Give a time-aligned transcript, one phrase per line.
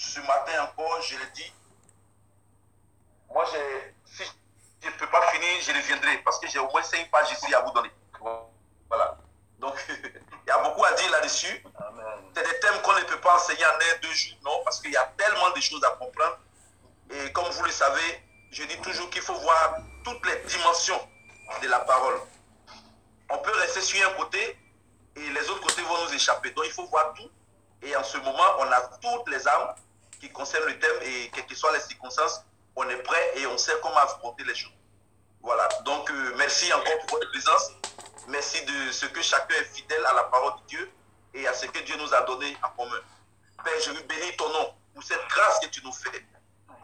[0.00, 1.52] ce matin encore, je l'ai dit,
[3.30, 3.44] moi,
[4.04, 4.24] si
[4.80, 7.54] je ne peux pas finir, je reviendrai parce que j'ai au moins cinq pages ici
[7.54, 7.90] à vous donner.
[8.88, 9.18] Voilà.
[9.58, 11.64] Donc, il y a beaucoup à dire là-dessus.
[12.34, 14.92] C'est des thèmes qu'on ne peut pas enseigner en un, deux jours, non, parce qu'il
[14.92, 16.38] y a tellement de choses à comprendre.
[17.10, 21.00] Et comme vous le savez, je dis toujours qu'il faut voir toutes les dimensions
[21.62, 22.20] de la parole.
[23.30, 24.58] On peut rester sur un côté
[25.16, 26.50] et les autres côtés vont nous échapper.
[26.50, 27.30] Donc, il faut voir tout.
[27.84, 29.74] Et en ce moment, on a toutes les armes
[30.20, 32.42] qui concernent le thème et quelles que soient les circonstances,
[32.76, 34.72] on est prêt et on sait comment affronter les choses.
[35.42, 35.68] Voilà.
[35.84, 37.72] Donc, euh, merci encore pour votre présence.
[38.28, 40.92] Merci de ce que chacun est fidèle à la parole de Dieu
[41.34, 43.00] et à ce que Dieu nous a donné en commun.
[43.62, 46.24] Père, je veux bénir ton nom pour cette grâce que tu nous fais.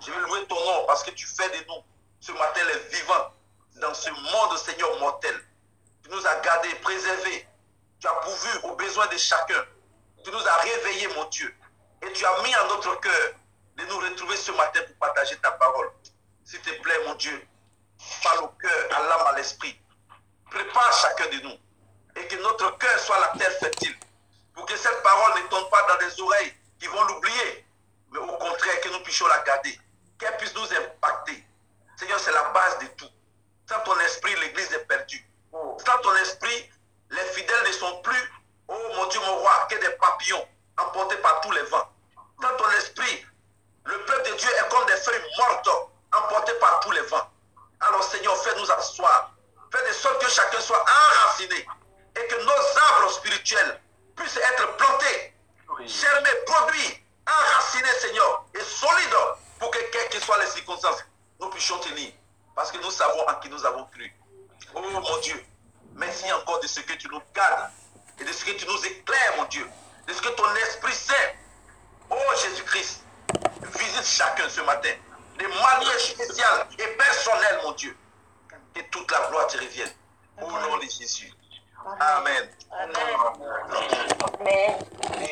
[0.01, 1.83] Je veux louer ton nom parce que tu fais de nous
[2.21, 3.33] ce matin les vivants
[3.77, 5.35] dans ce monde, Seigneur, mortel.
[6.03, 7.49] Tu nous as gardés, préservés.
[7.99, 9.65] Tu as pourvu aux besoins de chacun.
[10.25, 11.55] Tu nous as réveillés, mon Dieu.
[12.03, 13.33] Et tu as mis en notre cœur
[13.77, 15.91] de nous retrouver ce matin pour partager ta parole.
[16.45, 17.47] S'il te plaît, mon Dieu,
[18.23, 19.79] parle au cœur, à l'âme, à l'esprit.
[20.51, 21.57] Prépare chacun de nous.
[22.17, 23.97] Et que notre cœur soit la terre fertile.
[24.55, 27.67] Pour que cette parole ne tombe pas dans des oreilles qui vont l'oublier.
[28.11, 29.79] Mais au contraire, que nous puissions la garder.
[30.19, 31.45] Qu'elle puisse nous impacter.
[31.97, 33.09] Seigneur, c'est la base de tout.
[33.69, 35.25] Sans ton esprit, l'Église est perdue.
[35.53, 36.71] Sans ton esprit,
[37.11, 38.33] les fidèles ne sont plus,
[38.71, 40.47] oh mon Dieu, mon roi, que des papillons
[40.79, 41.89] emportés par tous les vents.
[42.41, 43.27] Sans ton esprit,
[43.85, 45.69] le peuple de Dieu est comme des feuilles mortes
[46.13, 47.31] emportées par tous les vents.
[47.81, 49.33] Alors Seigneur, fais-nous asseoir.
[49.73, 51.67] Fais de sorte que chacun soit enraciné
[52.17, 53.81] et que nos arbres spirituels
[54.17, 55.35] puissent être plantés,
[55.87, 59.17] germer, produits, enracinés, Seigneur, et solides
[59.59, 61.05] pour que, quelles que soient les circonstances,
[61.39, 62.13] nous puissions tenir.
[62.55, 64.13] Parce que nous savons en qui nous avons cru.
[64.75, 65.43] Oh mon Dieu,
[65.95, 67.71] merci encore de ce que tu nous gardes
[68.21, 69.69] et de ce que tu nous éclaires, mon Dieu.
[70.07, 71.15] De ce que ton Esprit Saint,
[72.11, 73.03] oh Jésus-Christ,
[73.63, 74.91] visite chacun ce matin
[75.39, 77.97] de manière spéciale et personnelle, mon Dieu.
[78.75, 79.91] Que toute la gloire te revienne.
[80.41, 81.33] Au nom de Jésus.
[81.99, 82.51] Amen.
[82.71, 82.99] Amen.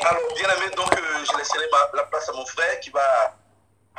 [0.01, 3.37] Alors, bien aimé, donc euh, je laisserai la place à mon frère qui va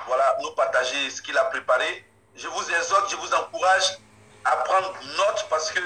[0.06, 2.04] voilà, nous partager ce qu'il a préparé.
[2.34, 3.98] Je vous exhorte, je vous encourage
[4.44, 5.80] à prendre note parce que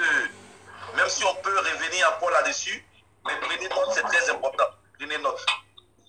[0.95, 2.84] même si on peut revenir encore là-dessus,
[3.25, 4.65] mais prenez note, c'est très important.
[4.97, 5.45] Prenez note.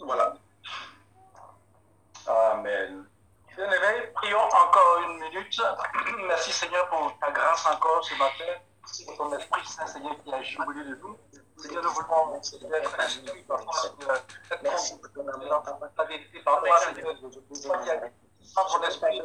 [0.00, 0.34] Voilà.
[2.26, 3.06] Amen.
[3.56, 5.62] Bien-aimé, prions encore une minute.
[6.26, 8.60] Merci Seigneur pour ta grâce encore ce matin.
[8.82, 11.16] Merci pour ton Esprit Saint, Seigneur, qui a joué de nous.
[11.56, 14.16] Seigneur, nous voulons, être instruits par toi, Seigneur,
[14.50, 15.62] être dans
[15.96, 17.14] ta vérité par toi, Seigneur.
[18.42, 19.18] Sans ton esprit,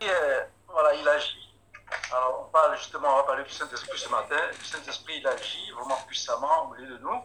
[0.00, 1.47] et, euh, voilà, il agit.
[2.12, 4.36] Alors, on parle justement, on va parler du Saint-Esprit ce matin.
[4.48, 7.24] Le Saint-Esprit, il agit vraiment puissamment au milieu de nous.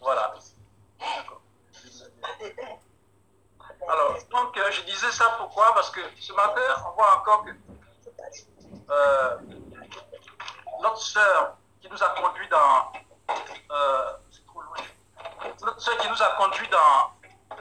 [0.00, 0.34] Voilà.
[3.88, 5.74] Alors, donc, euh, je disais ça pourquoi?
[5.74, 7.50] Parce que ce matin, on voit encore que
[8.90, 9.38] euh,
[10.80, 12.92] notre sœur qui nous a conduit dans.
[13.70, 14.12] Euh,
[16.00, 17.12] qui nous a conduit dans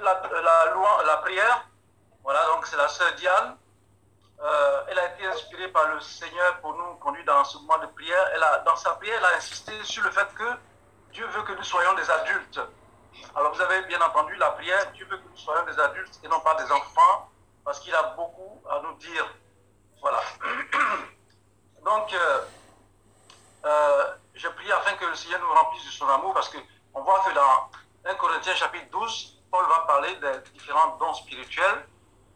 [0.02, 1.68] la, la, la prière,
[2.24, 3.58] voilà, donc c'est la sœur Diane.
[4.88, 8.30] Elle a été inspirée par le Seigneur pour nous conduire dans ce moment de prière.
[8.34, 10.58] Elle a, dans sa prière, elle a insisté sur le fait que
[11.12, 12.60] Dieu veut que nous soyons des adultes.
[13.36, 16.28] Alors vous avez bien entendu la prière, Dieu veut que nous soyons des adultes et
[16.28, 17.30] non pas des enfants,
[17.64, 19.26] parce qu'il a beaucoup à nous dire.
[20.02, 20.22] Voilà.
[21.86, 22.42] Donc, euh,
[23.66, 27.20] euh, je prie afin que le Seigneur nous remplisse de son amour, parce qu'on voit
[27.22, 27.70] que dans
[28.06, 31.88] 1 Corinthiens chapitre 12, Paul va parler des différents dons spirituels,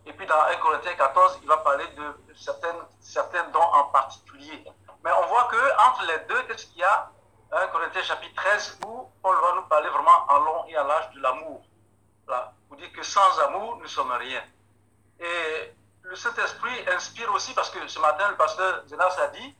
[0.06, 4.64] et puis dans 1 Corinthiens 14, il va parler de certaines, certains dons en particulier.
[5.04, 7.12] Mais on voit que entre les deux, qu'est-ce qu'il y a?
[7.52, 11.12] 1 Corinthiens chapitre 13 où Paul va nous parler vraiment en long et à large
[11.12, 11.64] de l'amour.
[12.28, 14.44] Là, pour dire que sans amour, nous sommes rien.
[15.20, 19.56] Et le Saint-Esprit inspire aussi, parce que ce matin, le pasteur Zenas a dit,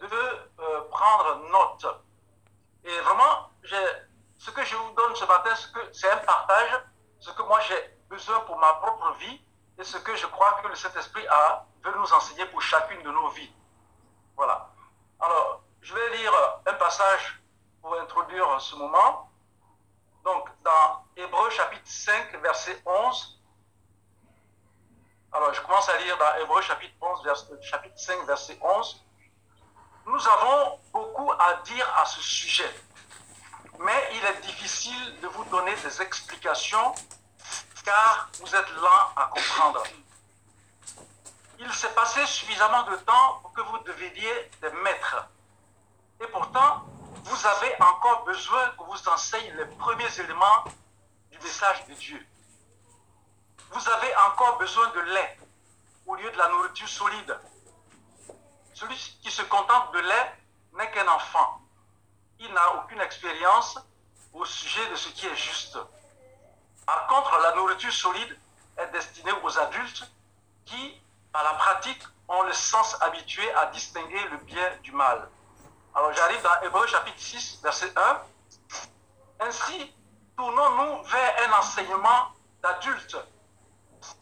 [0.00, 1.86] de euh, prendre note.
[2.84, 3.50] Et vraiment,
[4.38, 5.50] ce que je vous donne ce matin,
[5.92, 6.80] c'est un partage,
[7.18, 9.40] ce que moi j'ai besoin pour ma propre vie
[9.78, 13.10] et ce que je crois que le Saint-Esprit a veut nous enseigner pour chacune de
[13.10, 13.52] nos vies.
[14.36, 14.70] Voilà.
[15.20, 16.32] Alors, je vais lire
[16.66, 17.40] un passage
[17.82, 19.30] pour introduire ce moment.
[20.24, 23.40] Donc, dans Hébreu chapitre 5, verset 11.
[25.32, 29.04] Alors, je commence à lire dans Hébreu chapitre, 11, chapitre 5, verset 11.
[30.06, 32.72] Nous avons beaucoup à dire à ce sujet,
[33.80, 36.94] mais il est difficile de vous donner des explications
[37.86, 39.82] car vous êtes lents à comprendre.
[41.58, 45.28] Il s'est passé suffisamment de temps pour que vous deveniez des maîtres
[46.20, 46.86] et pourtant,
[47.24, 50.64] vous avez encore besoin que vous enseigne les premiers éléments
[51.30, 52.26] du message de Dieu.
[54.28, 55.38] encore besoin de lait
[56.06, 57.38] au lieu de la nourriture solide.
[58.72, 60.32] Celui qui se contente de lait
[60.74, 61.60] n'est qu'un enfant.
[62.38, 63.78] Il n'a aucune expérience
[64.32, 65.78] au sujet de ce qui est juste.
[66.86, 68.38] Par contre, la nourriture solide
[68.78, 70.08] est destinée aux adultes
[70.64, 71.02] qui,
[71.32, 75.28] par la pratique, ont le sens habitué à distinguer le bien du mal.
[75.94, 79.46] Alors j'arrive dans Hébreu chapitre 6, verset 1.
[79.46, 79.94] Ainsi,
[80.36, 83.16] tournons-nous vers un enseignement d'adulte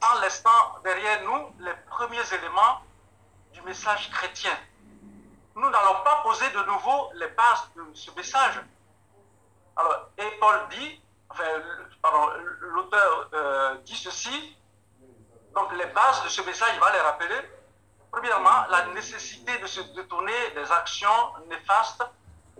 [0.01, 2.81] en laissant derrière nous les premiers éléments
[3.53, 4.57] du message chrétien.
[5.57, 8.61] Nous n'allons pas poser de nouveau les bases de ce message.
[9.77, 11.01] Alors, et Paul dit,
[11.35, 14.57] enfin, l'auteur euh, dit ceci,
[15.55, 17.51] donc les bases de ce message, il va les rappeler.
[18.11, 22.05] Premièrement, la nécessité de se détourner des actions néfastes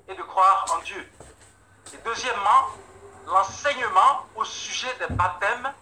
[0.09, 1.09] et de croire en Dieu.
[1.93, 2.71] Et deuxièmement,
[3.27, 5.73] l'enseignement au sujet des baptêmes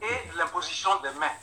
[0.00, 1.36] et de l'imposition des mains.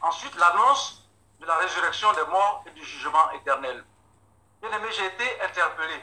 [0.00, 1.02] Ensuite, l'annonce
[1.40, 3.84] de la résurrection des morts et du jugement éternel.
[4.60, 6.00] Bien aimé, j'ai été interpellé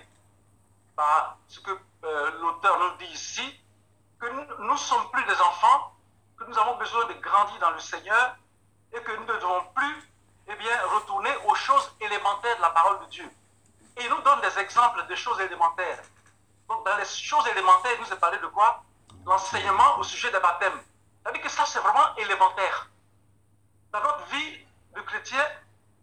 [0.96, 1.72] par ce que
[2.04, 3.60] euh, l'auteur nous dit ici,
[4.20, 5.96] que nous ne sommes plus des enfants,
[6.38, 8.36] que nous avons besoin de grandir dans le Seigneur
[8.94, 10.14] et que nous ne devons plus
[10.48, 13.30] eh bien, retourner aux choses élémentaires de la parole de Dieu.
[13.98, 16.02] Et il nous donne des exemples de choses élémentaires.
[16.68, 18.84] Donc, dans les choses élémentaires, il nous a parlé de quoi?
[19.26, 20.82] L'enseignement au sujet des baptêmes.
[21.22, 22.90] C'est-à-dire que ça, c'est vraiment élémentaire.
[23.92, 24.66] Dans notre vie
[24.96, 25.46] de chrétien,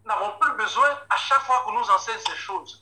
[0.03, 2.80] nous n'avons plus besoin à chaque fois qu'on nous enseigne ces choses.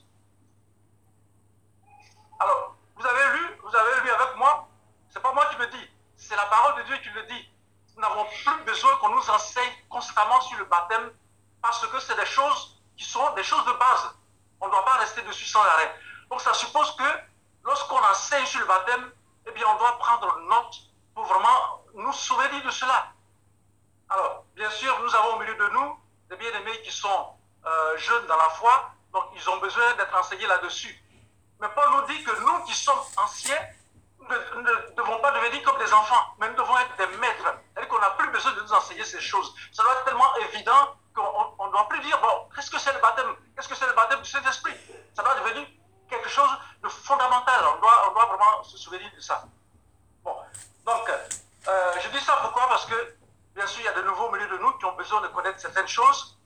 [2.40, 4.66] Alors, vous avez lu, vous avez lu avec moi,
[5.10, 7.48] c'est pas moi qui le dis, c'est la parole de Dieu qui le dit.
[7.94, 11.12] Nous n'avons plus besoin qu'on nous enseigne constamment sur le baptême
[11.60, 14.14] parce que c'est des choses qui sont des choses de base.
[14.60, 15.94] On ne doit pas rester dessus sans arrêt.
[16.30, 17.04] Donc ça suppose que
[17.62, 19.12] lorsqu'on enseigne sur le baptême,
[19.46, 20.76] eh bien on doit prendre note
[21.14, 23.08] pour vraiment nous souvenir de cela.
[24.08, 26.00] Alors, bien sûr, nous avons au milieu de nous
[26.30, 27.34] des bien-aimés qui sont
[27.66, 30.98] euh, jeunes dans la foi, donc ils ont besoin d'être enseignés là-dessus.
[31.60, 33.60] Mais Paul nous dit que nous qui sommes anciens,
[34.28, 37.54] ne, ne devons pas devenir comme des enfants, mais nous devons être des maîtres.
[37.88, 39.52] Qu'on n'a plus besoin de nous enseigner ces choses.
[39.72, 43.00] Ça doit être tellement évident qu'on ne doit plus dire, bon, qu'est-ce que c'est le
[43.00, 43.34] baptême?
[43.56, 44.74] Qu'est-ce que c'est le baptême du Saint-Esprit?
[45.14, 45.66] Ça doit devenir
[46.08, 46.50] quelque chose
[46.82, 47.64] de fondamental.
[47.76, 49.44] On doit, vraiment se souvenir de ça.
[50.22, 50.36] Bon,
[50.86, 51.10] donc,
[51.68, 52.68] euh, je dis ça pourquoi?
[52.68, 53.16] Parce que,
[53.54, 55.28] bien sûr, il y a de nouveaux au milieu de nous qui ont besoin de
[55.28, 56.38] connaître certaines choses,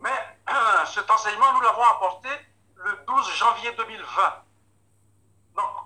[0.00, 0.38] mais
[0.86, 2.28] cet enseignement, nous l'avons apporté
[2.76, 4.44] le 12 janvier 2020.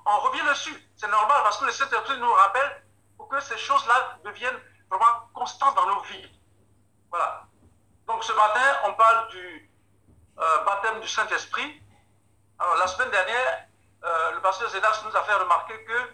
[0.07, 0.91] On revient dessus.
[0.97, 2.83] C'est normal parce que le Saint-Esprit nous rappelle
[3.17, 4.61] pour que ces choses-là deviennent
[4.91, 6.41] vraiment constantes dans nos vies.
[7.11, 7.45] Voilà.
[8.07, 9.71] Donc, ce matin, on parle du
[10.39, 11.83] euh, baptême du Saint-Esprit.
[12.59, 13.67] Alors, la semaine dernière,
[14.05, 16.13] euh, le pasteur Zédas nous a fait remarquer que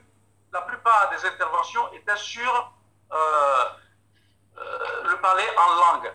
[0.53, 2.73] la plupart des interventions étaient sur
[3.13, 3.65] euh,
[5.05, 6.13] le parler en langue.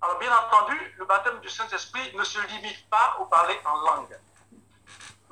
[0.00, 4.18] Alors, bien entendu, le baptême du Saint-Esprit ne se limite pas au parler en langue.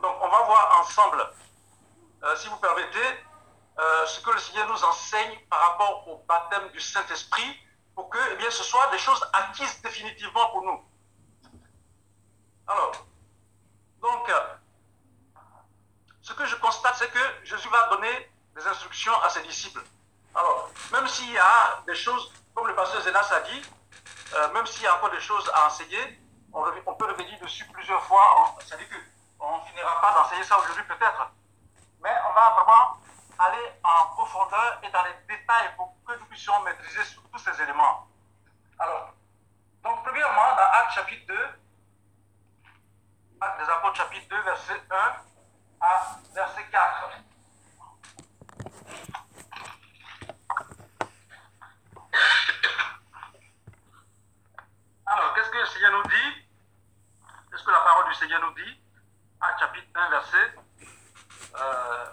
[0.01, 1.27] Donc, on va voir ensemble,
[2.23, 3.25] euh, si vous permettez,
[3.79, 7.59] euh, ce que le Seigneur nous enseigne par rapport au baptême du Saint-Esprit
[7.95, 10.85] pour que eh bien, ce soit des choses acquises définitivement pour nous.
[12.67, 12.93] Alors,
[14.01, 14.41] donc, euh,
[16.21, 19.83] ce que je constate, c'est que Jésus va donner des instructions à ses disciples.
[20.35, 23.63] Alors, même s'il y a des choses, comme le pasteur Zénas a dit,
[24.55, 26.21] même s'il y a encore des choses à enseigner,
[26.53, 28.57] on, peut revenir dessus plusieurs fois.
[28.61, 28.97] C'est-à-dire que
[29.41, 31.33] on ne finira pas d'enseigner ça aujourd'hui peut-être,
[32.03, 32.97] mais on va vraiment
[33.39, 37.01] aller en profondeur et dans les détails pour que nous puissions maîtriser
[37.33, 38.07] tous ces éléments.
[38.79, 39.13] Alors,
[39.83, 41.39] donc premièrement, dans Actes chapitre 2,
[43.41, 44.97] Actes des Apôtres chapitre 2, verset 1
[45.81, 47.11] à verset 4.
[55.07, 56.47] Alors, qu'est-ce que le Seigneur nous dit?
[57.51, 58.81] Qu'est-ce que la parole du Seigneur nous dit?
[59.41, 60.55] Acte chapitre 1, verset.
[61.55, 62.05] Euh,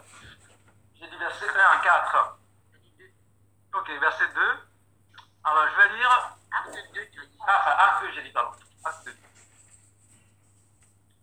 [0.96, 2.40] J'ai dit verset 1 à 4.
[3.74, 4.42] Ok, verset 2.
[5.44, 6.32] Alors, je vais lire.
[6.52, 7.02] Acte 2,
[7.48, 8.52] ah, enfin, acte 2, j'ai dit, pardon.
[8.84, 9.16] Acte 2.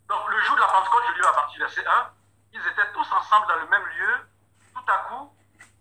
[0.09, 2.11] Donc, le jour de la Pentecôte, je lis à partir du verset 1.
[2.53, 4.29] Ils étaient tous ensemble dans le même lieu.
[4.75, 5.37] Tout à coup,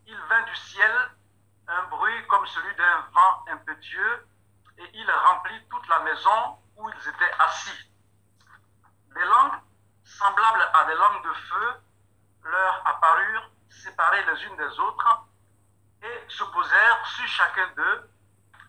[0.08, 0.92] il vint du ciel
[1.68, 4.28] un bruit comme celui d'un vent impétueux
[4.78, 7.92] et il remplit toute la maison où ils étaient assis.
[9.14, 9.60] Des langues
[10.04, 11.74] semblables à des langues de feu
[12.44, 15.26] leur apparurent séparées les unes des autres
[16.02, 18.10] et se posèrent sur chacun d'eux.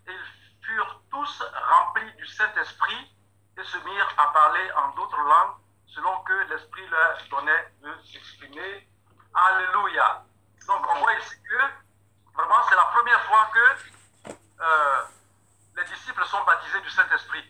[0.07, 0.25] Ils
[0.63, 3.17] furent tous remplis du Saint-Esprit
[3.59, 8.89] et se mirent à parler en d'autres langues selon que l'Esprit leur donnait de s'exprimer.
[9.35, 10.25] Alléluia.
[10.67, 15.03] Donc on voit ici que vraiment c'est la première fois que euh,
[15.77, 17.45] les disciples sont baptisés du Saint-Esprit.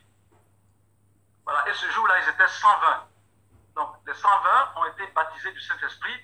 [1.44, 3.08] Voilà, et ce jour-là, ils étaient 120.
[3.74, 6.14] Donc les 120 ont été baptisés du Saint-Esprit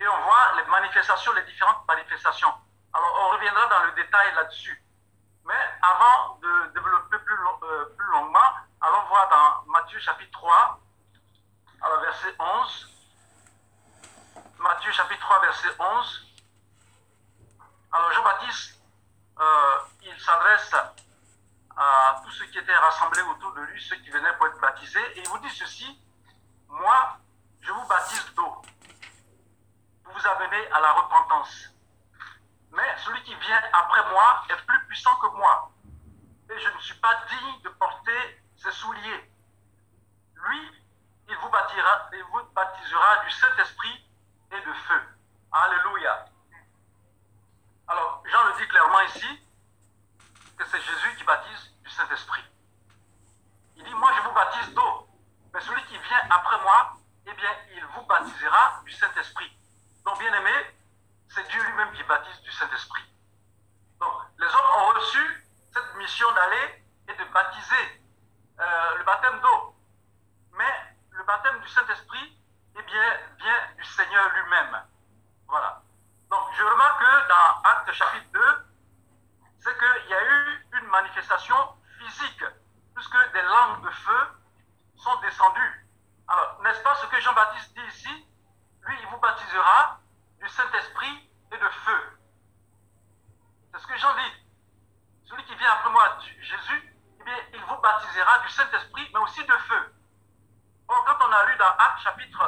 [0.00, 2.52] et on voit les manifestations, les différentes manifestations.
[2.92, 4.82] Alors on reviendra dans le détail là-dessus.
[5.44, 8.38] Mais avant de développer plus, euh, plus longuement,
[8.80, 10.80] allons voir dans Matthieu chapitre 3,
[11.82, 12.86] alors verset 11.
[14.58, 16.26] Matthieu chapitre 3, verset 11.
[17.92, 18.80] Alors Jean-Baptiste,
[19.40, 20.74] euh, il s'adresse
[21.76, 25.18] à tous ceux qui étaient rassemblés autour de lui, ceux qui venaient pour être baptisés,
[25.18, 26.00] et il vous dit ceci,
[26.70, 27.18] moi,
[27.60, 28.62] je vous baptise d'eau.
[30.04, 31.68] Vous vous amenez à la repentance.
[32.70, 35.72] Mais celui qui vient après moi est plus puissant que moi.
[36.48, 39.32] Et je ne suis pas digne de porter ses souliers.
[40.34, 40.84] Lui,
[41.28, 44.08] il vous, bâtira, il vous baptisera du Saint-Esprit
[44.52, 45.02] et de feu.
[45.52, 46.24] Alléluia.
[47.88, 49.48] Alors, Jean le dit clairement ici,
[50.56, 52.44] que c'est Jésus qui baptise du Saint-Esprit.
[53.76, 55.09] Il dit, moi je vous baptise d'eau.
[55.52, 56.92] Mais celui qui vient après moi,
[57.26, 59.50] eh bien, il vous baptisera du Saint-Esprit.
[60.04, 60.74] Donc, bien aimé,
[61.28, 63.02] c'est Dieu lui-même qui baptise du Saint-Esprit.
[64.00, 68.02] Donc, les hommes ont reçu cette mission d'aller et de baptiser
[68.60, 69.76] euh, le baptême d'eau.
[70.52, 72.38] Mais le baptême du Saint-Esprit,
[72.78, 74.82] eh bien, vient du Seigneur lui-même.
[75.46, 75.82] Voilà.
[102.02, 102.39] chapitre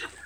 [0.00, 0.21] Thank you.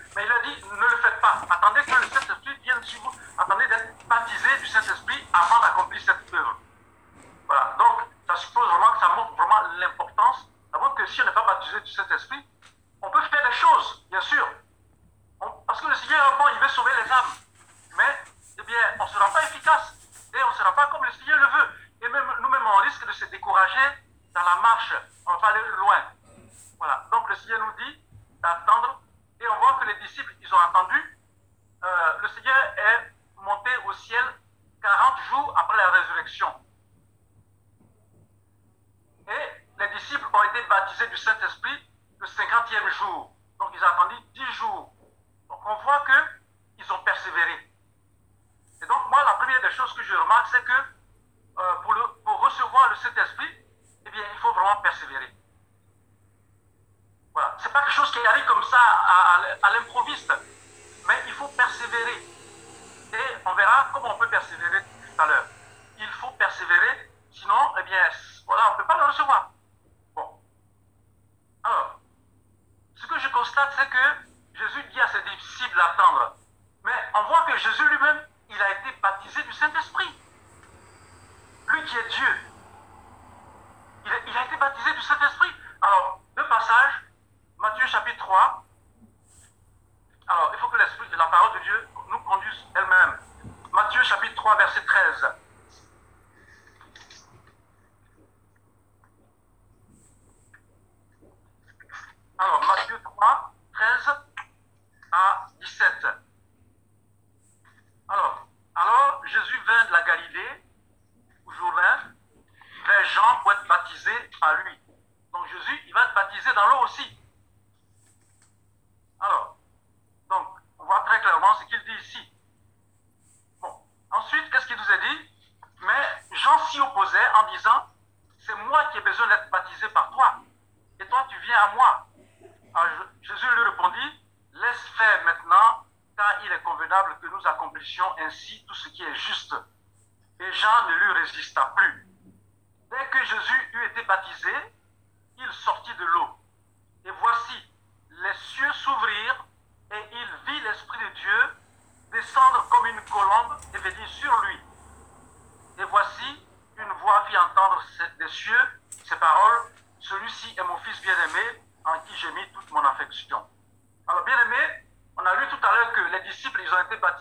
[137.36, 139.54] nous accomplissions ainsi tout ce qui est juste.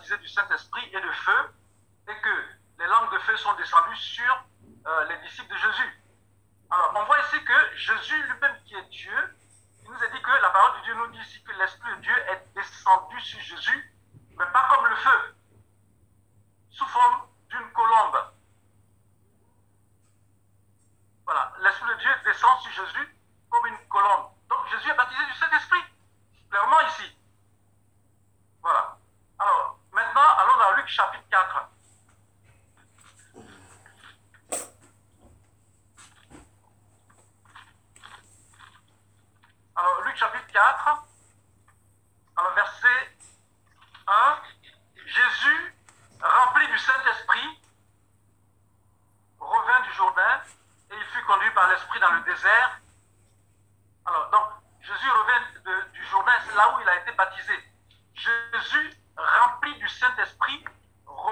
[0.02, 0.28] disait du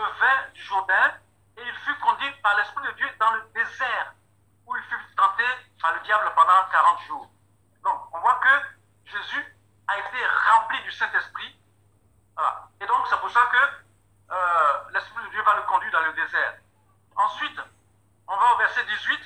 [0.04, 1.12] vint du Jourdain
[1.56, 4.14] et il fut conduit par l'Esprit de Dieu dans le désert
[4.66, 5.44] où il fut tenté
[5.80, 7.30] par le diable pendant 40 jours.
[7.82, 9.56] Donc, on voit que Jésus
[9.88, 10.18] a été
[10.50, 11.58] rempli du Saint-Esprit.
[12.80, 16.12] Et donc, c'est pour ça que euh, l'Esprit de Dieu va le conduire dans le
[16.14, 16.54] désert.
[17.16, 17.60] Ensuite,
[18.26, 19.20] on va au verset 18.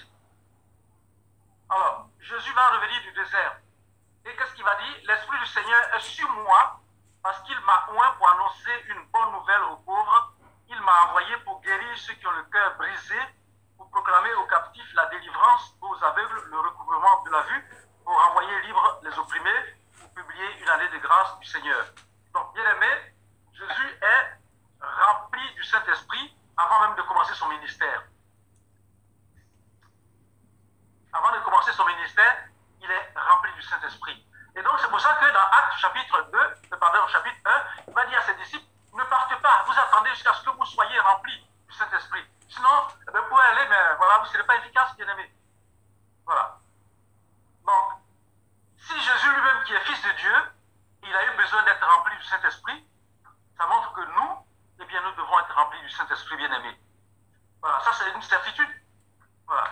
[1.70, 3.56] Alors, Jésus va revenir du désert.
[4.24, 4.96] Et qu'est-ce qu'il va dire?
[5.04, 6.80] L'Esprit du Seigneur est sur moi
[7.22, 10.27] parce qu'il m'a oint pour annoncer une bonne nouvelle aux pauvres
[10.80, 13.18] m'a envoyé pour guérir ceux qui ont le cœur brisé,
[13.76, 17.64] pour proclamer aux captifs la délivrance, aux aveugles le recouvrement de la vue,
[18.04, 21.84] pour envoyer libres les opprimés, pour publier une année de grâce du Seigneur.
[22.34, 23.14] Donc, bien aimé,
[23.52, 24.38] Jésus est
[24.80, 28.02] rempli du Saint-Esprit avant même de commencer son ministère.
[31.12, 32.48] Avant de commencer son ministère,
[32.80, 34.24] il est rempli du Saint-Esprit.
[34.56, 36.22] Et donc, c'est pour ça que dans Actes chapitre
[36.70, 38.67] 2, pardon, chapitre 1, il va dire à ses disciples,
[38.98, 42.26] ne partez pas, vous attendez jusqu'à ce que vous soyez remplis du Saint-Esprit.
[42.48, 45.32] Sinon, eh ben, vous pouvez aller, mais voilà, vous ne serez pas efficace, bien aimé.
[46.26, 46.58] Voilà.
[47.64, 47.92] Donc,
[48.76, 50.34] si Jésus lui-même qui est fils de Dieu,
[51.04, 52.88] il a eu besoin d'être rempli du Saint-Esprit,
[53.56, 54.46] ça montre que nous,
[54.80, 56.76] eh bien, nous devons être remplis du Saint-Esprit, bien aimé.
[57.60, 58.82] Voilà, ça c'est une certitude.
[59.46, 59.70] Voilà.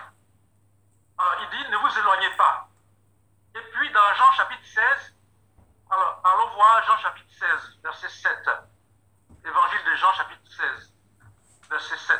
[1.17, 2.69] Alors, il dit, ne vous éloignez pas.
[3.55, 5.15] Et puis, dans Jean chapitre 16,
[5.89, 8.66] alors, allons voir Jean chapitre 16, verset 7.
[9.47, 10.91] Évangile de Jean chapitre 16,
[11.69, 12.19] verset 7.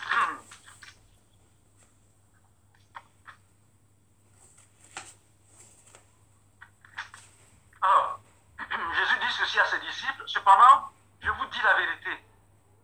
[7.82, 8.20] Alors,
[8.94, 10.90] Jésus dit ceci à ses disciples, cependant,
[11.22, 12.22] je vous dis la vérité,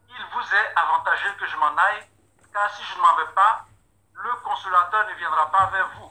[0.08, 2.08] il vous est avantageux que je m'en aille,
[2.54, 3.66] car si je ne m'en vais pas,
[4.14, 6.10] le consolateur ne viendra pas vers vous.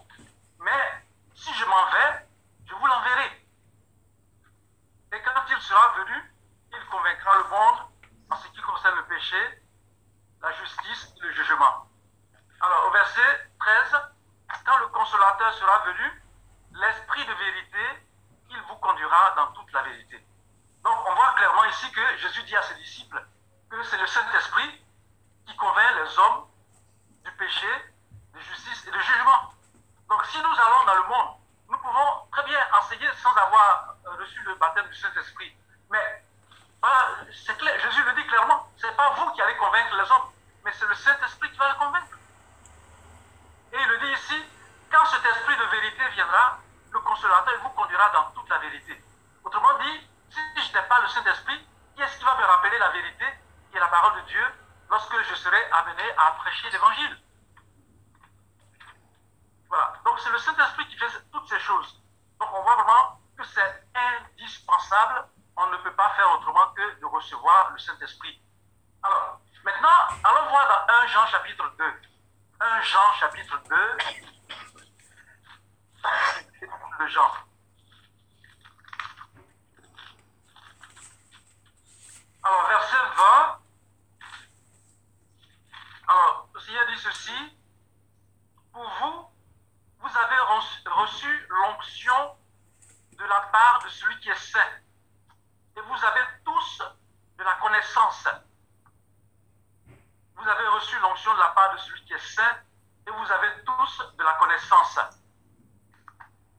[0.59, 2.29] Mais si je m'en vais,
[2.67, 3.49] je vous l'enverrai.
[5.15, 6.34] Et quand il sera venu,
[6.95, 7.79] convaincra le monde
[8.31, 9.63] en ce qui concerne le péché,
[10.41, 11.87] la justice et le jugement.
[12.61, 13.97] Alors, au verset 13,
[14.65, 16.23] quand le consolateur sera venu,
[16.73, 18.09] l'esprit de vérité,
[18.51, 20.25] il vous conduira dans toute la vérité.
[20.83, 23.27] Donc, on voit clairement ici que Jésus dit à ses disciples
[23.71, 24.85] que c'est le Saint-Esprit
[25.47, 26.47] qui convainc les hommes
[27.25, 27.67] du péché,
[28.35, 29.53] de justice et de jugement.
[30.09, 31.37] Donc, si nous allons dans le monde,
[31.69, 35.57] nous pouvons très bien enseigner sans avoir reçu le baptême du Saint-Esprit.
[35.91, 36.24] Mais
[37.47, 40.31] c'est clair, Jésus le dit clairement, ce n'est pas vous qui allez convaincre les hommes,
[40.65, 42.19] mais c'est le Saint-Esprit qui va les convaincre.
[43.73, 44.45] Et il le dit ici,
[44.91, 46.59] quand cet esprit de vérité viendra,
[46.93, 49.03] le consolateur vous conduira dans toute la vérité.
[49.43, 52.91] Autrement dit, si je n'ai pas le Saint-Esprit, qui est-ce qui va me rappeler la
[52.91, 53.27] vérité,
[53.73, 54.45] qui la parole de Dieu,
[54.91, 57.21] lorsque je serai amené à prêcher l'évangile?
[59.69, 59.95] Voilà.
[60.05, 62.01] Donc c'est le Saint-Esprit qui fait toutes ces choses.
[62.39, 67.07] Donc on voit vraiment que c'est indispensable on ne peut pas faire autrement que de
[67.07, 68.41] recevoir le Saint-Esprit.
[69.03, 69.89] Alors, maintenant,
[70.25, 71.85] allons voir dans 1 Jean chapitre 2.
[72.61, 73.77] 1 Jean chapitre 2.
[76.99, 77.31] Le Jean.
[82.43, 83.61] Alors, verset 20.
[86.09, 87.59] Alors, le Seigneur dit ceci.
[88.73, 89.31] Pour vous,
[90.01, 90.39] vous avez
[90.87, 92.37] reçu l'onction
[93.13, 94.84] de la part de celui qui est saint.
[95.77, 96.83] Et vous avez tous
[97.39, 98.29] de la connaissance.
[100.37, 102.57] Vous avez reçu l'onction de la part de celui qui est saint
[103.07, 104.99] et vous avez tous de la connaissance.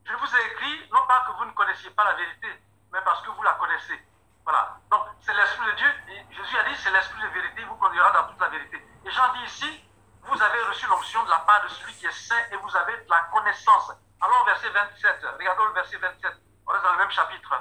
[0.06, 2.48] Je vous ai écrit, non pas que vous ne connaissiez pas la vérité,
[2.92, 4.00] mais parce que vous la connaissez.
[4.44, 4.78] Voilà.
[4.92, 5.92] Donc, c'est l'Esprit de Dieu.
[6.30, 8.78] Jésus a dit, c'est l'Esprit de vérité, il vous conduira dans toute la vérité.
[9.04, 9.90] Et Jean dit ici,
[10.22, 12.98] vous avez reçu l'onction de la part de celui qui est saint et vous avez
[13.04, 13.92] de la connaissance.
[14.22, 16.34] Alors, verset 27, regardons le verset 27.
[16.68, 17.54] On est dans le même chapitre.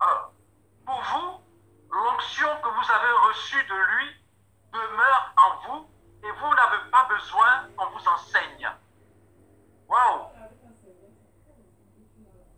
[0.00, 0.32] Alors,
[0.86, 1.44] pour vous,
[1.90, 2.68] l'onction que
[3.34, 4.16] reçue de lui
[4.72, 5.90] demeure en vous
[6.22, 8.70] et vous n'avez pas besoin qu'on vous enseigne.
[9.88, 10.30] Waouh!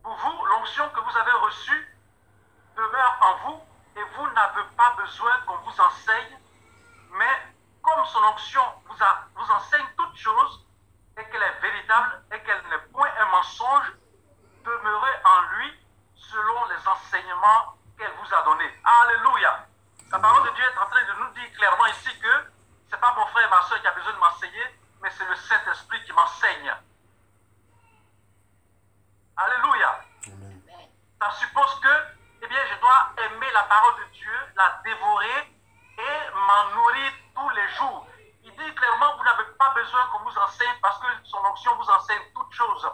[0.02, 1.98] Pour vous, l'onction que vous avez reçue
[2.76, 3.60] demeure en vous
[3.96, 6.38] et vous n'avez pas besoin qu'on vous enseigne,
[7.12, 10.66] mais comme son onction vous, a, vous enseigne toutes choses
[11.18, 13.92] et qu'elle est véritable et qu'elle n'est point un mensonge,
[14.62, 15.72] demeurez en lui
[16.14, 18.72] selon les enseignements qu'elle vous a donnés.
[18.84, 19.56] Alléluia.
[20.16, 22.50] La parole de Dieu est en train de nous dire clairement ici que
[22.88, 24.64] ce n'est pas mon frère et ma soeur qui a besoin de m'enseigner,
[25.02, 26.74] mais c'est le Saint-Esprit qui m'enseigne.
[29.37, 30.00] Alléluia.
[31.20, 31.88] Ça suppose que,
[32.40, 35.55] eh bien, je dois aimer la parole de Dieu, la dévorer
[35.98, 38.09] et m'en nourrir tous les jours.
[38.42, 41.90] Il dit clairement, vous n'avez pas besoin qu'on vous enseigne parce que son onction vous
[41.90, 42.90] enseigne toutes choses.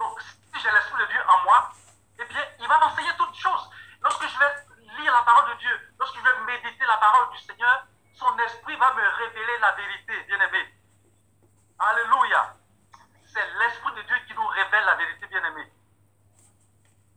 [0.00, 1.70] Donc, si j'ai l'Esprit de Dieu en moi,
[2.18, 3.70] eh bien, il va m'enseigner toutes choses.
[4.02, 4.63] Lorsque je vais
[5.10, 8.92] la parole de Dieu, lorsque je vais méditer la parole du Seigneur, son esprit va
[8.94, 10.74] me révéler la vérité, bien-aimé.
[11.78, 12.54] Alléluia.
[13.26, 15.72] C'est l'Esprit de Dieu qui nous révèle la vérité, bien-aimé.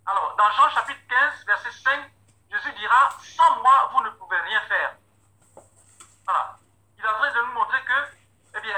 [0.05, 2.11] Alors, dans Jean chapitre 15, verset 5,
[2.49, 4.95] Jésus dira, sans moi, vous ne pouvez rien faire.
[6.23, 6.55] Voilà.
[6.97, 8.17] Il est en train de nous montrer que,
[8.55, 8.77] eh bien,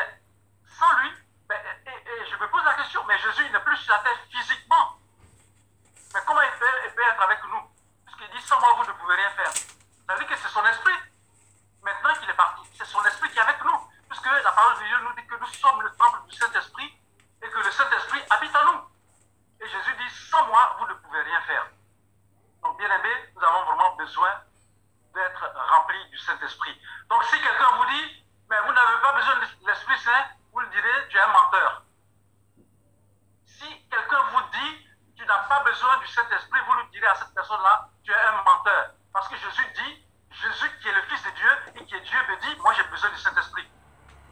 [0.77, 1.11] sans lui,
[1.47, 4.99] ben, et, je me pose la question, mais Jésus n'est plus sur la terre physiquement.
[6.13, 7.48] Mais comment il peut, être avec nous?
[8.49, 9.53] Sans moi, vous ne pouvez rien faire.
[9.53, 10.97] Ça veut dire que c'est son esprit.
[11.83, 13.79] Maintenant qu'il est parti, c'est son esprit qui est avec nous.
[14.09, 16.99] Puisque la parole de Dieu nous dit que nous sommes le temple du Saint-Esprit
[17.43, 18.81] et que le Saint-Esprit habite en nous.
[19.61, 21.67] Et Jésus dit, sans moi, vous ne pouvez rien faire.
[22.63, 24.31] Donc, bien aimé, nous avons vraiment besoin
[25.13, 26.81] d'être remplis du Saint-Esprit.
[27.07, 30.67] Donc, si quelqu'un vous dit, mais vous n'avez pas besoin de l'Esprit Saint, vous le
[30.69, 31.83] direz, tu es un menteur.
[33.45, 37.33] Si quelqu'un vous dit, tu n'as pas besoin du Saint-Esprit, vous le direz à cette
[37.35, 38.38] personne-là, tu es un
[39.13, 42.17] parce que Jésus dit, Jésus qui est le Fils de Dieu et qui est Dieu
[42.29, 43.67] me dit, moi j'ai besoin du Saint-Esprit.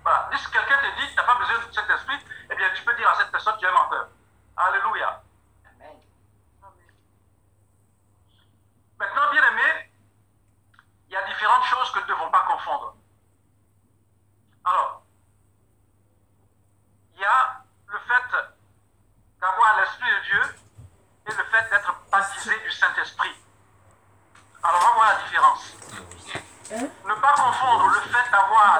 [0.04, 0.30] Voilà.
[0.38, 2.20] Si quelqu'un te dit, tu n'as pas besoin du Saint-Esprit,
[2.52, 4.08] eh bien tu peux dire à cette personne, tu es menteur.
[4.56, 5.17] Alléluia.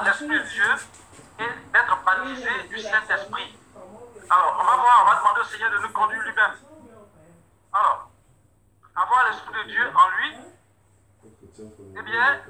[0.04, 0.72] l'Esprit de Dieu
[1.40, 3.58] et d'être baptisé du Saint-Esprit.
[4.30, 6.56] Alors, on va voir, on va demander au Seigneur de nous conduire lui-même.
[7.72, 8.10] Alors,
[8.94, 10.36] avoir l'Esprit de Dieu en lui,
[11.96, 12.40] eh bien,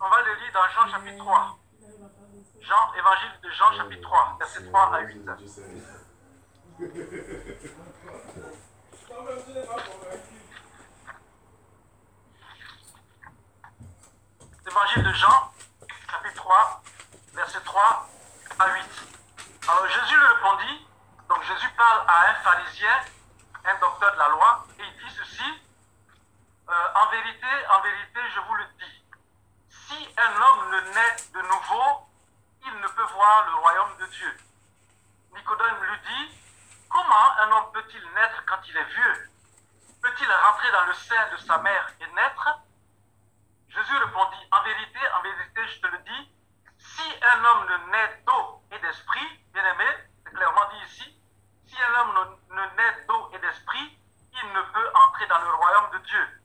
[0.00, 1.58] on va le lire dans Jean chapitre 3.
[2.60, 5.28] Jean, évangile de Jean chapitre 3, verset 3 à 8.
[14.66, 15.52] Évangile de Jean,
[16.10, 16.83] chapitre 3,
[17.34, 18.08] Verset 3
[18.60, 18.84] à 8.
[19.66, 20.86] Alors Jésus lui répondit,
[21.28, 23.00] donc Jésus parle à un pharisien,
[23.64, 25.62] un docteur de la loi, et il dit ceci,
[26.68, 29.04] euh, en vérité, en vérité, je vous le dis,
[29.68, 32.06] si un homme ne naît de nouveau,
[32.66, 34.36] il ne peut voir le royaume de Dieu.
[35.34, 36.38] Nicodème lui dit,
[36.88, 39.30] comment un homme peut-il naître quand il est vieux?
[40.02, 42.60] Peut-il rentrer dans le sein de sa mère et naître?
[43.70, 46.33] Jésus répondit, en vérité, en vérité, je te le dis,
[46.94, 49.84] si un homme ne naît d'eau et d'esprit, bien aimé,
[50.24, 51.20] c'est clairement dit ici,
[51.66, 53.98] si un homme ne, naît d'eau et d'esprit,
[54.32, 56.43] il ne peut entrer dans le royaume de Dieu.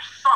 [0.00, 0.30] so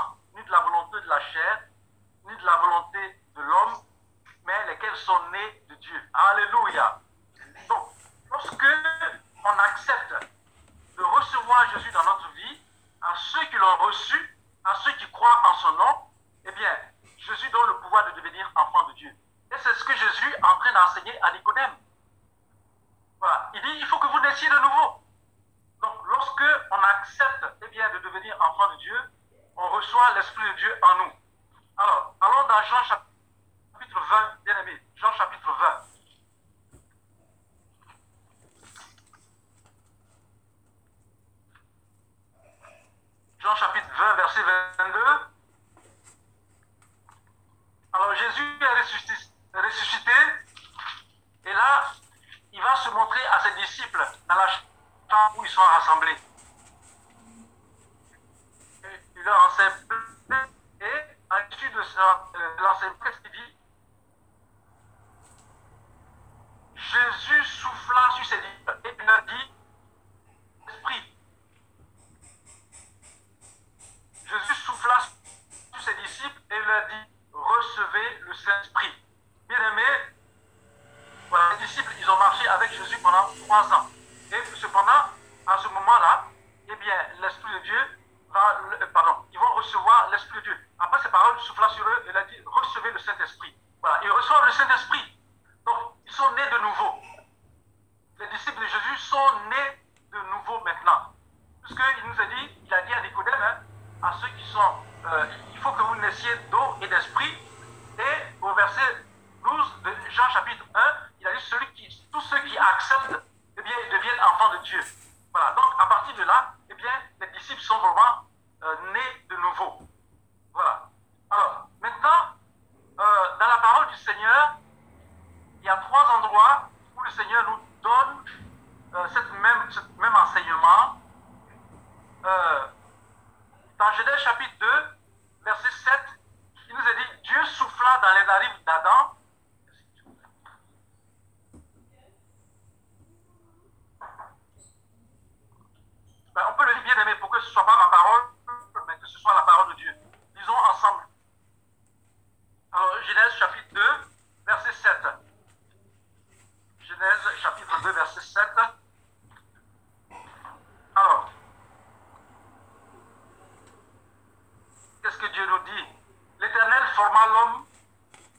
[166.97, 167.67] Forma l'homme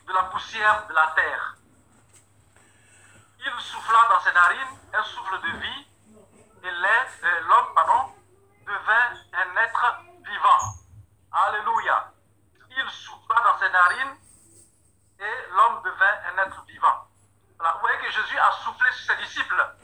[0.08, 1.58] de la poussière de la terre.
[3.46, 5.88] Il souffla dans ses narines un souffle de vie
[6.63, 8.15] et euh, l'homme pardon,
[8.65, 10.74] devint un être vivant.
[11.32, 12.12] Alléluia.
[12.72, 14.17] Il souffla dans ses narines
[15.20, 17.08] et l'homme devint un être vivant.
[17.60, 19.76] vous voyez que Jésus a soufflé sur ses disciples.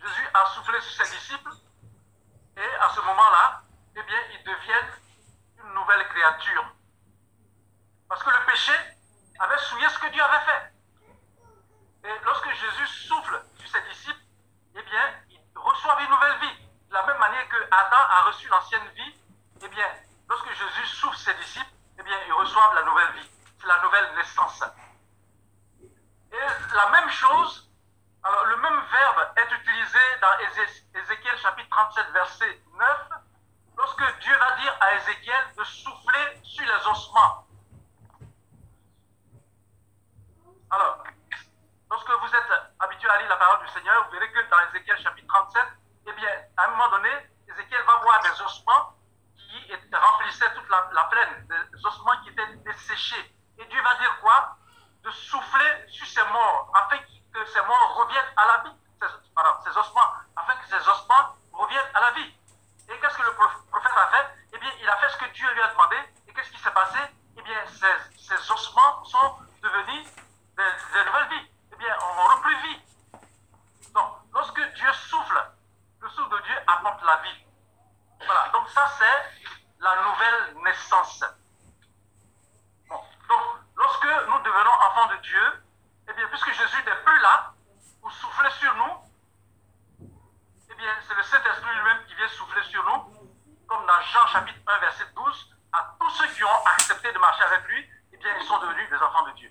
[0.00, 1.52] Jésus a soufflé sur ses disciples
[2.56, 3.62] et à ce moment-là,
[3.94, 4.97] eh bien, ils deviennent
[5.96, 6.64] créature.
[8.08, 8.72] Parce que le péché
[9.38, 10.72] avait souillé ce que Dieu avait fait.
[12.04, 14.20] Et lorsque Jésus souffle sur ses disciples,
[14.74, 16.64] eh bien, ils reçoivent une nouvelle vie.
[16.88, 19.14] De la même manière que Adam a reçu l'ancienne vie,
[19.60, 19.86] eh bien,
[20.28, 23.30] lorsque Jésus souffle ses disciples, eh bien, ils reçoivent la nouvelle vie.
[23.60, 24.64] C'est la nouvelle naissance.
[26.32, 27.70] Et la même chose,
[28.22, 30.38] alors le même verbe est utilisé dans
[30.94, 33.08] Ézéchiel chapitre 37, verset 9,
[33.78, 37.46] lorsque Dieu va dire à Ézéchiel de souffler sur les ossements.
[40.70, 41.04] Alors,
[41.88, 44.98] lorsque vous êtes habitué à lire la parole du Seigneur, vous verrez que dans Ézéchiel
[45.00, 45.62] chapitre 37,
[46.08, 47.10] eh bien, à un moment donné,
[47.48, 48.94] Ézéchiel va voir des ossements
[49.36, 53.34] qui remplissaient toute la, plaine, des ossements qui étaient desséchés.
[53.58, 54.56] Et Dieu va dire quoi?
[55.04, 59.06] De souffler sur ces morts, afin que ces morts reviennent à la vie, ces,
[59.70, 62.34] ces ossements, afin que ces ossements reviennent à la vie.
[62.90, 63.67] Et qu'est-ce que le prophète
[64.06, 65.96] fait Eh bien, il a fait ce que Dieu lui a demandé.
[66.26, 66.98] Et qu'est-ce qui s'est passé?
[67.36, 70.06] Eh bien, ces ossements sont devenus
[70.56, 71.50] des, nouvelles vies.
[71.72, 72.80] Eh bien, on repris vie.
[73.94, 75.40] Donc, lorsque Dieu souffle,
[76.00, 77.44] le souffle de Dieu apporte la vie.
[78.24, 79.44] Voilà, donc ça c'est
[79.80, 81.24] la nouvelle naissance.
[82.90, 83.04] Donc,
[83.76, 85.64] lorsque nous devenons enfants de Dieu,
[86.08, 87.52] eh bien, puisque Jésus n'est plus là
[88.00, 88.92] pour souffler sur nous,
[90.70, 93.07] eh bien, c'est le Saint-Esprit lui-même qui vient souffler sur nous,
[93.88, 97.64] dans Jean chapitre 1, verset 12, à tous ceux qui ont accepté de marcher avec
[97.68, 99.50] lui, eh bien, ils sont devenus des enfants de Dieu.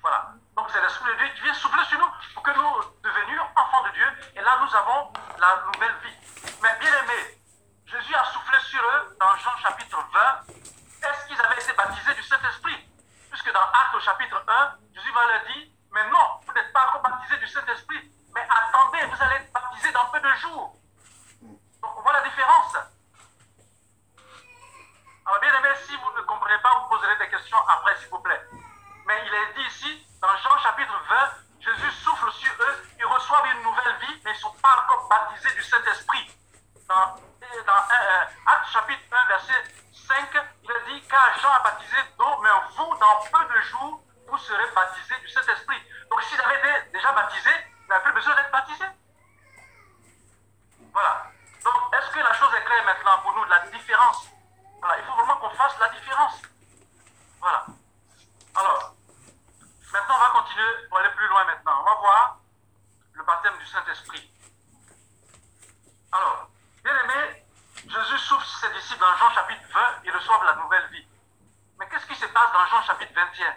[0.00, 0.32] Voilà.
[0.56, 3.82] Donc c'est l'Esprit de Dieu qui vient souffler sur nous pour que nous devenions enfants
[3.84, 4.06] de Dieu.
[4.34, 6.16] Et là, nous avons la nouvelle vie.
[6.62, 7.36] Mais bien aimés,
[7.84, 11.10] Jésus a soufflé sur eux dans Jean chapitre 20.
[11.10, 12.88] Est-ce qu'ils avaient été baptisés du Saint-Esprit?
[13.30, 17.02] Puisque dans Actes chapitre 1, Jésus va leur dire, mais non, vous n'êtes pas encore
[17.02, 18.10] baptisés du Saint-Esprit.
[18.34, 20.76] Mais attendez, vous allez être baptisés dans peu de jours.
[21.42, 22.76] Donc on voit la différence.
[25.26, 28.20] Alors bien aimé, si vous ne comprenez pas, vous poserez des questions après, s'il vous
[28.20, 28.40] plaît.
[29.06, 31.16] Mais il est dit ici, dans Jean chapitre 20,
[31.58, 35.08] Jésus souffle sur eux, ils reçoivent une nouvelle vie, mais ils ne sont pas encore
[35.08, 36.30] baptisés du Saint-Esprit.
[36.88, 37.16] Dans,
[37.66, 42.38] dans euh, Acte chapitre 1, verset 5, il est dit, car Jean a baptisé d'eau,
[42.42, 45.82] mais vous, dans peu de jours, vous serez baptisés du Saint-Esprit.
[46.08, 47.50] Donc s'ils avaient été déjà baptisés,
[47.82, 48.92] ils n'avaient plus besoin d'être baptisés.
[50.92, 51.26] Voilà.
[51.64, 54.28] Donc, est-ce que la chose est claire maintenant pour nous, la différence
[54.80, 56.42] Voilà, il faut vraiment qu'on fasse la différence.
[57.40, 57.66] Voilà.
[58.54, 58.94] Alors,
[59.92, 61.80] maintenant, on va continuer pour aller plus loin maintenant.
[61.80, 62.38] On va voir
[63.12, 64.30] le baptême du Saint-Esprit.
[66.12, 66.48] Alors,
[66.82, 67.44] bien aimé,
[67.86, 71.06] Jésus souffle ses disciples dans Jean chapitre 20, ils reçoivent la nouvelle vie.
[71.78, 73.56] Mais qu'est-ce qui se passe dans Jean chapitre 21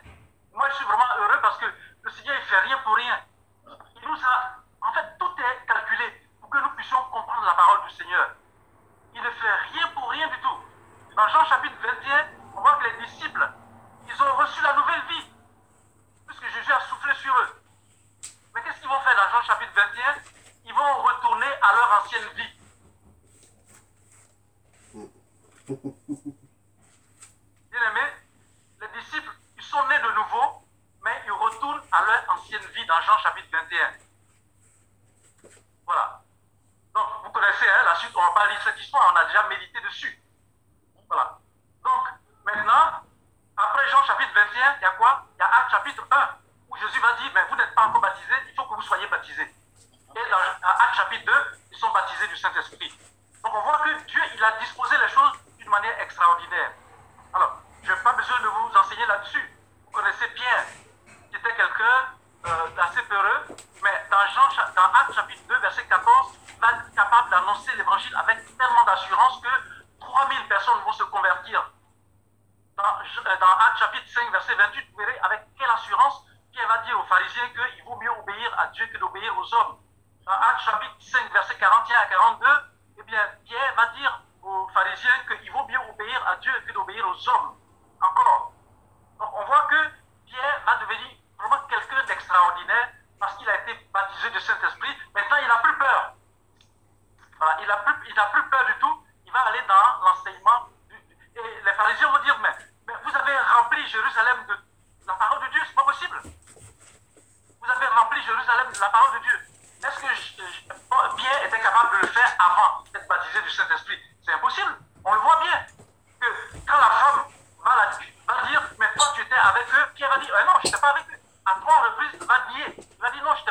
[0.53, 1.65] Moi, je suis vraiment heureux parce que
[2.01, 3.19] le Seigneur, il ne fait rien pour rien.
[3.95, 7.87] Il nous a, en fait, tout est calculé pour que nous puissions comprendre la parole
[7.87, 8.35] du Seigneur.
[9.15, 10.59] Il ne fait rien pour rien du tout.
[11.19, 13.45] Dans Jean chapitre 21, on voit que les disciples,
[14.07, 15.25] ils ont reçu la nouvelle vie,
[16.25, 17.61] puisque Jésus a soufflé sur eux.
[18.55, 20.15] Mais qu'est-ce qu'ils vont faire dans Jean chapitre 21
[20.63, 22.53] Ils vont retourner à leur ancienne vie.
[27.69, 28.05] Bien aimé,
[28.79, 30.65] les disciples, ils sont nés de nouveau,
[31.03, 33.91] mais ils retournent à leur ancienne vie dans Jean chapitre 21.
[35.85, 36.21] Voilà.
[36.95, 39.43] Donc, vous connaissez hein, la suite, on va pas lire cette histoire, on a déjà
[39.49, 40.17] médité dessus.
[41.09, 41.39] Voilà.
[41.83, 42.03] Donc,
[42.45, 43.01] maintenant,
[43.57, 43.89] après
[44.59, 45.25] Jean chapitre 21, il y a quoi?
[45.35, 46.29] Il y a Acte chapitre 1,
[46.69, 49.07] où Jésus va dire, mais vous n'êtes pas encore baptisés, il faut que vous soyez
[49.07, 49.55] baptisés.
[50.15, 51.33] Et dans Acte chapitre 2,
[51.71, 52.91] ils sont baptisés du Saint-Esprit.
[53.43, 56.71] Donc on voit que Dieu, il a disposé les choses d'une manière extraordinaire.
[57.33, 59.55] Alors, je n'ai pas besoin de vous enseigner là-dessus.
[59.85, 60.65] Vous connaissez Pierre,
[61.29, 61.99] qui était quelqu'un
[62.45, 66.95] euh, d'assez peureux, mais dans, Jean, dans Acte chapitre 2, verset 14, il va être
[66.95, 69.28] capable d'annoncer l'évangile avec tellement d'assurance
[73.79, 77.83] chapitre 5, verset 28, vous verrez avec quelle assurance Pierre va dire aux pharisiens qu'il
[77.85, 79.79] vaut mieux obéir à Dieu que d'obéir aux hommes.
[80.25, 82.47] Dans chapitre 5, verset 41 à 42,
[82.99, 87.07] eh bien, Pierre va dire aux pharisiens qu'il vaut mieux obéir à Dieu que d'obéir
[87.07, 87.55] aux hommes.
[88.01, 88.51] Encore.
[89.17, 89.81] Donc, on voit que
[90.27, 94.97] Pierre va devenir vraiment quelqu'un d'extraordinaire parce qu'il a été baptisé du Saint-Esprit.
[95.15, 96.13] Maintenant, il n'a plus peur.
[97.61, 98.65] Il n'a plus, plus peur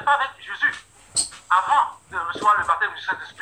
[0.09, 0.75] avec Jésus
[1.51, 3.38] avant de recevoir le baptême du Saint-Esprit.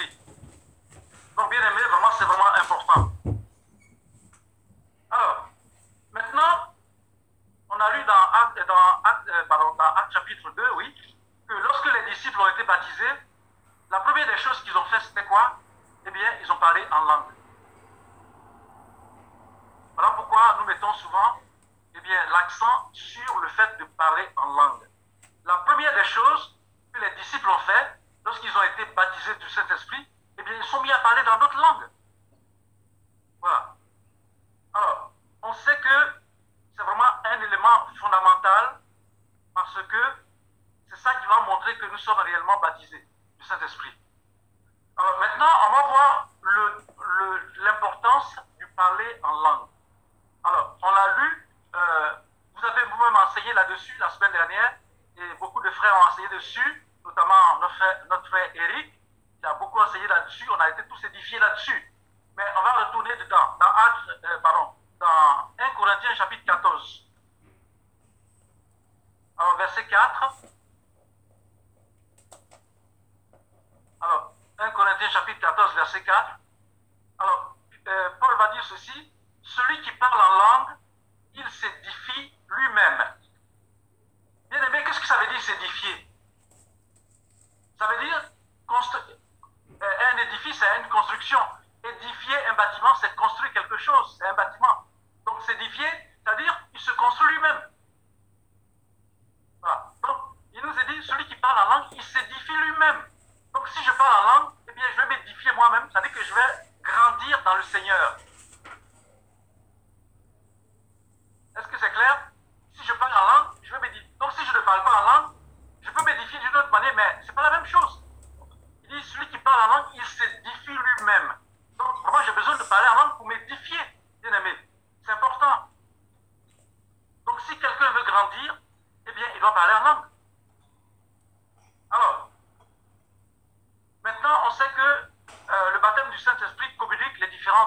[60.77, 61.86] arrêter de tous s'édifier là-dessus.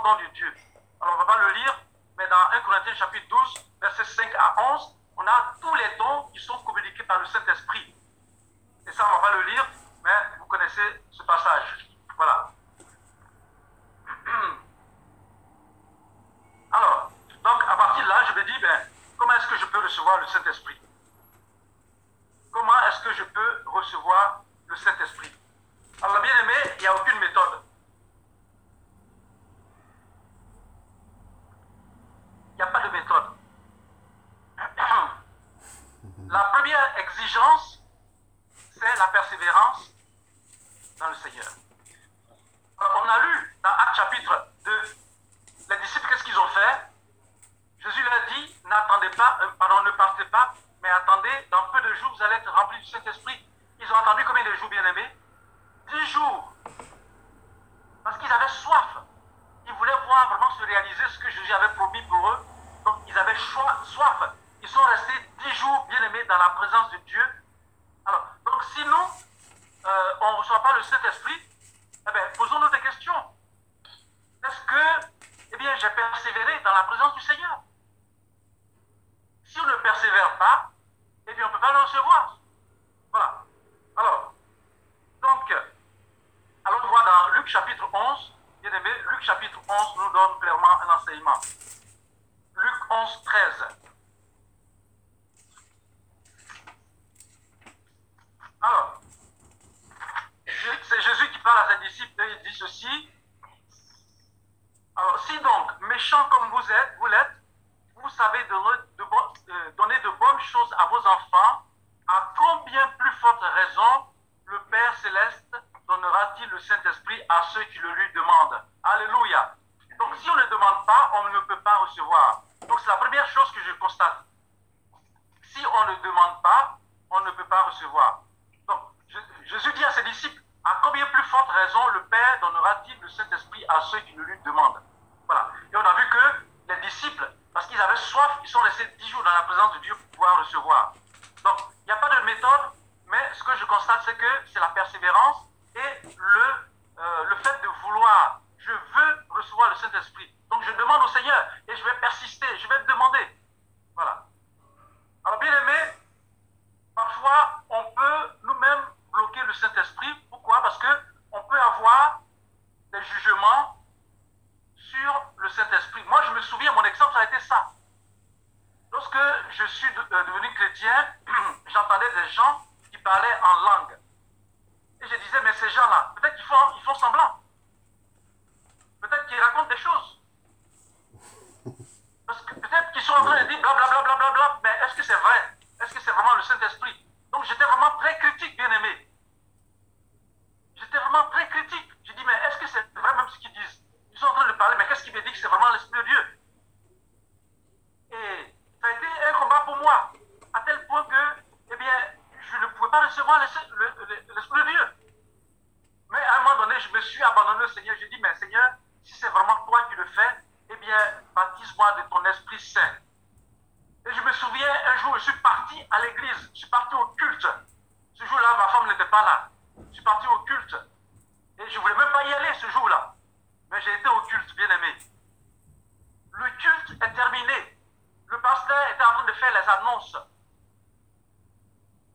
[0.09, 0.51] nom de Dieu.
[1.01, 1.79] Alors, on ne va pas le lire,
[2.17, 6.23] mais dans 1 Corinthiens chapitre 12, versets 5 à 11, on a tous les dons
[6.33, 7.88] qui sont communiqués par le Saint-Esprit.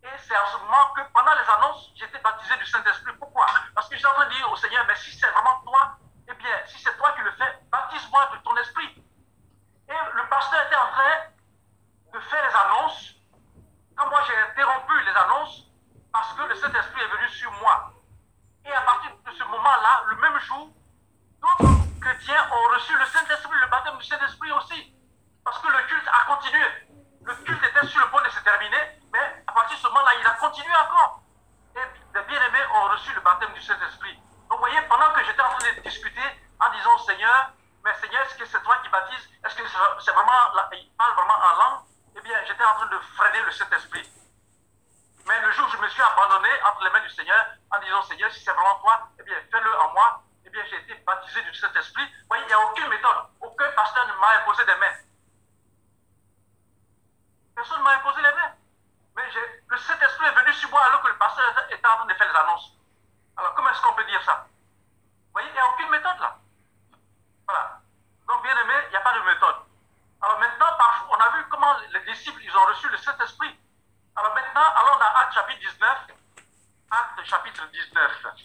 [0.03, 3.04] Et c'est en ce moment que pendant les annonces, j'étais baptisé du Saint-Esprit.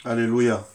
[0.03, 0.65] Alléluia.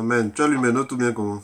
[0.00, 0.32] Amen.
[0.32, 1.42] Tu mes notes ou bien comment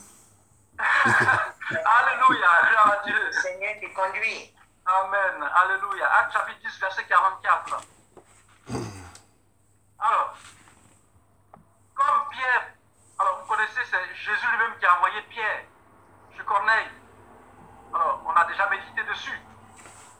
[0.79, 3.31] Alléluia, gloire à Dieu.
[3.31, 4.51] Seigneur qui conduit.
[4.83, 6.07] Amen, alléluia.
[6.17, 7.77] Acte chapitre 10, verset 44.
[9.99, 10.37] Alors,
[11.93, 12.65] comme Pierre,
[13.19, 15.61] alors vous connaissez, c'est Jésus lui-même qui a envoyé Pierre
[16.35, 16.89] chez Corneille.
[17.93, 19.39] Alors, on a déjà médité dessus.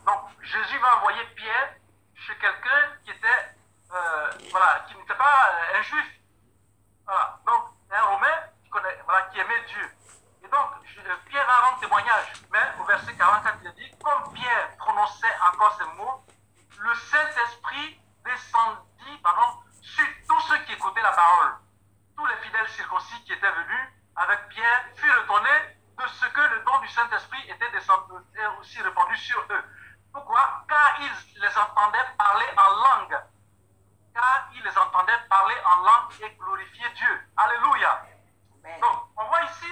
[0.06, 1.74] Donc, Jésus va envoyer Pierre
[2.14, 3.56] chez quelqu'un qui était,
[3.96, 6.06] euh, voilà, qui n'était pas euh, un juif.
[7.04, 7.40] Voilà.
[7.48, 8.38] Donc, un Romain
[9.32, 9.92] qui, aimait Dieu.
[10.44, 12.34] Et donc, euh, Pierre va rendre témoignage.
[12.52, 16.24] Mais au verset 44, il dit Comme Pierre prononçait encore ces mots,
[16.80, 21.54] le Saint-Esprit descendit pardon, sur tous ceux qui écoutaient la parole.
[22.16, 26.64] Tous les fidèles circoncis qui étaient venus avec Pierre furent étonnés de ce que le
[26.66, 28.14] don du Saint-Esprit était descendu,
[28.60, 29.64] aussi répandu sur eux.
[30.14, 30.66] Pourquoi?
[30.68, 33.22] Car ils les entendaient parler en langue.
[34.18, 37.22] Car ils les entendaient parler en langue et glorifier Dieu.
[37.38, 38.02] Alléluia.
[38.66, 38.82] Amen.
[38.82, 39.70] Donc, on voit ici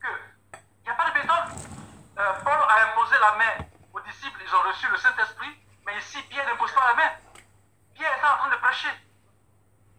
[0.00, 1.70] qu'il n'y a pas de méthode.
[2.18, 5.56] Euh, Paul a imposé la main aux disciples, ils ont reçu le Saint-Esprit,
[5.86, 7.10] mais ici, Pierre n'impose pas la main.
[7.94, 8.90] Pierre était en train de prêcher.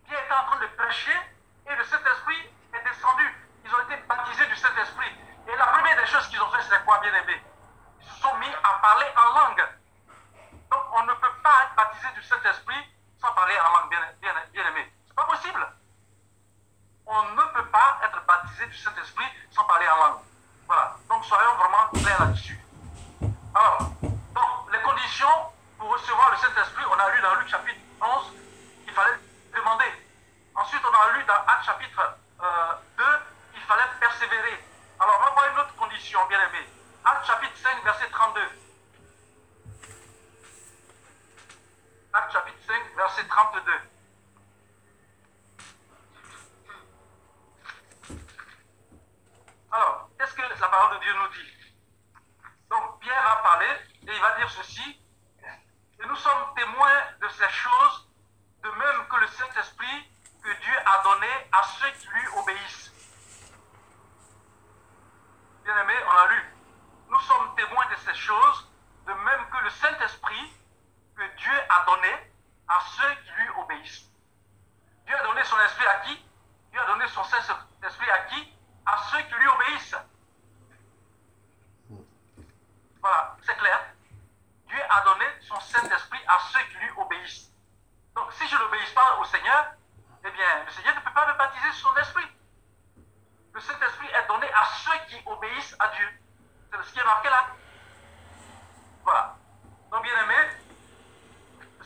[0.05, 1.17] Pierre était en train de prêcher
[1.67, 3.47] et le Saint-Esprit est descendu.
[3.63, 5.15] Ils ont été baptisés du Saint-Esprit.
[5.47, 7.41] Et la première des choses qu'ils ont fait, c'est quoi, bien aimé
[8.01, 9.65] Ils se sont mis à parler en langue.
[10.71, 14.33] Donc, on ne peut pas être baptisé du Saint-Esprit sans parler en langue, bien, bien,
[14.53, 14.91] bien aimé.
[15.07, 15.67] C'est pas possible
[17.07, 20.19] on ne peut pas être baptisé du Saint-Esprit sans parler en langue.
[20.67, 20.95] Voilà.
[21.09, 22.59] Donc soyons vraiment clairs là-dessus.
[23.55, 28.33] Alors, donc, les conditions pour recevoir le Saint-Esprit, on a lu dans Luc chapitre 11
[28.83, 29.17] qu'il fallait
[29.55, 29.91] demander.
[30.55, 33.03] Ensuite, on a lu dans Actes chapitre euh, 2
[33.53, 34.63] qu'il fallait persévérer.
[34.99, 36.67] Alors, on va voir une autre condition, bien aimé.
[37.05, 38.41] Actes chapitre 5, verset 32.
[42.31, 43.71] Chapitre 5, verset 32.
[49.71, 51.75] Alors, qu'est-ce que la parole de Dieu nous dit?
[52.69, 53.69] Donc, Pierre va parler
[54.01, 54.99] et il va dire ceci.
[55.99, 58.09] Et nous sommes témoins de ces choses,
[58.63, 60.11] de même que le Saint-Esprit
[60.43, 62.91] que Dieu a donné à ceux qui lui obéissent.
[65.63, 66.43] Bien aimé, on a lu.
[67.09, 68.69] Nous sommes témoins de ces choses,
[69.05, 70.53] de même que le Saint-Esprit
[71.17, 72.13] que Dieu a donné
[72.67, 74.05] à ceux qui lui obéissent.
[75.05, 76.25] Dieu a donné son esprit à qui?
[76.71, 78.53] Dieu a donné son Saint-Esprit à qui?
[78.85, 79.95] À ceux qui lui obéissent.
[83.01, 83.79] Voilà, c'est clair.
[84.67, 87.51] Dieu a donné son Saint-Esprit à ceux qui lui obéissent.
[88.15, 89.73] Donc, si je n'obéis pas au Seigneur,
[90.23, 92.27] eh bien, le Seigneur ne peut pas me baptiser sur son esprit.
[93.53, 96.09] Le Saint-Esprit est donné à ceux qui obéissent à Dieu.
[96.71, 97.47] C'est ce qui est marqué là.
[99.03, 99.35] Voilà.
[99.89, 100.66] Donc, bien aimé,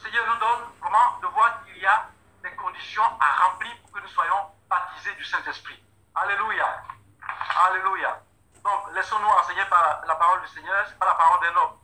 [0.02, 2.10] Seigneur nous donne comment de voir qu'il y a
[2.41, 5.84] des conditions à remplir pour que nous soyons baptisés du Saint-Esprit?
[6.16, 6.84] Alléluia.
[7.68, 8.20] Alléluia.
[8.64, 11.78] Donc, laissons-nous enseigner par la parole du Seigneur, c'est pas la parole d'un homme.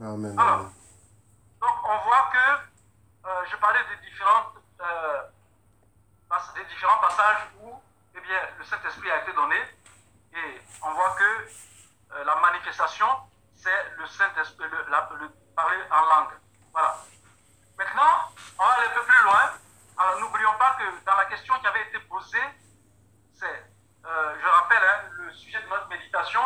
[0.00, 0.38] Amen.
[0.38, 0.70] Alors,
[1.60, 5.22] donc on voit que euh, je parlais des, différentes, euh,
[6.54, 7.74] des différents passages où
[8.14, 9.56] eh bien, le Saint-Esprit a été donné
[10.32, 11.48] et on voit que
[12.12, 13.08] euh, la manifestation,
[13.56, 16.38] c'est le Saint-Esprit, le parler en langue.
[16.78, 16.96] Voilà.
[17.76, 19.50] Maintenant, on va aller un peu plus loin.
[19.96, 22.48] Alors, n'oublions pas que dans la question qui avait été posée,
[23.34, 23.72] c'est,
[24.06, 26.40] euh, je rappelle, hein, le sujet de notre méditation,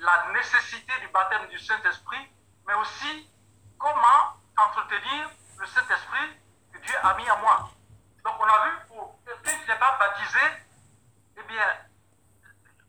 [0.00, 2.30] la nécessité du baptême du Saint-Esprit,
[2.66, 3.30] mais aussi
[3.78, 6.36] comment entretenir le Saint-Esprit
[6.74, 7.70] que Dieu a mis en moi.
[8.24, 10.46] Donc, on a vu, pour quelqu'un qui n'est pas baptisé,
[11.38, 11.64] eh bien,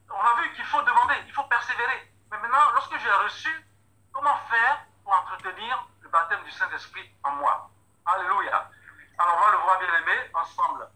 [0.10, 2.12] on a vu qu'il faut demander, il faut persévérer.
[2.30, 3.68] Mais maintenant, lorsque j'ai reçu,
[4.12, 7.70] comment faire pour entretenir baptême du Saint-Esprit en moi
[8.06, 8.70] Alléluia.
[9.18, 10.88] Alors, on va le voir, bien aimé, ensemble.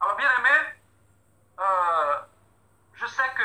[0.00, 0.80] Alors, bien aimé,
[1.58, 2.18] euh,
[2.94, 3.42] je sais que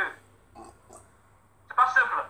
[1.68, 2.26] c'est pas simple.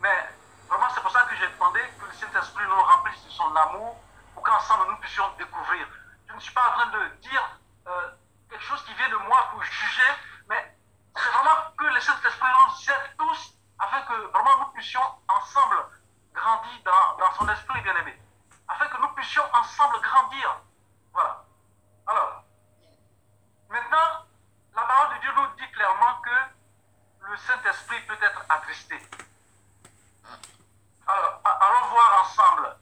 [0.00, 0.28] Mais
[0.68, 4.00] vraiment, c'est pour ça que j'ai demandé que le Saint-Esprit nous remplisse de son amour
[4.34, 5.86] pour qu'ensemble nous puissions découvrir.
[6.28, 7.58] Je ne suis pas en train de dire
[7.88, 8.08] euh,
[8.48, 10.12] quelque chose qui vient de moi pour juger,
[10.48, 10.76] mais
[11.16, 15.89] c'est vraiment que le Saint-Esprit nous aide tous afin que vraiment nous puissions ensemble
[16.84, 18.18] dans son esprit bien-aimé.
[18.68, 20.56] Afin que nous puissions ensemble grandir.
[21.12, 21.44] Voilà.
[22.06, 22.44] Alors,
[23.68, 24.26] maintenant,
[24.74, 28.98] la parole de Dieu nous dit clairement que le Saint-Esprit peut être attristé.
[31.06, 32.76] Alors, a- allons voir ensemble,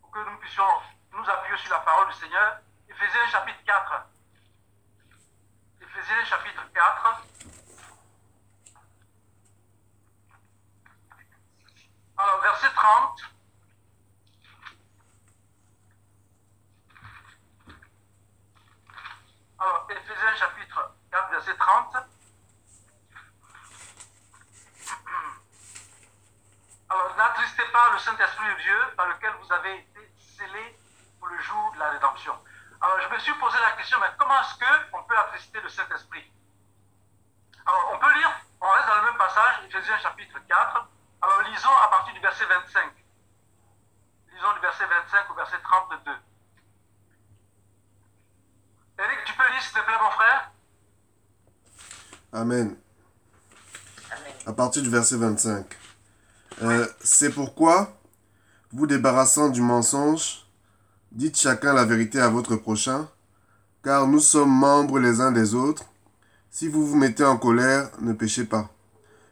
[0.00, 0.64] pour que nous puissions
[1.12, 2.58] nous appuyer sur la parole du Seigneur,
[2.88, 4.06] Éphésiens chapitre 4.
[5.80, 7.22] Éphésiens chapitre 4.
[12.18, 13.20] Alors, verset 30.
[27.16, 30.78] n'attristez pas le Saint-Esprit de Dieu par lequel vous avez été scellés
[31.18, 32.34] pour le jour de la rédemption.
[32.80, 36.32] Alors, je me suis posé la question, mais comment est-ce qu'on peut attrister le Saint-Esprit?
[37.64, 38.30] Alors, on peut lire,
[38.60, 40.88] on reste dans le même passage, Ephésiens chapitre 4.
[41.22, 42.92] Alors, lisons à partir du verset 25.
[44.32, 46.10] Lisons du verset 25 au verset 32.
[48.98, 50.50] Eric, tu peux lire, s'il te plaît, mon frère?
[52.32, 52.76] Amen.
[54.10, 54.32] Amen.
[54.46, 55.66] À partir du verset 25.
[56.62, 57.95] Euh, C'est pourquoi,
[58.76, 60.46] vous débarrassant du mensonge,
[61.10, 63.08] dites chacun la vérité à votre prochain,
[63.82, 65.86] car nous sommes membres les uns des autres.
[66.50, 68.68] Si vous vous mettez en colère, ne péchez pas.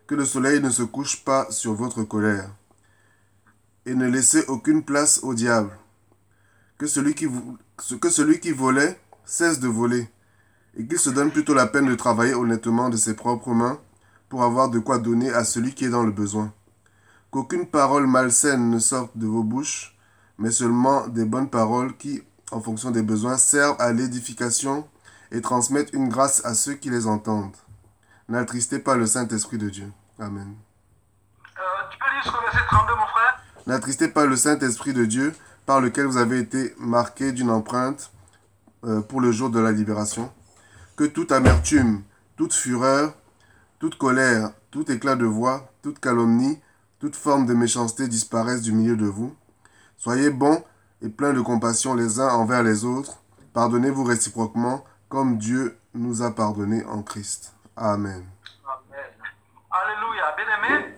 [0.06, 2.48] Que le soleil ne se couche pas sur votre colère.
[3.84, 5.76] Et ne laissez aucune place au diable.
[6.78, 7.28] Que celui qui,
[8.00, 10.08] que celui qui volait cesse de voler,
[10.74, 13.78] et qu'il se donne plutôt la peine de travailler honnêtement de ses propres mains,
[14.30, 16.50] pour avoir de quoi donner à celui qui est dans le besoin.
[17.34, 19.98] Qu'aucune parole malsaine ne sorte de vos bouches,
[20.38, 22.22] mais seulement des bonnes paroles qui,
[22.52, 24.86] en fonction des besoins, servent à l'édification
[25.32, 27.56] et transmettent une grâce à ceux qui les entendent.
[28.28, 29.90] N'attristez pas le Saint-Esprit de Dieu.
[30.20, 30.54] Amen.
[31.58, 31.60] Euh,
[31.90, 33.42] Tu peux lire jusqu'au verset 32, mon frère?
[33.66, 35.34] N'attristez pas le Saint-Esprit de Dieu
[35.66, 38.12] par lequel vous avez été marqués d'une empreinte
[38.84, 40.32] euh, pour le jour de la libération.
[40.94, 42.04] Que toute amertume,
[42.36, 43.12] toute fureur,
[43.80, 46.60] toute colère, tout éclat de voix, toute calomnie,
[47.04, 49.36] toute forme de méchanceté disparaissent du milieu de vous.
[49.98, 50.64] Soyez bons
[51.02, 53.18] et pleins de compassion les uns envers les autres.
[53.52, 57.52] Pardonnez-vous réciproquement comme Dieu nous a pardonné en Christ.
[57.76, 58.24] Amen.
[58.64, 59.10] Amen.
[59.70, 60.32] Alléluia.
[60.34, 60.96] Bien-aimé,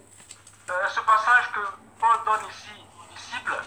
[0.71, 1.61] euh, ce passage que
[1.99, 2.71] Paul donne ici
[3.03, 3.59] aux disciples,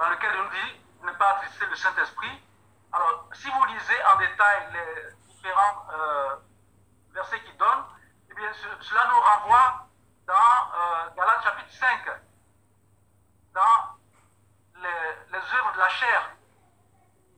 [0.00, 2.42] dans lequel il nous dit ne pas attrister le Saint-Esprit.
[2.90, 6.34] Alors, si vous lisez en détail les différents euh,
[7.14, 7.86] versets qu'il donne,
[8.32, 9.86] eh bien, ce- cela nous renvoie
[10.26, 11.88] dans euh, Galates chapitre 5,
[13.54, 13.60] dans
[14.76, 16.30] les, les œuvres de la chair.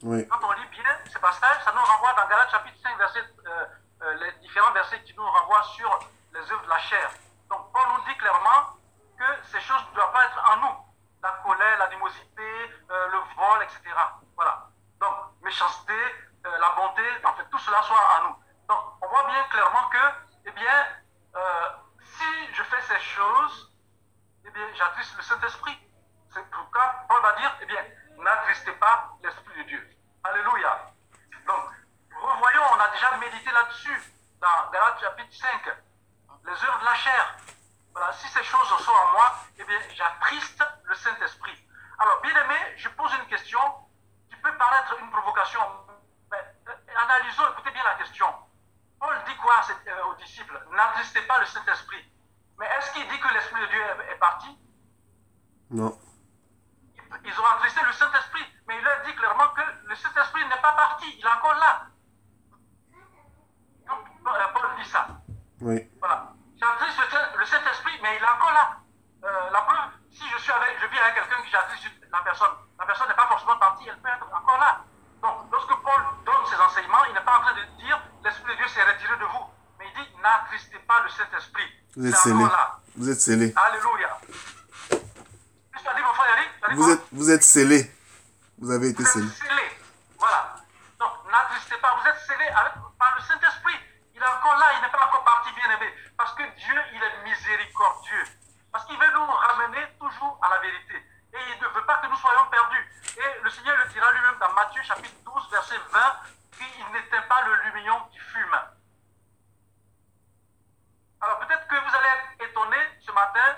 [0.03, 0.29] Oui.
[0.29, 3.67] Quand on lit bien ces passages, ça nous renvoie dans Galates chapitre 5, verset, euh,
[4.03, 5.99] euh, les différents versets qui nous renvoient sur
[6.33, 7.11] les œuvres de la chair.
[7.49, 8.77] Donc Paul nous dit clairement
[9.19, 10.77] que ces choses ne doivent pas être en nous.
[11.23, 13.81] La colère, l'animosité, euh, le vol, etc.
[14.37, 14.69] Voilà.
[15.01, 15.95] Donc, méchanceté,
[16.45, 18.37] euh, la bonté, en fait, tout cela soit en nous.
[18.69, 19.99] Donc, on voit bien clairement que,
[20.47, 20.87] eh bien,
[22.19, 23.73] si je fais ces choses,
[24.47, 25.79] eh bien, j'attriste le Saint-Esprit.
[26.33, 27.85] C'est pourquoi Paul va dire, eh bien,
[28.19, 29.91] n'attristez pas l'Esprit de Dieu.
[30.23, 30.93] Alléluia.
[31.47, 31.71] Donc,
[32.21, 34.03] revoyons, on a déjà médité là-dessus,
[34.41, 35.77] dans Galates chapitre 5,
[36.47, 37.37] les œuvres de la chair.
[37.93, 41.59] Voilà, si ces choses sont en moi, eh bien, j'attriste le Saint-Esprit.
[41.99, 43.61] Alors, bien aimé, je pose une question
[44.29, 45.61] qui peut paraître une provocation,
[46.31, 46.39] mais
[46.69, 48.27] euh, analysons, écoutez bien la question.
[48.99, 50.54] Paul dit quoi euh, aux disciples?
[50.95, 52.05] Pas le Saint-Esprit.
[52.59, 53.81] Mais est-ce qu'il dit que l'Esprit de Dieu
[54.11, 54.59] est- parti?
[55.71, 55.99] Non.
[57.25, 60.73] ils ont attristé le Saint-Esprit, mais il leur dit clairement que le Saint-Esprit n'est pas
[60.73, 61.87] parti, il est encore là.
[63.89, 65.07] Donc, euh, Paul dit ça.
[65.61, 65.91] Oui.
[65.99, 66.33] Voilà.
[66.61, 68.77] J'attriste le Saint- le Saint-Esprit, mais il est encore là.
[69.25, 72.55] Euh, la preuve, si je suis avec, je vis avec quelqu'un qui j'attriste la personne,
[72.79, 74.85] la personne n'est pas forcément partie, elle peut être encore là.
[75.23, 78.57] Donc, lorsque Paul donne ses enseignements, il n'est pas en train de dire l'Esprit de
[78.59, 79.44] Dieu s'est retiré de vous,
[80.25, 81.69] n'attristez pas le Saint-Esprit.
[81.97, 82.47] Vous êtes scellés.
[82.97, 83.53] Vous êtes scellés.
[83.57, 84.19] Alléluia.
[84.91, 87.93] Dit, mon frère Eric Vous êtes, vous êtes scellés.
[88.59, 89.29] Vous avez été vous êtes scellés.
[89.29, 89.73] scellés.
[90.19, 90.57] Voilà.
[90.99, 91.95] Donc, n'attristez pas.
[92.01, 93.77] Vous êtes scellés avec- par le Saint-Esprit.
[94.15, 94.67] Il est encore là.
[94.77, 95.93] Il n'est pas encore parti, bien aimé.
[96.17, 98.25] Parce que Dieu, il est miséricordieux.
[98.73, 100.97] Parce qu'il veut nous ramener toujours à la vérité.
[101.35, 102.87] Et il ne veut pas que nous soyons perdus.
[103.19, 106.01] Et le Seigneur le dira lui-même dans Matthieu chapitre 12, verset 20,
[106.57, 108.57] qu'il n'éteint pas le lumignon qui fume.
[111.25, 113.57] Alors peut-être que vous allez être étonné ce matin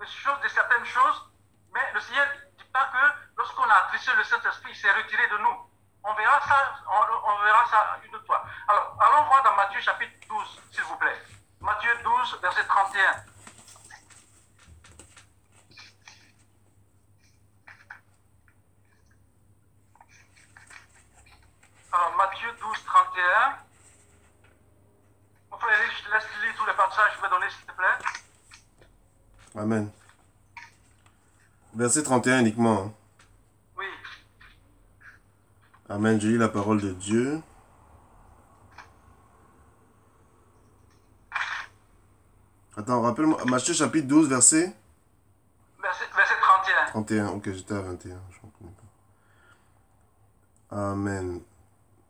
[0.00, 1.30] de, certaines choses,
[1.72, 5.28] mais le Seigneur ne dit pas que lorsqu'on a attristé le Saint-Esprit, il s'est retiré
[5.28, 5.70] de nous.
[6.02, 8.44] On verra ça, on verra ça une autre fois.
[8.66, 11.22] Alors, allons voir dans Matthieu chapitre 12, s'il vous plaît.
[11.60, 13.24] Matthieu 12, verset 31.
[21.92, 23.67] Alors, Matthieu 12, 31.
[25.60, 27.66] Mon frère Eric, je te laisse lire tous les passages que je vais donner, s'il
[27.66, 29.60] te plaît.
[29.60, 29.90] Amen.
[31.74, 32.82] Verset 31 uniquement.
[32.84, 32.92] hein.
[33.76, 33.86] Oui.
[35.88, 36.20] Amen.
[36.20, 37.42] Je lis la parole de Dieu.
[42.76, 43.44] Attends, rappelle-moi.
[43.46, 44.72] Matthieu chapitre 12, verset?
[45.82, 46.86] Verset, verset 31.
[46.90, 47.26] 31.
[47.30, 48.20] Ok, j'étais à 21.
[48.30, 48.70] Je ne connais
[50.70, 50.90] pas.
[50.92, 51.40] Amen.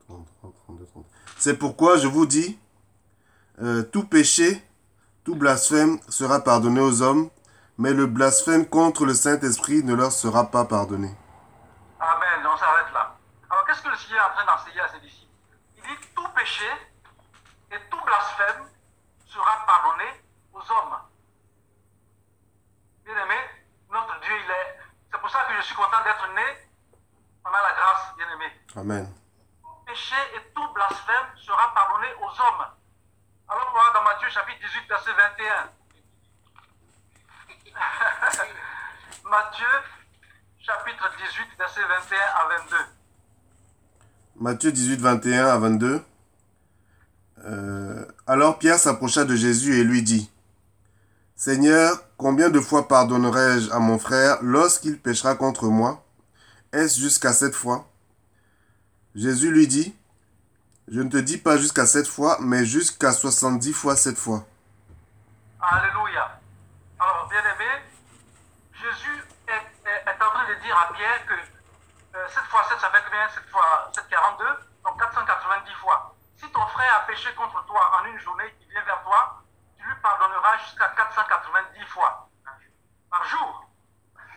[0.06, 1.10] 33, 32, 33.
[1.38, 2.58] C'est pourquoi je vous dis,
[3.62, 4.64] euh, tout péché,
[5.24, 7.30] tout blasphème sera pardonné aux hommes,
[7.76, 11.14] mais le blasphème contre le Saint-Esprit ne leur sera pas pardonné.
[12.00, 12.46] Amen.
[12.46, 13.16] On s'arrête là.
[13.50, 15.32] Alors, qu'est-ce que le Seigneur est en train d'enseigner à ses disciples?
[15.76, 16.70] Il dit tout péché
[17.72, 18.68] et tout blasphème
[19.26, 20.04] sera pardonné
[20.52, 20.98] aux hommes.
[23.04, 23.40] Bien aimé,
[23.90, 24.78] notre Dieu, il est.
[25.10, 26.68] C'est pour ça que je suis content d'être né.
[27.44, 28.52] On a la grâce, bien aimé.
[28.76, 29.14] Amen.
[29.62, 32.77] Tout péché et tout blasphème sera pardonné aux hommes.
[33.48, 35.70] Alors, voir dans Matthieu chapitre 18, verset 21.
[39.30, 39.66] Matthieu
[40.58, 42.76] chapitre 18, verset 21 à 22.
[44.40, 46.02] Matthieu 18, 21 à 22.
[47.44, 50.30] Euh, alors Pierre s'approcha de Jésus et lui dit,
[51.34, 56.04] Seigneur, combien de fois pardonnerai-je à mon frère lorsqu'il péchera contre moi?
[56.72, 57.88] Est-ce jusqu'à sept fois?
[59.14, 59.96] Jésus lui dit,
[60.90, 64.40] Je ne te dis pas jusqu'à sept fois, mais jusqu'à soixante-dix fois sept fois.
[65.60, 66.40] Alléluia.
[66.98, 67.84] Alors, bien aimé,
[68.72, 71.34] Jésus est, en train de dire à Pierre que
[72.16, 73.28] euh, 7 fois 7, ça fait combien?
[73.28, 74.44] 7 fois 7, 42,
[74.84, 76.14] donc 490 fois.
[76.36, 79.42] Si ton frère a péché contre toi en une journée, il vient vers toi,
[79.76, 82.30] tu lui pardonneras jusqu'à 490 fois
[83.10, 83.68] par jour.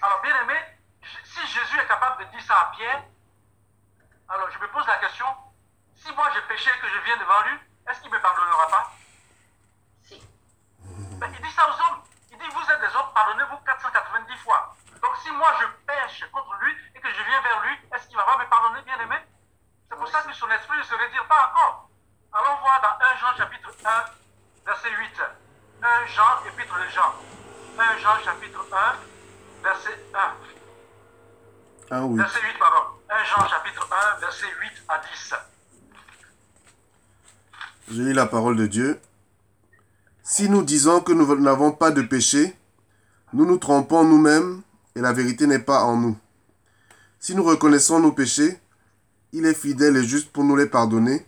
[0.02, 0.60] Alors, bien aimé,
[1.24, 3.04] si Jésus est capable de dire ça à Pierre,
[4.28, 5.28] alors je me pose la question,
[6.02, 8.68] si moi j'ai péché et que je viens devant lui, est-ce qu'il ne me pardonnera
[8.68, 8.92] pas?
[10.04, 10.22] Si.
[11.20, 12.02] mais il dit ça aux hommes.
[12.32, 14.76] Il dit, vous êtes des hommes, pardonnez-vous 490 fois.
[15.02, 18.18] Donc si moi je pêche contre lui et que je viens vers lui, est-ce qu'il
[18.18, 19.18] va pas me pardonner, bien aimé?
[19.90, 21.90] C'est pour ça que son esprit ne se retire pas encore.
[22.34, 24.06] Allons voir dans 1 Jean chapitre 1,
[24.66, 25.22] verset 8.
[25.84, 27.14] 1 Jean, épître de Jean.
[27.78, 28.96] 1 Jean chapitre 1,
[29.64, 30.36] verset 1.
[31.92, 32.18] Ah oui.
[32.18, 33.02] Verset 8, pardon.
[33.10, 35.36] 1 Jean chapitre 1, verset 8 à 10.
[37.90, 39.00] Je lis la parole de Dieu.
[40.24, 42.56] Si nous disons que nous n'avons pas de péché,
[43.34, 44.62] nous nous trompons nous-mêmes
[44.96, 46.18] et la vérité n'est pas en nous.
[47.20, 48.60] Si nous reconnaissons nos péchés,
[49.34, 51.26] il est fidèle et juste pour nous les pardonner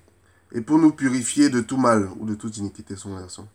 [0.52, 3.48] et pour nous purifier de tout mal ou de toute iniquité, son version.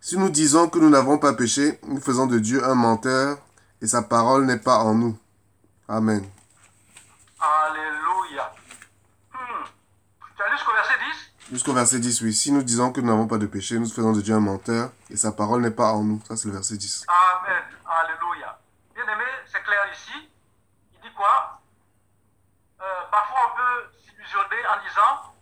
[0.00, 3.38] Si nous disons que nous n'avons pas péché, nous faisons de Dieu un menteur
[3.82, 5.18] et sa parole n'est pas en nous.
[5.88, 6.24] Amen.
[7.38, 8.52] Alléluia.
[9.32, 9.64] Hmm.
[10.36, 12.32] Tu as lu jusqu'au verset 10 Jusqu'au verset 10, oui.
[12.32, 14.90] Si nous disons que nous n'avons pas de péché, nous faisons de Dieu un menteur
[15.10, 16.22] et sa parole n'est pas en nous.
[16.28, 17.06] Ça, c'est le verset 10.
[17.08, 17.62] Amen.
[17.84, 18.56] Alléluia.
[18.94, 20.30] Bien aimé, c'est clair ici.
[20.94, 21.58] Il dit quoi?
[22.80, 25.34] Euh, Parfois, on peut s'illusionner en disant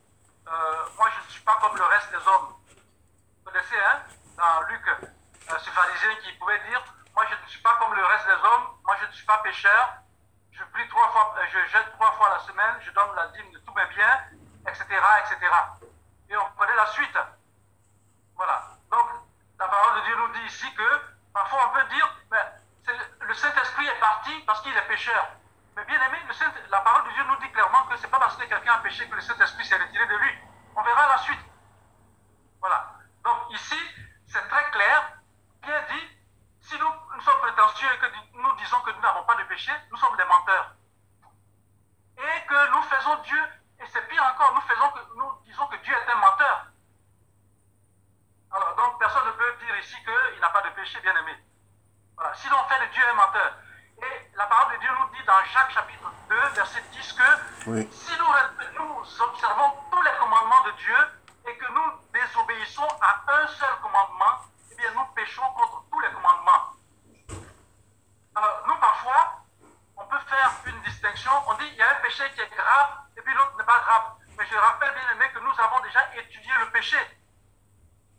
[0.49, 2.57] euh, Moi, je ne suis pas comme le reste des hommes.
[2.57, 4.01] Vous connaissez, hein
[4.39, 6.81] Dans Luc, euh, ce pharisien qui pouvait dire
[7.15, 8.81] Moi, je ne suis pas comme le reste des hommes.
[8.83, 10.01] Moi, je ne suis pas pécheur.
[10.57, 12.81] Je prie trois fois, euh, je jette trois fois la semaine.
[12.81, 14.17] Je donne la dîme de tous mes biens,
[14.65, 15.37] etc., etc.
[16.31, 17.19] Et on connaît la suite.
[18.37, 18.69] Voilà.
[18.91, 19.07] Donc,
[19.59, 21.01] la parole de Dieu nous dit ici que
[21.33, 22.17] parfois on peut dire,
[22.85, 25.27] c'est- le Saint-Esprit est parti parce qu'il est pécheur.
[25.77, 26.19] Mais bien aimé,
[26.71, 29.09] la parole de Dieu nous dit clairement que c'est pas parce que quelqu'un a péché
[29.09, 30.39] que le Saint-Esprit s'est retiré de lui.
[30.75, 31.41] On verra la suite.
[32.61, 32.93] Voilà.
[33.25, 33.79] Donc ici,
[34.27, 35.13] c'est très clair.
[35.63, 36.09] Bien dit,
[36.61, 39.97] si nous sommes prétentieux et que nous disons que nous n'avons pas de péché, nous
[39.97, 40.75] sommes des menteurs.
[42.19, 43.43] Et que nous faisons Dieu,
[43.81, 46.67] et c'est pire encore, nous, faisons que, nous disons que Dieu est un menteur.
[48.51, 51.37] Alors, donc, personne ne peut dire ici qu'il n'a pas de péché, bien aimé.
[52.17, 52.35] Voilà.
[52.35, 53.53] Sinon, on fait de Dieu un menteur.
[53.99, 57.89] Et la parole de Dieu nous dit dans Jacques chapitre 2, verset 10 que Oui.
[57.93, 60.97] si nous, nous observons tous les commandements de Dieu
[61.47, 66.11] et que nous désobéissons à un seul commandement, eh bien, nous péchons contre tous les
[66.13, 66.73] commandements.
[68.35, 69.38] Alors, nous, parfois,
[70.09, 71.31] peut faire une distinction.
[71.47, 73.81] On dit il y a un péché qui est grave et puis l'autre n'est pas
[73.81, 74.15] grave.
[74.39, 76.99] Mais je rappelle bien aimé que nous avons déjà étudié le péché.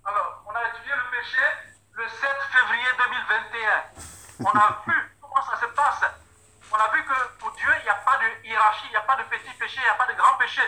[0.05, 1.41] Alors, on a étudié le péché
[1.93, 3.83] le 7 février 2021.
[4.39, 6.05] On a vu comment ça se passe.
[6.71, 9.01] On a vu que pour Dieu, il n'y a pas de hiérarchie, il n'y a
[9.01, 10.61] pas de petit péché, il n'y a pas de grand péché.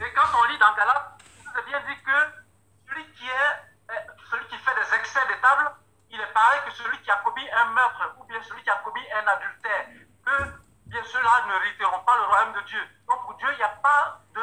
[0.00, 3.92] Et quand on lit dans Galate, il nous est bien dit que celui qui, est,
[3.92, 3.94] euh,
[4.30, 5.70] celui qui fait des excès de table,
[6.18, 8.76] il est pareil que celui qui a commis un meurtre ou bien celui qui a
[8.78, 9.86] commis un adultère.
[10.26, 10.52] Que
[10.86, 12.80] bien ceux-là ne hériteront pas le royaume de Dieu.
[13.06, 14.40] Donc pour Dieu, il n'y a pas de,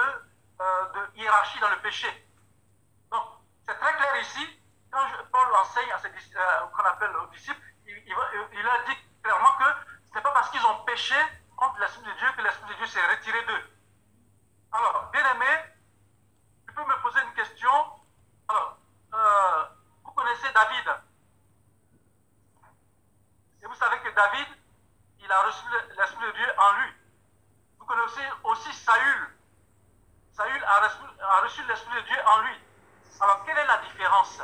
[0.62, 2.08] euh, hiérarchie dans le péché.
[3.12, 3.24] Donc,
[3.68, 4.62] c'est très clair ici.
[4.90, 8.16] Quand Paul enseigne à ses euh, qu'on appelle aux disciples, il, il
[8.54, 9.66] il leur dit clairement que
[10.08, 11.16] ce n'est pas parce qu'ils ont péché
[11.58, 13.70] contre l'Esprit de Dieu que l'Esprit de Dieu s'est retiré d'eux.
[14.72, 15.76] Alors, bien aimé,
[16.68, 17.72] tu peux me poser une question.
[18.48, 18.78] Alors,
[19.14, 19.66] euh,
[20.06, 21.05] vous connaissez David?
[23.76, 24.48] Vous savez que David,
[25.20, 26.94] il a reçu le- l'Esprit de Dieu en lui.
[27.78, 29.36] Vous connaissez aussi Saül.
[30.32, 32.58] Saül a reçu, l'Esprit de Dieu en lui.
[33.20, 34.42] Alors, quelle est la différence?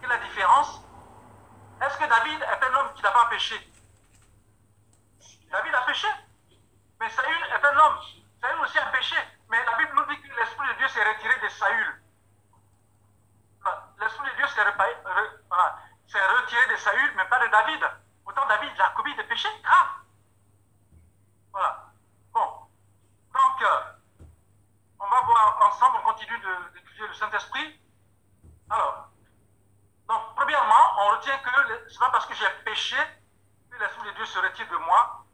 [0.00, 0.80] Quelle est la différence?
[1.82, 3.72] Est-ce que David est un homme qui n'a pas péché?
[5.52, 6.08] David a péché.
[6.98, 7.98] Mais Saül est un homme.
[8.40, 9.16] Saül aussi a péché.
[9.50, 12.02] Mais la Bible nous dit que l'Esprit de Dieu s'est retiré de Saül.
[14.00, 14.96] L'Esprit de Dieu s'est retiré
[16.12, 17.84] de Saül, mais pas de David.
[18.24, 20.02] Pourtant, David a commis des péchés graves.
[21.52, 21.84] Voilà.
[22.32, 22.68] Bon.
[23.32, 24.24] Donc, euh,
[24.98, 26.38] on va voir ensemble, on continue
[26.74, 27.80] d'étudier le Saint-Esprit.
[28.70, 29.08] Alors,
[30.08, 31.50] donc, premièrement, on retient que
[31.88, 32.96] ce n'est pas parce que j'ai péché
[33.70, 35.24] que l'Esprit de Dieu se retire de moi,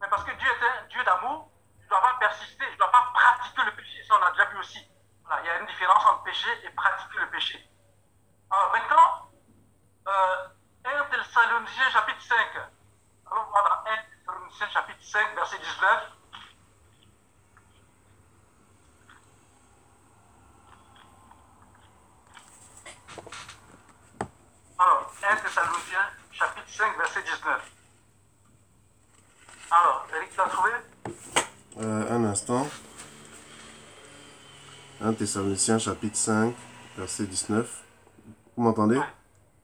[0.00, 2.78] mais parce que Dieu est un Dieu d'amour, je ne dois pas persister, je ne
[2.78, 4.02] dois pas pratiquer le péché.
[4.08, 4.84] Ça, on a déjà vu aussi.
[5.24, 7.70] Voilà, il y a une différence entre péché et pratiquer le péché.
[8.50, 9.23] Alors maintenant,
[10.06, 12.36] 1 Thessaloniciens chapitre 5.
[13.30, 16.12] Allons voir dans 1 Thessaloniciens chapitre 5, verset 19.
[24.78, 27.72] Alors, 1 Thessaloniciens chapitre 5, verset 19.
[29.70, 30.70] Alors, Eric, tu as trouvé?
[31.78, 32.68] Euh, un instant.
[35.00, 36.54] 1 Thessaloniciens chapitre 5,
[36.96, 37.84] verset 19.
[38.56, 39.00] Vous m'entendez?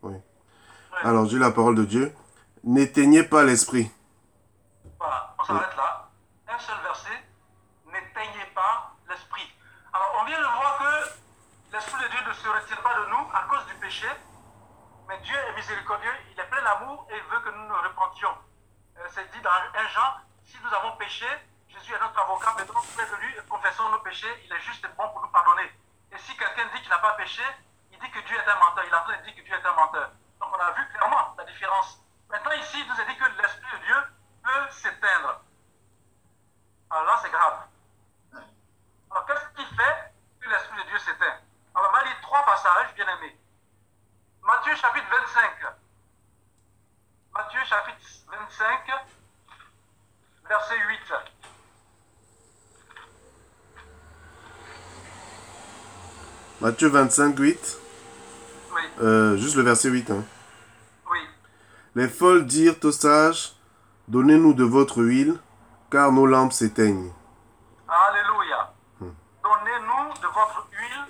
[0.03, 0.15] Oui.
[1.03, 2.15] Alors, j'ai la parole de Dieu.
[2.63, 3.91] N'éteignez pas l'esprit.
[4.99, 6.09] Voilà, on s'arrête là.
[6.49, 7.17] Un seul verset.
[7.87, 9.49] N'éteignez pas l'esprit.
[9.95, 13.25] Alors, on vient de voir que l'esprit de Dieu ne se retire pas de nous
[13.33, 14.09] à cause du péché.
[15.09, 18.37] Mais Dieu est miséricordieux, il est plein d'amour et il veut que nous nous repentions.
[18.99, 21.27] Euh, C'est dit dans 1 Jean, si nous avons péché,
[21.67, 24.85] Jésus est notre avocat, maintenant auprès de lui et confessons nos péchés, il est juste
[24.85, 25.67] et bon pour nous pardonner.
[26.13, 27.43] Et si quelqu'un dit qu'il n'a pas péché,
[27.91, 28.85] il dit que Dieu est un menteur.
[28.87, 30.11] Il est en train de dire que Dieu est un menteur.
[30.41, 32.01] Donc on a vu clairement la différence.
[32.31, 33.97] Maintenant ici, il nous a dit que l'Esprit de Dieu
[34.43, 35.43] peut s'éteindre.
[36.91, 37.59] Alors là, c'est grave.
[39.11, 41.39] Alors qu'est-ce qui fait que l'Esprit de Dieu s'éteint?
[41.75, 43.39] Alors on va lire trois passages, bien aimés.
[44.43, 45.51] Matthieu chapitre 25.
[47.33, 48.91] Matthieu chapitre 25,
[50.49, 51.13] verset 8.
[56.61, 57.80] Matthieu 25, 8.
[58.81, 60.11] Oui, Euh, juste le verset 8.
[60.11, 60.23] hein.
[61.11, 61.19] oui.
[61.95, 63.55] Les folles dirent aux sages,
[64.09, 65.39] Donnez-nous de votre huile,
[65.91, 67.13] car nos lampes s'éteignent.
[67.89, 68.73] Alléluia.
[69.01, 71.07] Donnez-nous de votre huile,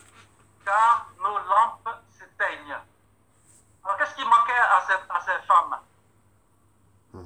[0.66, 2.77] car nos lampes s'éteignent.
[3.85, 5.77] Alors, qu'est-ce qui manquait à, cette- à ces femmes?
[7.14, 7.21] Il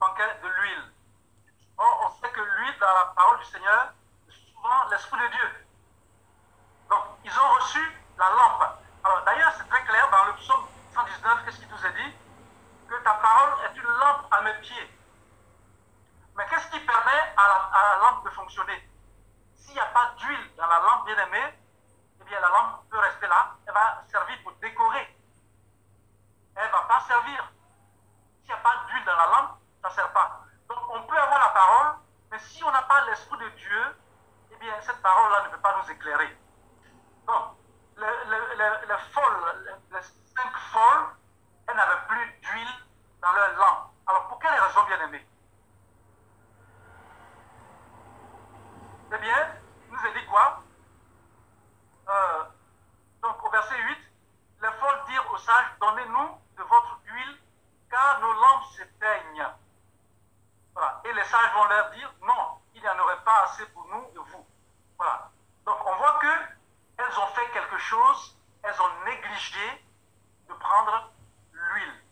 [0.00, 0.84] manquait de l'huile.
[1.76, 3.92] Or, on sait que l'huile, dans la parole du Seigneur,
[4.26, 5.48] c'est souvent l'Esprit de Dieu.
[6.88, 7.80] Donc, ils ont reçu
[8.18, 8.79] la lampe.
[9.04, 12.14] Alors, d'ailleurs, c'est très clair dans le psaume 119, qu'est-ce qu'il nous est dit?
[12.88, 14.90] Que ta parole est une lampe à mes pieds.
[16.36, 18.88] Mais qu'est-ce qui permet à la, à la lampe de fonctionner?
[19.54, 21.54] S'il n'y a pas d'huile dans la lampe bien aimée,
[22.20, 25.16] eh bien la lampe peut rester là, elle va servir pour décorer.
[26.56, 27.52] Elle ne va pas servir.
[28.40, 30.40] S'il n'y a pas d'huile dans la lampe, ça ne sert pas.
[30.68, 31.96] Donc on peut avoir la parole,
[32.30, 33.96] mais si on n'a pas l'Esprit de Dieu,
[34.52, 36.36] eh bien cette parole-là ne peut pas nous éclairer.
[37.26, 37.59] Donc,
[38.00, 38.86] les, les-
[39.92, 40.02] les-
[40.36, 41.06] cinq folles,
[41.68, 42.74] elles n'avaient plus d'huile
[43.20, 43.90] dans leur lampe.
[44.06, 45.26] Alors pour quelle raison, bien aimé
[49.12, 49.48] Eh bien,
[49.88, 50.62] il nous a dit quoi?
[52.08, 52.44] Euh,
[53.22, 53.98] Donc au verset 8,
[54.62, 57.38] les folles dirent aux sages, donnez-nous de votre huile,
[57.90, 59.46] car nos lampes s'éteignent.
[60.74, 61.00] Voilà.
[61.04, 64.04] Et les sages vont leur dire, non, il n'y en aurait pas assez pour nous
[64.14, 64.46] et vous.
[64.96, 65.30] Voilà.
[65.66, 66.39] Donc on voit que
[67.52, 69.84] quelque chose, elles ont négligé
[70.48, 71.10] de prendre
[71.52, 72.04] l'huile.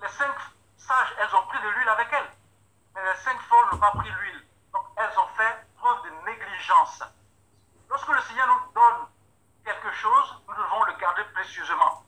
[0.00, 0.34] Les cinq
[0.76, 2.30] sages, elles ont pris de l'huile avec elles,
[2.94, 4.46] mais les cinq folles n'ont pas pris l'huile.
[4.72, 7.02] Donc elles ont fait preuve de négligence.
[7.88, 9.08] Lorsque le Seigneur nous donne
[9.64, 12.04] quelque chose, nous devons le garder précieusement.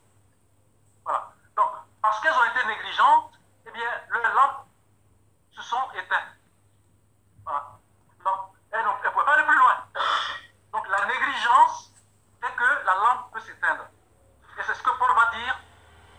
[1.04, 1.32] Voilà.
[1.56, 1.70] Donc,
[2.02, 4.66] parce qu'elles ont été négligentes, eh bien, leurs lampes
[5.52, 6.34] se sont éteintes.
[7.44, 7.78] Voilà.
[8.24, 8.40] Donc,
[8.72, 9.76] elles ne pouvaient pas aller plus loin.
[10.72, 11.92] Donc, la négligence
[12.40, 12.86] fait que
[13.44, 13.84] peut s'éteindre.
[14.58, 15.58] Et c'est ce que Paul va dire,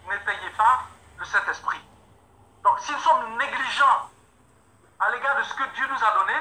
[0.09, 0.83] n'éteignez pas
[1.17, 1.81] le Saint-Esprit.
[2.63, 4.09] Donc, si nous sommes négligents
[4.99, 6.33] à l'égard de ce que Dieu nous a donné,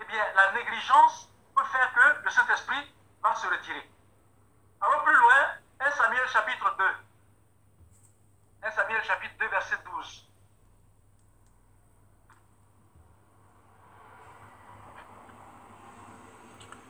[0.00, 3.90] eh bien, la négligence peut faire que le Saint-Esprit va se retirer.
[4.80, 5.46] Allons plus loin,
[5.80, 6.84] 1 Samuel chapitre 2.
[8.62, 10.22] 1 Samuel chapitre 2, verset 12.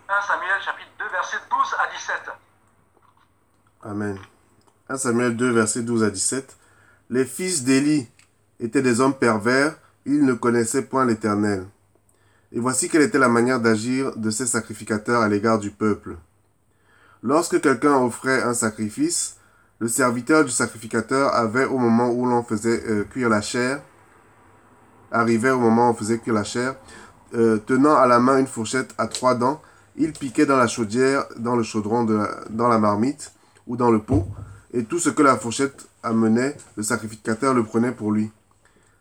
[0.08, 2.30] «1 Samuel chapitre 2, verset 12 à 17.
[3.82, 4.18] Amen.
[4.88, 6.56] 1 Samuel 2, verset 12 à 17.
[7.10, 8.08] Les fils d'Élie
[8.60, 11.66] étaient des hommes pervers, ils ne connaissaient point l'Éternel.
[12.52, 16.16] Et voici quelle était la manière d'agir de ces sacrificateurs à l'égard du peuple.
[17.22, 19.36] Lorsque quelqu'un offrait un sacrifice,
[19.78, 23.82] Le serviteur du sacrificateur avait au moment où l'on faisait euh, cuire la chair,
[25.12, 26.76] arrivait au moment où on faisait cuire la chair,
[27.34, 29.60] euh, tenant à la main une fourchette à trois dents,
[29.96, 32.18] il piquait dans la chaudière, dans le chaudron, de
[32.48, 33.32] dans la marmite
[33.66, 34.26] ou dans le pot,
[34.72, 38.30] et tout ce que la fourchette amenait, le sacrificateur le prenait pour lui.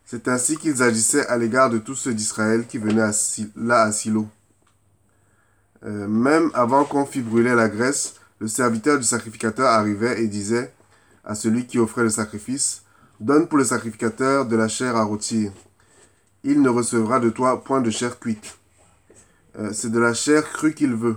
[0.06, 3.12] C'est ainsi qu'ils agissaient à l'égard de tous ceux d'Israël qui venaient
[3.56, 4.28] là à Silo.
[5.84, 10.74] Euh, même avant qu'on fît brûler la graisse, le serviteur du sacrificateur arrivait et disait
[11.24, 12.84] à celui qui offrait le sacrifice,
[13.20, 15.54] Donne pour le sacrificateur de la chair à rôtir.
[16.44, 18.58] Il ne recevra de toi point de chair cuite.
[19.58, 21.16] Euh, C'est de la chair crue qu'il veut.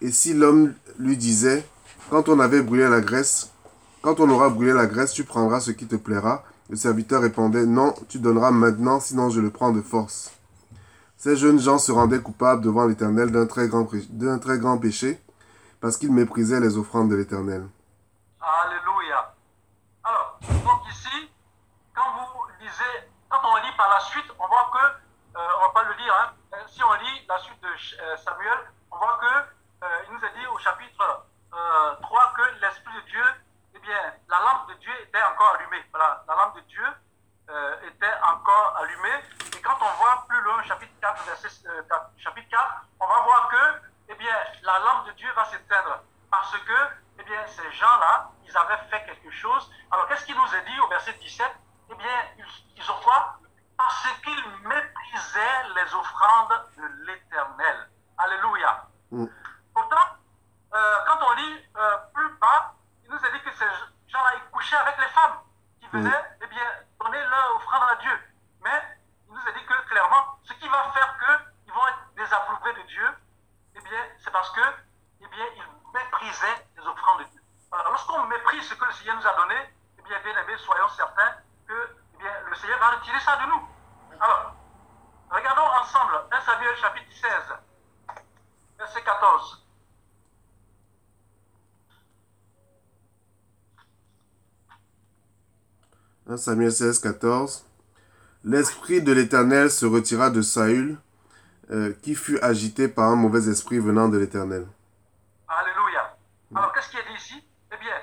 [0.00, 1.66] Et si l'homme lui disait,
[2.08, 3.52] Quand on avait brûlé la graisse,
[4.00, 6.44] quand on aura brûlé la graisse, tu prendras ce qui te plaira.
[6.70, 10.32] Le serviteur répondait, Non, tu donneras maintenant, sinon je le prends de force.
[11.16, 15.20] Ces jeunes gens se rendaient coupables devant l'Éternel d'un très, grand très grand péché,
[15.80, 17.66] parce qu'ils méprisaient les offrandes de l'Éternel.
[18.40, 19.34] Alléluia.
[20.04, 21.28] Alors, donc ici,
[21.92, 25.72] quand vous lisez, quand on lit par la suite, on voit que, euh, on va
[25.74, 29.18] pas le lire, hein, euh, si on lit la suite de euh, Samuel, on voit
[29.20, 31.25] que euh, il nous a dit au chapitre
[31.56, 33.24] euh, 3 que l'Esprit de Dieu,
[33.74, 35.84] eh bien, la lampe de Dieu était encore allumée.
[35.90, 36.86] Voilà, la lampe de Dieu
[37.50, 39.22] euh, était encore allumée.
[39.56, 43.20] Et quand on voit plus loin, chapitre 4, verset, euh, quatre- chapitre 4, on va
[43.20, 46.00] voir que, eh bien, la lampe de Dieu va s'éteindre.
[46.30, 46.78] Parce que,
[47.18, 49.70] eh bien, ces gens-là, ils avaient fait quelque chose.
[49.90, 51.46] Alors, qu'est-ce qu'il nous est dit au verset 17
[51.90, 52.44] Eh bien, ils,
[52.76, 53.36] ils ont quoi?
[53.78, 57.88] Parce qu'ils méprisaient les offrandes de l'Éternel.
[58.18, 58.86] Alléluia.
[59.10, 59.26] Mm.
[59.74, 60.06] Pourtant,
[60.74, 63.64] euh, quand on lit euh, plus bas, il nous est dit que ces
[64.08, 65.38] gens-là, ils couchaient avec les femmes
[65.80, 66.66] qui venaient, eh bien,
[67.00, 68.18] donner leur offrande à Dieu.
[68.62, 68.98] Mais
[69.28, 72.82] il nous a dit que clairement, ce qui va faire qu'ils vont être désapprouvés de
[72.88, 73.06] Dieu,
[73.76, 74.60] eh bien, c'est parce que,
[75.20, 75.64] eh bien, ils
[75.94, 77.40] méprisaient les offrandes de Dieu.
[77.72, 80.88] Alors, lorsqu'on méprise ce que le Seigneur nous a donné, eh bien, bien aimés, soyons
[80.90, 81.36] certains
[81.68, 83.68] que, eh bien, le Seigneur va retirer ça de nous.
[84.20, 84.52] Alors,
[85.30, 87.30] regardons ensemble 1 Samuel chapitre 16,
[88.78, 89.62] verset 14.
[96.28, 97.64] «1 Samuel 16, 14.
[98.42, 100.98] L'esprit de l'Éternel se retira de Saül,
[101.70, 104.66] euh, qui fut agité par un mauvais esprit venant de l'Éternel.
[105.46, 106.16] Alléluia.
[106.52, 107.44] Alors, qu'est-ce qui est dit ici?
[107.72, 107.94] Eh bien,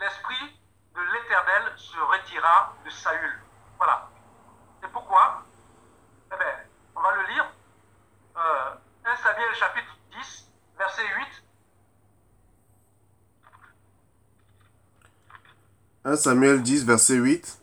[0.00, 0.58] l'esprit
[0.94, 3.38] de l'Éternel se retira de Saül.
[3.78, 4.08] Voilà.
[4.82, 5.46] Et pourquoi
[6.32, 6.54] Eh bien,
[6.96, 7.46] on va le lire.
[8.36, 8.74] Euh,
[9.04, 11.44] 1 Samuel chapitre 10, verset 8.
[16.04, 17.58] 1 Samuel 10, verset 8.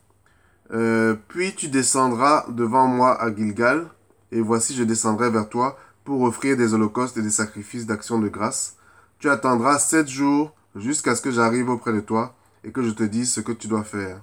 [0.71, 3.87] Euh, Puis tu descendras devant moi à Gilgal,
[4.31, 8.27] et voici je descendrai vers toi pour offrir des holocaustes et des sacrifices d'action de
[8.27, 8.77] grâce.
[9.17, 13.01] Tu attendras sept jours jusqu'à ce que j'arrive auprès de toi et que je te
[13.01, 14.21] dise ce que tu dois faire.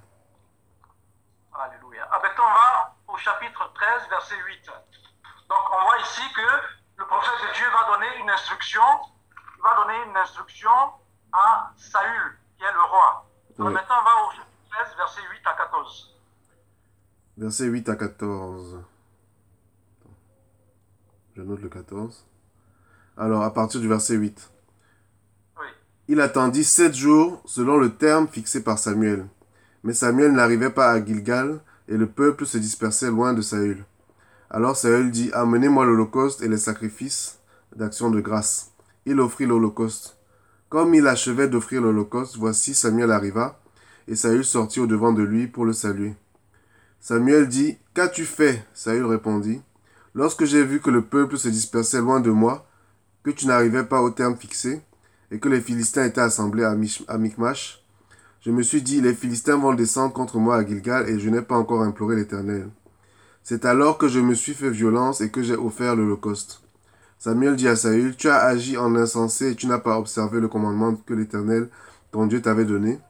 [1.52, 2.08] Alléluia.
[2.22, 4.66] Maintenant, on va au chapitre 13, verset 8.
[5.48, 8.82] Donc, on voit ici que le prophète de Dieu va donner une instruction.
[9.60, 10.70] Va donner une instruction
[11.32, 13.26] à Saül, qui est le roi.
[13.58, 13.74] Alors, Oui.
[13.74, 16.14] maintenant, on va au chapitre 13, verset 8 à 14.
[17.36, 18.78] Verset 8 à 14.
[21.36, 22.24] Je note le 14.
[23.16, 24.50] Alors, à partir du verset 8.
[25.58, 25.66] Oui.
[26.08, 29.26] Il attendit sept jours selon le terme fixé par Samuel.
[29.82, 33.84] Mais Samuel n'arrivait pas à Gilgal, et le peuple se dispersait loin de Saül.
[34.50, 37.40] Alors Saül dit, Amenez-moi l'holocauste et les sacrifices
[37.76, 38.72] d'action de grâce.
[39.06, 40.16] Il offrit l'holocauste.
[40.68, 43.60] Comme il achevait d'offrir l'holocauste, voici Samuel arriva,
[44.08, 46.14] et Saül sortit au devant de lui pour le saluer.
[47.00, 48.64] Samuel dit, Qu'as-tu fait?
[48.74, 49.62] Saül répondit,
[50.14, 52.66] Lorsque j'ai vu que le peuple se dispersait loin de moi,
[53.22, 54.82] que tu n'arrivais pas au terme fixé,
[55.30, 57.84] et que les Philistins étaient assemblés à, Mich- à Michmash,
[58.40, 61.42] je me suis dit, les Philistins vont descendre contre moi à Gilgal, et je n'ai
[61.42, 62.68] pas encore imploré l'Éternel.
[63.42, 66.63] C'est alors que je me suis fait violence et que j'ai offert l'Holocauste.
[67.18, 70.48] Samuel dit à Saül, Tu as agi en insensé et tu n'as pas observé le
[70.48, 71.68] commandement que l'Éternel,
[72.10, 73.00] ton Dieu, t'avait donné.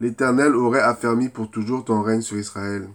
[0.00, 2.88] L'Éternel aurait affermi pour toujours ton règne sur Israël.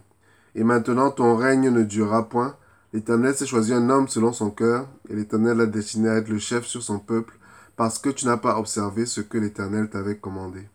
[0.56, 2.58] Et maintenant ton règne ne durera point.
[2.92, 6.40] L'Éternel s'est choisi un homme selon son cœur, et l'Éternel l'a destiné à être le
[6.40, 7.38] chef sur son peuple,
[7.76, 10.68] parce que tu n'as pas observé ce que l'Éternel t'avait commandé.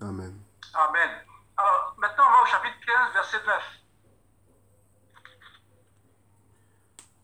[0.00, 0.34] Amen.
[0.74, 1.10] Amen.
[1.56, 3.38] Alors, maintenant, on va au chapitre 15, verset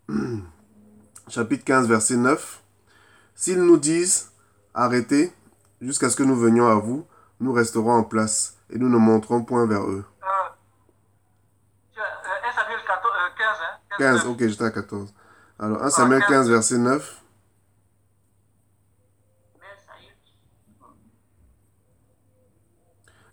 [0.09, 0.43] 9.
[1.31, 2.61] Chapitre 15, verset 9.
[3.36, 4.32] S'ils nous disent
[4.74, 5.32] Arrêtez,
[5.81, 7.07] jusqu'à ce que nous venions à vous,
[7.39, 10.05] nous resterons en place, et nous ne monterons point vers eux.
[10.05, 10.27] Euh,
[11.93, 14.27] tu as, euh, 1 Samuel 14, euh, 15, hein 15, 9.
[14.27, 15.15] ok, j'étais à 14.
[15.61, 17.16] Alors, 1 Samuel 15, verset 9.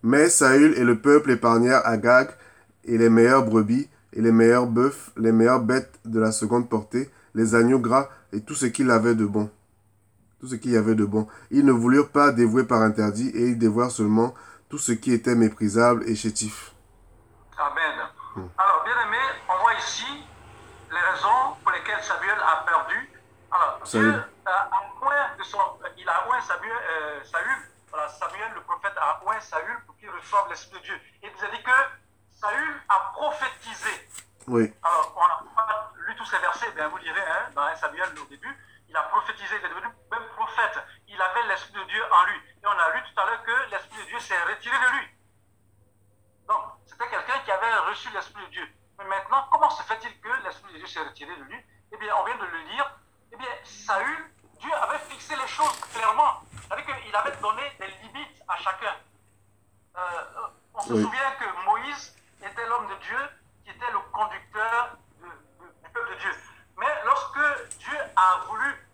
[0.04, 2.30] Mais Saül, et le peuple épargnèrent Agag
[2.84, 7.10] et les meilleures brebis, et les meilleurs bœufs, les meilleures bêtes de la seconde portée,
[7.38, 9.50] les agneaux gras et tout ce qu'il avait de bon.
[10.40, 11.28] Tout ce qu'il y avait de bon.
[11.52, 14.34] Ils ne voulurent pas dévouer par interdit, et ils dévoirent seulement
[14.70, 16.74] tout ce qui était méprisable et chétif.
[17.58, 17.96] Amen.
[18.58, 20.06] Alors, bien aimé, on voit ici
[20.92, 23.10] les raisons pour lesquelles Samuel a perdu.
[23.52, 24.12] Alors, Saül.
[24.12, 24.70] Dieu a
[25.02, 25.60] oint de son,
[25.98, 27.60] il a Samuel, euh, Saül,
[27.90, 30.96] voilà, Samuel, le prophète, a oint Saül pour qu'il reçoive l'Esprit de Dieu.
[31.24, 31.78] Il nous a dit que
[32.42, 33.94] Saül a prophétisé.
[34.48, 37.76] Oui, Alors, on n'a pas lu tous ces versets, bien vous lirez hein, dans 1
[37.76, 38.58] Samuel au début.
[38.90, 40.80] Il a prophétisé, il est devenu même prophète.
[41.10, 42.38] Il avait l'Esprit de Dieu en lui.
[42.64, 45.08] Et on a lu tout à l'heure que l'Esprit de Dieu s'est retiré de lui.
[46.48, 48.68] Donc, c'était quelqu'un qui avait reçu l'Esprit de Dieu.
[49.00, 51.58] Mais maintenant, comment se fait-il que l'Esprit de Dieu s'est retiré de lui?
[51.92, 52.90] Eh bien, on vient de le lire.
[53.34, 56.42] Eh bien, Saül, Dieu avait fixé les choses clairement.
[56.62, 58.96] C'est-à-dire qu'il avait donné des limites à chacun.
[59.98, 60.02] Euh,
[60.74, 61.04] on se Oui.
[61.04, 63.20] souvient que Moïse était l'homme de Dieu
[63.68, 66.32] qui était le conducteur du peuple de Dieu.
[66.78, 68.88] Mais lorsque Dieu a voulu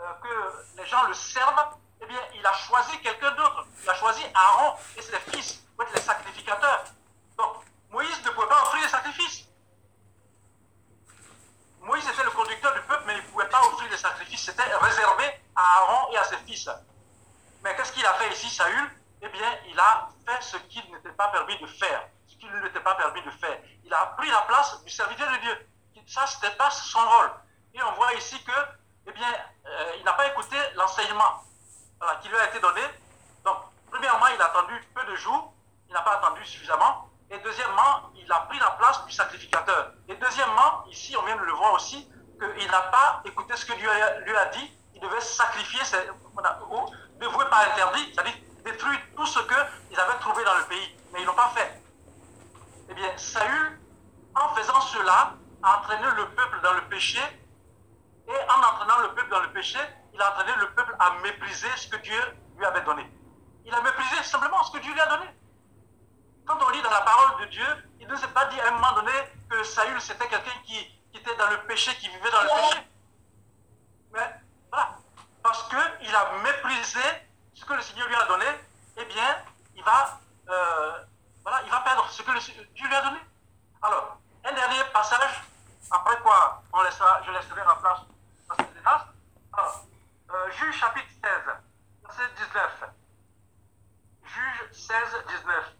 [0.00, 3.66] euh, que les gens le servent, eh bien, il a choisi quelqu'un d'autre.
[3.82, 6.84] Il a choisi Aaron et ses fils pour être les sacrificateurs.
[7.38, 9.48] Donc, Moïse ne pouvait pas offrir les sacrifices.
[11.80, 14.44] Moïse était le conducteur du peuple, mais il ne pouvait pas offrir les sacrifices.
[14.44, 15.24] C'était réservé
[15.56, 16.68] à Aaron et à ses fils.
[17.64, 18.90] Mais qu'est-ce qu'il a fait ici, Saül?
[19.22, 22.08] Eh bien, il a fait ce qu'il n'était pas permis de faire.
[22.38, 23.58] Ce qu'il ne lui était pas permis de faire.
[23.84, 25.68] Il a pris la place du serviteur de Dieu.
[26.06, 27.32] Ça, ce n'était pas son rôle.
[27.74, 28.52] Et on voit ici que,
[29.08, 29.26] eh bien,
[29.66, 31.42] euh, il n'a pas écouté l'enseignement
[32.22, 32.80] qui lui a été donné.
[33.44, 33.56] Donc,
[33.90, 35.52] premièrement, il a attendu peu de jours.
[35.88, 37.10] Il n'a pas attendu suffisamment.
[37.28, 39.92] Et deuxièmement, il a pris la place du sacrificateur.
[40.08, 42.08] Et deuxièmement, ici, on vient de le voir aussi,
[42.38, 43.90] qu'il n'a pas écouté ce que Dieu
[44.24, 44.72] lui a dit.
[44.94, 45.80] Il devait sacrifier,
[46.70, 46.86] ou
[47.18, 48.34] dévouer par interdit, c'est-à-dire
[48.64, 50.96] détruire tout ce qu'ils avaient trouvé dans le pays.
[51.12, 51.77] Mais ils n'ont pas fait.
[52.98, 53.78] Bien, Saül,
[54.34, 57.20] en faisant cela, a entraîné le peuple dans le péché.
[58.26, 59.78] Et en entraînant le peuple dans le péché,
[60.12, 62.20] il a entraîné le peuple à mépriser ce que Dieu
[62.56, 63.08] lui avait donné.
[63.64, 65.30] Il a méprisé simplement ce que Dieu lui a donné.
[66.44, 67.66] Quand on lit dans la parole de Dieu,
[68.00, 69.12] il ne s'est pas dit à un moment donné
[69.48, 70.74] que Saül c'était quelqu'un qui,
[71.12, 72.80] qui était dans le péché, qui vivait dans le péché.
[74.12, 74.34] Mais
[74.72, 74.96] voilà,
[75.44, 77.00] parce qu'il a méprisé
[77.54, 78.46] ce que le Seigneur lui a donné,
[78.96, 79.36] eh bien,
[79.76, 80.18] il va,
[80.48, 81.04] euh,
[81.48, 82.30] voilà, il va perdre ce que
[82.74, 83.18] Dieu lui a donné.
[83.80, 85.42] Alors, un dernier passage,
[85.90, 88.00] après quoi on laissera, je laisserai la place
[88.50, 88.68] à cette.
[88.86, 89.84] Alors,
[90.30, 91.32] euh, Juge chapitre 16,
[92.04, 92.90] verset 19.
[94.24, 94.96] Juge 16,
[95.28, 95.74] 19.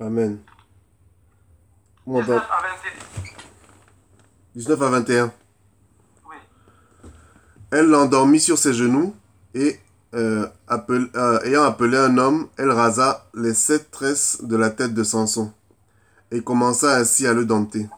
[0.00, 0.42] Amen.
[2.06, 3.36] Vous 19 m'entendez à 21.
[4.54, 5.32] 19 à 21.
[6.24, 6.36] Oui.
[7.70, 9.14] Elle l'endormit sur ses genoux
[9.54, 9.81] et,
[10.14, 15.04] euh, euh, ayant appelé un homme, elle rasa les sept tresses de la tête de
[15.04, 15.52] Samson
[16.30, 17.88] et commença ainsi à le dompter.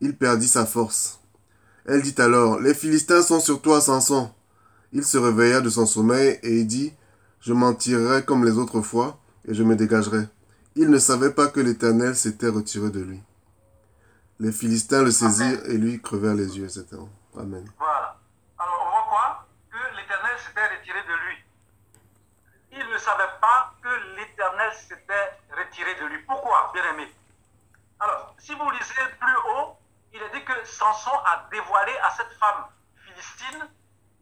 [0.00, 1.20] Il perdit sa force.
[1.86, 4.30] Elle dit alors, Les Philistins sont sur toi, Samson.
[4.92, 6.92] Il se réveilla de son sommeil et dit,
[7.40, 10.26] Je m'en tirerai comme les autres fois et je me dégagerai.
[10.74, 13.22] Il ne savait pas que l'Éternel s'était retiré de lui.
[14.38, 16.86] Les Philistins le saisirent et lui crevèrent les yeux, etc.
[17.38, 17.64] Amen.
[17.78, 18.18] Voilà.
[18.58, 19.48] Alors, on voit quoi?
[19.70, 21.45] Que l'Éternel s'était retiré de lui.
[22.78, 26.18] Il ne savait pas que l'Éternel s'était retiré de lui.
[26.24, 27.10] Pourquoi, bien aimé
[27.98, 29.78] Alors, si vous lisez plus haut,
[30.12, 32.66] il est dit que Samson a dévoilé à cette femme
[33.02, 33.66] philistine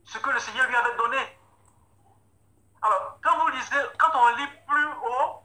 [0.04, 1.38] ce que le Seigneur lui avait donné.
[2.82, 5.42] Alors, quand vous lisez, quand on lit plus haut,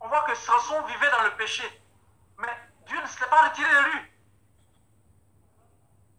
[0.00, 1.64] on voit que Samson vivait dans le péché.
[2.38, 2.54] Mais
[2.86, 4.00] Dieu ne s'était pas retiré de lui.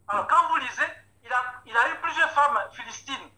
[0.07, 0.87] Alors, quand vous lisez,
[1.23, 3.29] il a, il a eu plusieurs femmes philistines.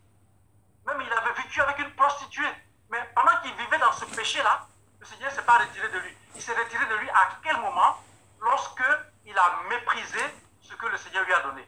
[0.86, 2.67] Même il avait vécu avec une prostituée.
[2.90, 4.68] Mais pendant qu'il vivait dans ce péché-là,
[5.00, 6.18] le Seigneur ne s'est pas retiré de lui.
[6.36, 8.02] Il s'est retiré de lui à quel moment?
[8.40, 8.84] Lorsque
[9.26, 10.20] il a méprisé
[10.62, 11.68] ce que le Seigneur lui a donné.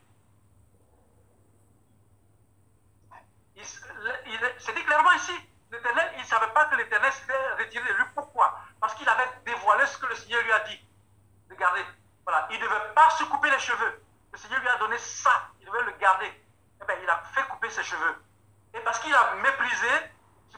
[4.59, 5.33] C'est dit clairement ici.
[5.71, 8.05] L'Éternel, il ne savait pas que l'Éternel s'était retiré de lui.
[8.15, 8.59] Pourquoi?
[8.79, 10.79] Parce qu'il avait dévoilé ce que le Seigneur lui a dit.
[11.49, 11.83] Regardez,
[12.23, 14.03] voilà, il ne devait pas se couper les cheveux.
[14.31, 16.31] Le Seigneur lui a donné ça, il devait le garder.
[16.81, 18.23] Eh bien, il a fait couper ses cheveux.
[18.73, 19.87] Et parce qu'il a méprisé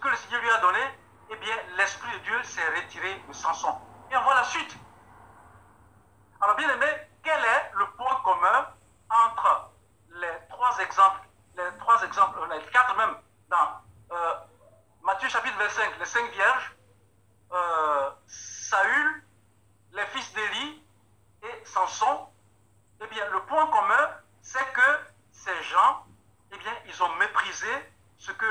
[0.02, 0.80] que le Seigneur lui a donné,
[1.30, 3.80] eh bien, l'Esprit de Dieu s'est retiré de Samson.
[4.12, 4.76] Et on voit la suite.
[6.42, 6.88] Alors, bien aimé,
[7.24, 8.68] quel est le point commun
[9.10, 9.72] entre
[10.10, 11.22] les trois exemples,
[11.56, 13.16] les trois exemples, euh, les quatre même,
[13.48, 14.34] dans euh,
[15.04, 16.76] Matthieu chapitre 25, les cinq vierges,
[17.54, 19.24] euh, Saül,
[19.94, 20.84] les fils d'Élie
[21.44, 22.28] et Samson,
[23.02, 24.10] eh bien, le point commun,
[24.42, 25.00] c'est que
[25.32, 26.06] ces gens,
[26.52, 27.68] eh bien, ils ont méprisé
[28.18, 28.46] ce que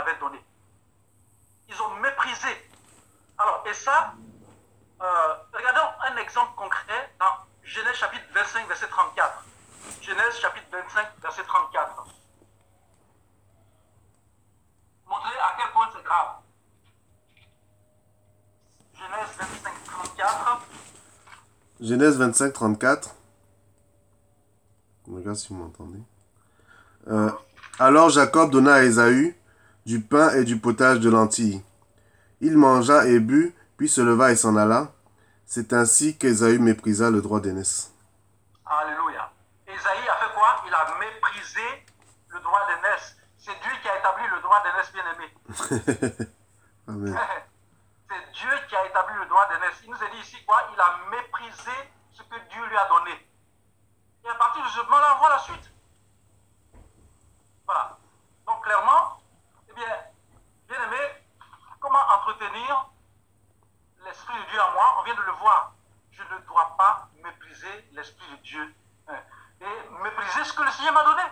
[0.00, 0.42] avait donné.
[1.70, 2.48] Ils ont méprisé.
[3.38, 4.14] Alors, et ça,
[5.00, 9.44] euh, regardons un exemple concret dans Genèse chapitre 25, verset 34.
[10.02, 12.06] Genèse chapitre 25, verset 34.
[15.06, 16.36] Montrez à quel point c'est grave.
[18.94, 20.60] Genèse 25, 34.
[21.80, 23.14] Genèse 25, 34.
[25.08, 26.02] Regarde si vous m'entendez.
[27.08, 27.30] Euh,
[27.78, 29.39] alors Jacob donna à Ésaü
[29.90, 31.64] du pain et du potage de lentilles.
[32.40, 34.92] Il mangea et but, puis se leva et s'en alla.
[35.46, 37.92] C'est ainsi qu'Ésaü méprisa le droit d'aînesse.
[38.64, 39.32] Alléluia.
[39.66, 40.62] Esaïe a fait quoi?
[40.64, 41.66] Il a méprisé
[42.28, 43.16] le droit d'aînesse.
[43.36, 46.28] C'est Dieu qui a établi le droit d'aînesse bien-aimé.
[46.86, 47.18] Amen.
[48.08, 49.74] C'est Dieu qui a établi le droit d'aînesse.
[49.82, 50.70] Il nous a dit ici quoi?
[50.72, 51.76] Il a méprisé
[52.12, 53.26] ce que Dieu lui a donné.
[54.24, 55.72] Et à partir de ce moment-là, on voit la suite.
[57.66, 57.98] Voilà.
[58.46, 59.20] Donc clairement,
[59.70, 59.86] eh bien,
[60.68, 60.98] bien aimé,
[62.40, 62.90] entretenir
[64.04, 65.74] l'Esprit de Dieu en moi On vient de le voir.
[66.12, 68.74] Je ne dois pas mépriser l'Esprit de Dieu.
[69.08, 69.14] hein,
[69.60, 71.22] Et mépriser ce que le Seigneur m'a donné.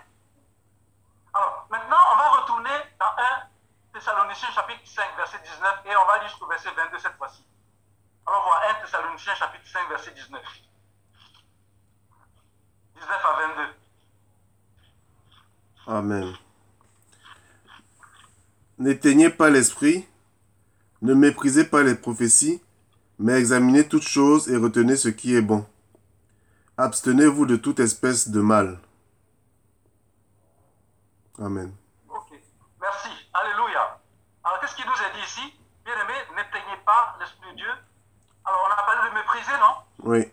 [1.34, 3.48] Alors, maintenant, on va retourner dans 1
[3.92, 7.44] Thessaloniciens chapitre 5, verset 19, et on va lire jusqu'au verset 22 cette fois-ci.
[8.26, 10.42] Alors, on va 1 Thessaloniciens chapitre 5, verset 19.
[12.96, 13.74] 19 à 22.
[15.86, 16.36] Amen.
[18.78, 20.08] N'éteignez pas l'esprit,
[21.02, 22.62] ne méprisez pas les prophéties,
[23.18, 25.66] mais examinez toutes choses et retenez ce qui est bon.
[26.76, 28.78] Abstenez-vous de toute espèce de mal.
[31.40, 31.72] Amen.
[32.08, 32.32] Ok.
[32.80, 33.08] Merci.
[33.32, 34.00] Alléluia.
[34.44, 35.54] Alors, qu'est-ce qu'il nous est dit ici?
[35.84, 37.70] Bien aimé, n'éteignez pas l'Esprit de Dieu.
[38.44, 39.74] Alors, on a parlé de mépriser, non?
[40.02, 40.32] Oui,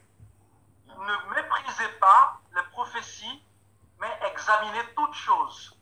[0.88, 3.44] Ne méprisez pas les prophéties,
[4.00, 5.78] mais examinez toutes choses.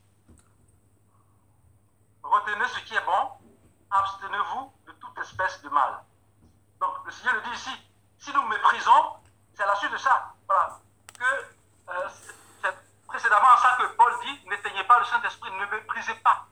[2.24, 3.43] Retenez ce qui est bon,
[3.94, 6.04] abstenez-vous de toute espèce de mal.
[6.80, 9.18] Donc, le Seigneur le dit ici, si nous méprisons,
[9.54, 10.34] c'est à la suite de ça.
[10.48, 10.80] Voilà.
[11.18, 11.24] Que
[11.90, 12.10] euh,
[12.62, 12.76] c'est
[13.08, 16.48] précédemment ça que Paul dit, n'éteignez pas le Saint-Esprit, ne méprisez pas.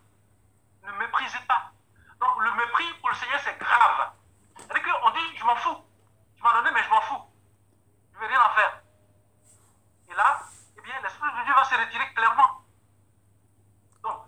[0.84, 1.72] Ne méprisez pas.
[2.20, 4.12] Donc, le mépris pour le Seigneur, c'est grave.
[4.58, 5.84] C'est-à-dire qu'on dit, je m'en fous.
[6.36, 7.24] Tu m'as donné, mais je m'en fous.
[8.14, 8.82] Je ne vais rien en faire.
[10.10, 10.42] Et là,
[10.78, 12.62] eh bien, l'Esprit de Dieu va se retirer clairement.
[14.04, 14.28] Donc,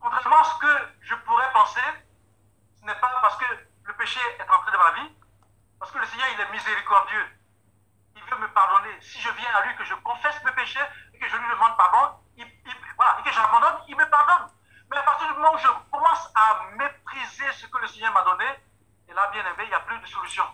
[0.00, 1.80] contrairement à ce que je pourrais penser,
[2.96, 3.44] pas parce que
[3.84, 5.16] le péché est entré dans ma vie,
[5.78, 7.26] parce que le Seigneur, il est miséricordieux.
[8.16, 9.00] Il veut me pardonner.
[9.00, 10.80] Si je viens à lui, que je confesse mes péchés
[11.14, 12.46] et que je lui demande pardon, il-
[12.96, 14.50] voilà, et que j'abandonne, il me pardonne.
[14.90, 18.22] Mais à partir du moment où je commence à mépriser ce que le Seigneur m'a
[18.22, 18.46] donné,
[19.08, 20.44] et là, bien aimé, il n'y a plus de solution.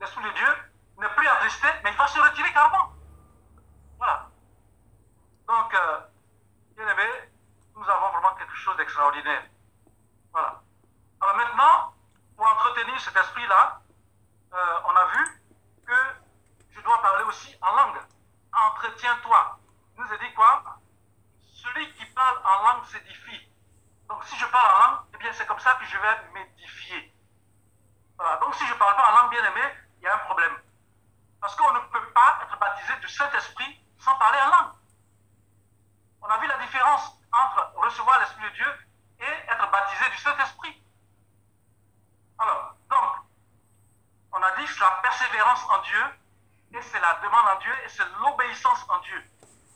[0.00, 2.92] L'Esprit de Dieu n'est plus attristé, mais il va se retirer carrément.
[3.98, 4.28] Voilà.
[5.46, 6.00] Donc, euh,
[6.76, 7.30] bien aimé,
[7.76, 9.42] nous avons vraiment quelque chose d'extraordinaire.
[10.32, 10.59] Voilà.
[11.20, 11.94] Alors maintenant,
[12.36, 13.80] pour entretenir cet esprit-là,
[14.52, 15.42] euh, on a vu
[15.86, 15.94] que
[16.70, 18.00] je dois parler aussi en langue.
[18.52, 19.58] Entretiens-toi.
[19.96, 20.78] Il nous a dit quoi?
[21.52, 23.48] Celui qui parle en langue s'édifie.
[24.08, 27.14] Donc si je parle en langue, eh bien c'est comme ça que je vais m'édifier.
[28.40, 30.56] Donc si je ne parle pas en langue bien aimée, il y a un problème.
[31.40, 34.72] Parce qu'on ne peut pas être baptisé du Saint-Esprit sans parler en langue.
[36.22, 38.88] On a vu la différence entre recevoir l'Esprit de Dieu
[39.20, 40.82] et être baptisé du Saint-Esprit.
[42.40, 43.16] Alors, donc,
[44.32, 46.04] on a dit que c'est la persévérance en Dieu,
[46.72, 49.22] et c'est la demande en Dieu, et c'est l'obéissance en Dieu.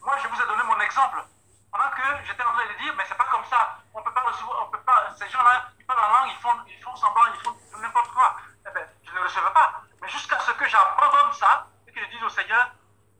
[0.00, 1.22] Moi, je vous ai donné mon exemple.
[1.70, 3.76] Pendant que j'étais en train de dire, mais c'est pas comme ça.
[3.92, 6.56] On peut pas recevoir, on peut pas, ces gens-là, ils parlent en langue, ils font,
[6.66, 8.36] ils font semblant, ils font n'importe quoi.
[8.66, 9.82] Eh bien, je ne recevais pas.
[10.00, 12.70] Mais jusqu'à ce que j'abandonne ça, et que je dise au Seigneur,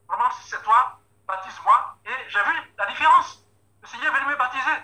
[0.08, 1.96] vraiment, si c'est toi, baptise-moi.
[2.06, 3.42] Et j'ai vu la différence.
[3.82, 4.78] Le Seigneur est venu me baptiser.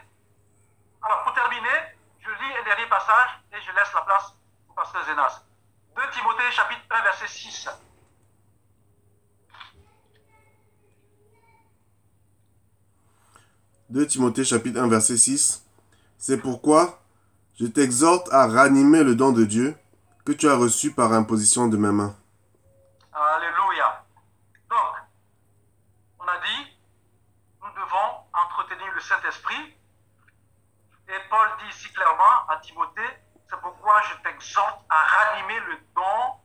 [1.03, 4.35] Alors, pour terminer, je lis un dernier passage et je laisse la place
[4.81, 5.45] pasteur Zénas.
[5.95, 7.69] 2 Timothée chapitre 1 verset 6.
[13.91, 15.67] «2 Timothée chapitre 1 verset 6.
[16.17, 16.99] C'est pourquoi
[17.59, 19.77] je t'exhorte à ranimer le don de Dieu
[20.25, 22.17] que tu as reçu par imposition de mes mains.
[23.13, 24.03] Alléluia.
[24.71, 24.97] Donc,
[26.21, 26.79] on a dit,
[27.61, 29.77] nous devons entretenir le Saint-Esprit.
[31.09, 33.11] Et Paul dit ici clairement à Timothée,
[33.51, 36.41] c'est pourquoi je t'exhorte à ranimer le don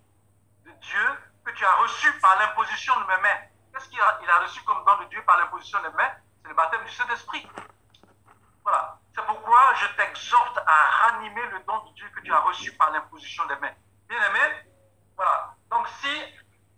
[0.65, 3.39] de Dieu que tu as reçu par l'imposition de mes mains.
[3.71, 6.11] Qu'est-ce qu'il a, il a reçu comme don de Dieu par l'imposition des mains?
[6.41, 7.47] C'est le baptême du Saint-Esprit.
[8.63, 8.97] Voilà.
[9.13, 12.89] C'est pourquoi je t'exhorte à ranimer le don de Dieu que tu as reçu par
[12.91, 13.73] l'imposition des mains.
[14.09, 14.71] Bien aimé,
[15.15, 15.53] voilà.
[15.69, 16.23] Donc si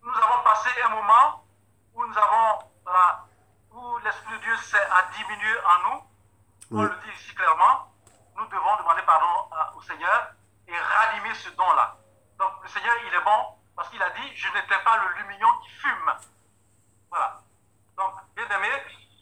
[0.04, 1.46] nous avons passé un moment
[1.94, 3.26] où nous avons, voilà,
[3.72, 6.04] où l'Esprit de Dieu s'est à diminuer en nous,
[6.72, 6.90] on Oui.
[6.90, 7.88] le dit ici clairement,
[9.82, 10.34] Seigneur
[10.68, 11.98] et ranimer ce don-là.
[12.40, 15.50] Donc le Seigneur, il est bon parce qu'il a dit, je n'étais pas le lumignon
[15.64, 16.12] qui fume.
[17.12, 17.40] Voilà.
[17.96, 18.70] Donc, bien aimé,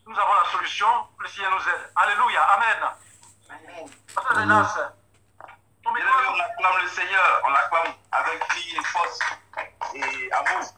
[0.05, 0.87] nous avons la solution,
[1.19, 1.91] le Seigneur nous aide.
[1.95, 2.89] Alléluia, Amen.
[3.49, 3.89] Amen.
[4.17, 4.65] Amen.
[5.87, 5.91] On
[6.39, 9.19] acclame le Seigneur, on l'acclame avec vie et force
[9.93, 10.73] et amour.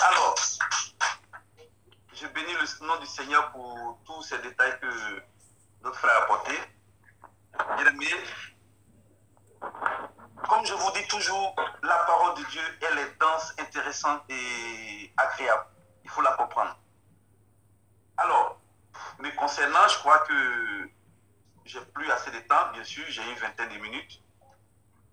[0.00, 0.34] Alors,
[2.12, 5.22] je bénis le nom du Seigneur pour tous ces détails que
[5.82, 6.58] notre frère a apportés.
[7.76, 8.06] Bien aimé,
[10.48, 15.66] comme je vous dis toujours, la parole de Dieu, elle est dense, intéressante et agréable.
[16.04, 16.78] Il faut la comprendre.
[18.16, 18.60] Alors,
[19.18, 20.90] me concernant, je crois que
[21.64, 24.22] j'ai plus assez de temps, bien sûr, j'ai une vingtaine de minutes.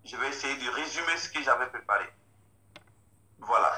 [0.04, 2.08] Je vais essayer de résumer ce que j'avais préparé.
[3.38, 3.72] Voilà.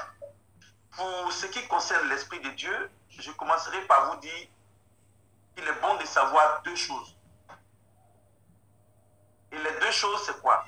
[0.91, 4.47] Pour ce qui concerne l'Esprit de Dieu, je commencerai par vous dire
[5.55, 7.15] qu'il est bon de savoir deux choses.
[9.51, 10.65] Et les deux choses, c'est quoi?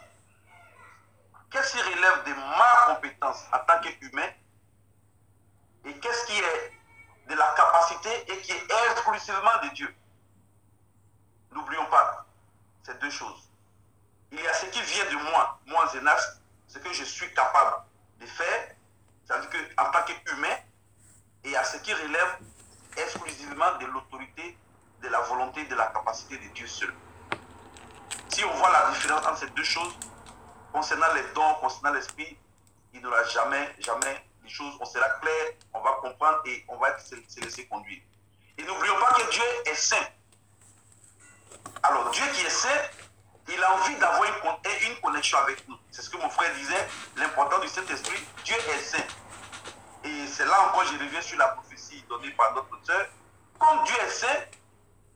[1.50, 4.30] Qu'est-ce qui relève de ma compétence en tant qu'humain
[5.84, 6.80] et qu'est-ce qui est
[7.28, 9.96] de la capacité et qui est exclusivement de Dieu?
[11.52, 12.26] N'oublions pas
[12.84, 13.50] ces deux choses.
[14.32, 17.84] Il y a ce qui vient de moi, moi Zénas, ce que je suis capable
[18.20, 18.76] de faire,
[19.26, 20.56] c'est-à-dire qu'en tant qu'humain,
[21.44, 22.38] et il a ce qui relève
[22.96, 24.58] exclusivement de l'autorité,
[25.02, 26.94] de la volonté, de la capacité de Dieu seul.
[28.30, 29.94] Si on voit la différence entre ces deux choses,
[30.72, 32.38] concernant les dons, concernant l'esprit,
[32.94, 36.78] il n'y aura jamais, jamais des choses, on sera clair, on va comprendre et on
[36.78, 38.02] va se, se laisser conduire.
[38.58, 40.08] Et n'oublions pas que Dieu est saint.
[41.84, 42.82] Alors, Dieu qui est saint,
[43.48, 45.78] il a envie d'avoir une, une connexion avec nous.
[45.90, 46.88] C'est ce que mon frère disait,
[47.18, 49.04] l'important du Saint-Esprit, Dieu est saint.
[50.04, 53.08] Et c'est là encore, je reviens sur la prophétie donnée par notre auteur.
[53.60, 54.28] Comme Dieu est saint,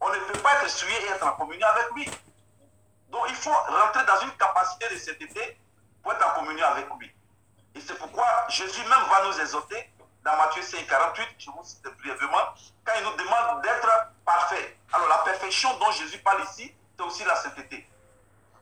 [0.02, 2.10] on ne peut pas être souillé et être en communion avec lui.
[3.10, 5.60] Donc il faut rentrer dans une capacité de sainteté
[6.04, 7.14] pour être en communion avec lui.
[7.76, 9.92] Et c'est pourquoi Jésus même va nous exhorter
[10.24, 13.88] dans Matthieu 5, 48, je vous cite brièvement, quand il nous demande d'être
[14.26, 14.78] parfait.
[14.92, 17.88] Alors la perfection dont Jésus parle ici, c'est aussi la sainteté.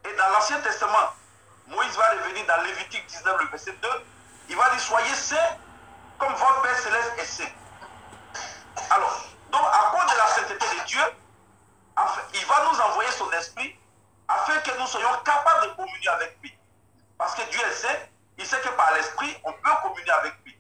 [0.04, 1.14] Et dans l'Ancien Testament,
[1.68, 3.90] Moïse va revenir dans Lévitique 19, le verset 2,
[4.50, 5.58] il va dire soyez saints
[6.18, 7.52] comme votre Père céleste est saint.
[8.90, 11.02] Alors, donc à cause de la sainteté de Dieu,
[12.34, 13.78] il va nous envoyer son esprit
[14.28, 16.58] afin que nous soyons capables de communier avec lui.
[17.18, 18.00] Parce que Dieu est saint,
[18.38, 20.58] il sait que par l'esprit, on peut communier avec lui.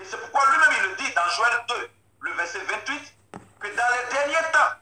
[0.00, 1.90] Et c'est pourquoi lui-même, il le dit dans Joël 2,
[2.20, 3.14] le verset 28,
[3.60, 4.76] que dans les derniers temps,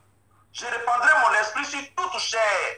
[0.52, 2.76] je répandrai mon esprit sur toute chair.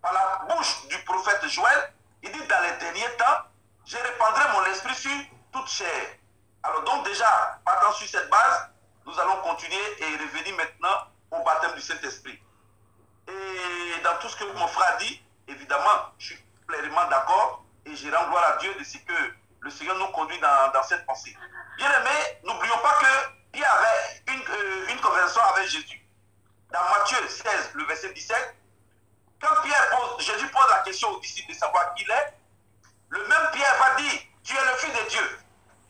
[0.00, 1.92] Par la bouche du prophète Joël,
[2.22, 3.42] il dit dans les derniers temps,
[3.84, 5.10] je répandrai mon esprit sur
[5.52, 6.16] toute chair.
[6.62, 8.71] Alors donc déjà, partant sur cette base,
[9.06, 12.40] nous allons continuer et revenir maintenant au baptême du Saint-Esprit.
[13.28, 18.10] Et dans tout ce que mon frère dit, évidemment, je suis pleinement d'accord et je
[18.14, 21.36] rends gloire à Dieu de ce que le Seigneur nous conduit dans, cette pensée.
[21.76, 22.10] Bien aimé,
[22.44, 26.00] n'oublions pas que Pierre avait une, euh, conversation avec Jésus.
[26.70, 28.56] Dans Matthieu 16, le verset 17,
[29.40, 32.34] quand Pierre Jésus pose la question aux disciples de savoir qui il est,
[33.10, 35.38] le même Pierre va dire, tu es le Fils de Dieu.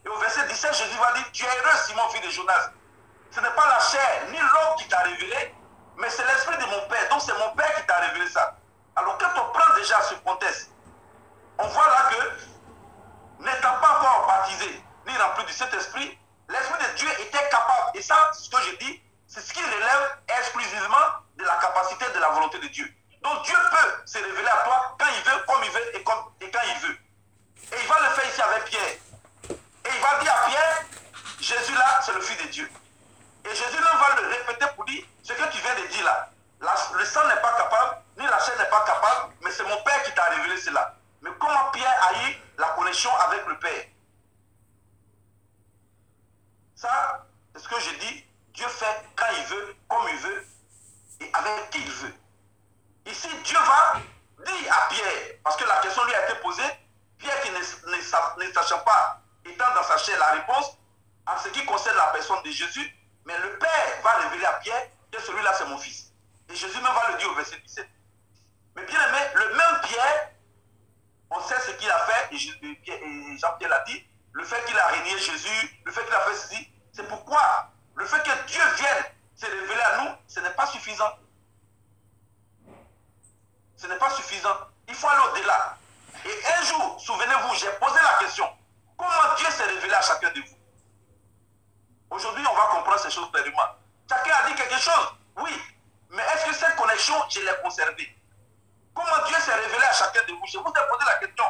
[0.04, 2.70] Et au verset 17, Jésus va dire, tu es heureux, Simon, fils de Jonas.
[3.34, 5.54] Ce n'est pas la chair ni l'homme qui t'a révélé,
[5.96, 7.08] mais c'est l'esprit de mon Père.
[7.08, 8.56] Donc c'est mon Père qui t'a révélé ça.
[8.94, 10.70] Alors quand on prend déjà ce contexte,
[11.58, 16.18] on voit là que, n'étant pas encore baptisé, ni rempli du Saint-Esprit,
[16.50, 17.96] l'Esprit de Dieu était capable.
[17.96, 21.06] Et ça, ce que je dis, c'est ce qui relève exclusivement
[21.36, 22.86] de la capacité de la volonté de Dieu.
[23.22, 26.24] Donc Dieu peut se révéler à toi quand il veut, comme il veut et, comme,
[26.42, 26.98] et quand il veut.
[27.72, 28.96] Et il va le faire ici avec Pierre.
[29.48, 30.84] Et il va dire à Pierre,
[31.40, 32.70] Jésus là, c'est le Fils de Dieu.
[33.44, 36.28] Et Jésus même va le répéter pour dire, ce que tu viens de dire là,
[36.94, 40.02] le sang n'est pas capable, ni la chair n'est pas capable, mais c'est mon Père
[40.04, 40.94] qui t'a révélé cela.
[41.20, 43.84] Mais comment Pierre a eu la connexion avec le Père?
[46.76, 48.24] Ça, c'est ce que je dis,
[48.54, 50.46] Dieu fait quand il veut, comme il veut,
[51.20, 52.14] et avec qui il veut.
[53.06, 54.00] Ici, Dieu va
[54.44, 56.62] dire à Pierre, parce que la question lui a été posée,
[57.18, 60.76] Pierre qui ne, ne ne sachant pas, étant dans sa chair la réponse,
[61.26, 64.86] en ce qui concerne la personne de Jésus, mais le Père va révéler à Pierre
[65.10, 66.12] que celui-là c'est mon fils.
[66.48, 67.88] Et Jésus même va le dire au verset 17.
[68.76, 70.30] Mais bien aimé, le même Pierre,
[71.30, 74.44] on sait ce qu'il a fait, et, Je- et Pierre- et Jean-Pierre l'a dit, le
[74.44, 78.22] fait qu'il a régné Jésus, le fait qu'il a fait ceci, c'est pourquoi le fait
[78.22, 79.04] que Dieu vienne
[79.36, 81.18] se révéler à nous, ce n'est pas suffisant.
[83.76, 84.56] Ce n'est pas suffisant.
[84.88, 85.76] Il faut aller au-delà.
[86.24, 88.48] Et un jour, souvenez-vous, j'ai posé la question,
[88.96, 90.56] comment Dieu s'est révélé à chacun de vous?
[92.12, 93.74] Aujourd'hui, on va comprendre ces choses clairement.
[94.08, 95.50] Chacun a dit quelque chose, oui,
[96.10, 98.14] mais est-ce que cette connexion, je l'ai conservée?
[98.94, 100.46] Comme comment Dieu s'est révélé à chacun de vous?
[100.46, 101.44] Je vous ai posé la question.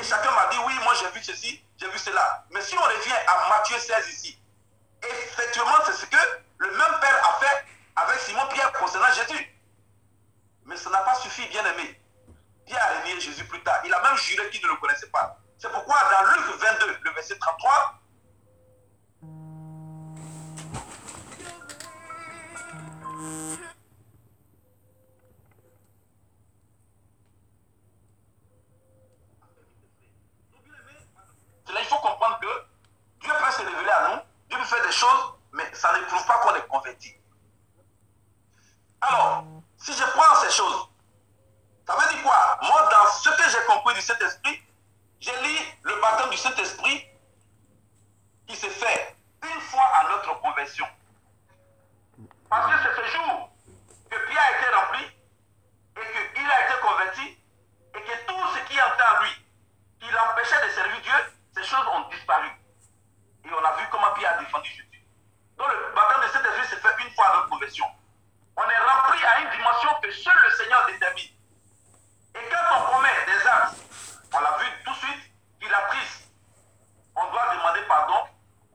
[0.00, 2.44] Et chacun m'a dit, oui, moi j'ai vu ceci, j'ai vu cela.
[2.50, 4.40] Mais si on revient à Matthieu 16 ici,
[5.02, 9.60] effectivement, c'est ce que le même Père a fait avec Simon-Pierre concernant Jésus.
[10.64, 12.00] Mais ça n'a pas suffi, bien aimé.
[12.64, 13.80] Pierre a réveillé Jésus plus tard.
[13.84, 15.36] Il a même juré qu'il ne le connaissait pas.
[15.58, 17.97] C'est pourquoi dans Luc 22, le verset 33,
[31.70, 32.66] Il faut comprendre que
[33.20, 36.26] Dieu peut se révéler à nous, Dieu peut faire des choses, mais ça ne prouve
[36.26, 37.14] pas qu'on est converti.
[39.00, 39.44] Alors,
[39.76, 40.88] si je prends ces choses,
[41.86, 42.58] ça veut dire quoi?
[42.62, 44.62] Moi, dans ce que j'ai compris du Saint-Esprit,
[45.20, 47.06] j'ai lu le baptême du Saint-Esprit
[48.46, 50.86] qui se fait une fois à notre conversion.
[52.48, 53.50] Parce que c'est ce jour
[54.10, 55.04] que Pierre a été rempli
[55.96, 57.38] et qu'il a été converti
[57.94, 59.46] et que tout ce qui est en lui,
[60.00, 62.48] qui l'empêchait de servir Dieu, ces choses ont disparu.
[63.44, 65.04] Et on a vu comment Pierre a défendu Jésus.
[65.56, 67.86] Donc le baptême de Saint-Esprit se fait une fois notre conversion.
[68.56, 71.32] On est rempli à une dimension que seul le Seigneur détermine.
[72.34, 73.74] Et quand on commet des actes,
[74.32, 76.30] on l'a vu tout de suite, qu'il a prise,
[77.16, 78.28] on doit demander pardon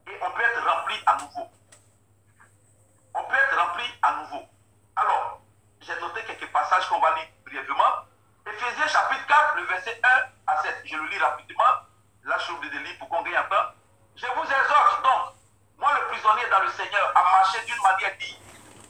[0.07, 1.49] et on peut être rempli à nouveau.
[3.13, 4.43] On peut être rempli à nouveau.
[4.95, 5.41] Alors,
[5.79, 8.07] j'ai noté quelques passages qu'on va lire brièvement.
[8.45, 10.07] Éphésiens chapitre 4, le verset 1
[10.47, 10.81] à 7.
[10.83, 11.63] Je le lis rapidement.
[12.43, 13.71] Suis obligé de lire pour qu'on gagne un temps.
[14.17, 15.35] Je vous exhorte donc,
[15.77, 18.35] moi le prisonnier dans le Seigneur, à marcher d'une manière digne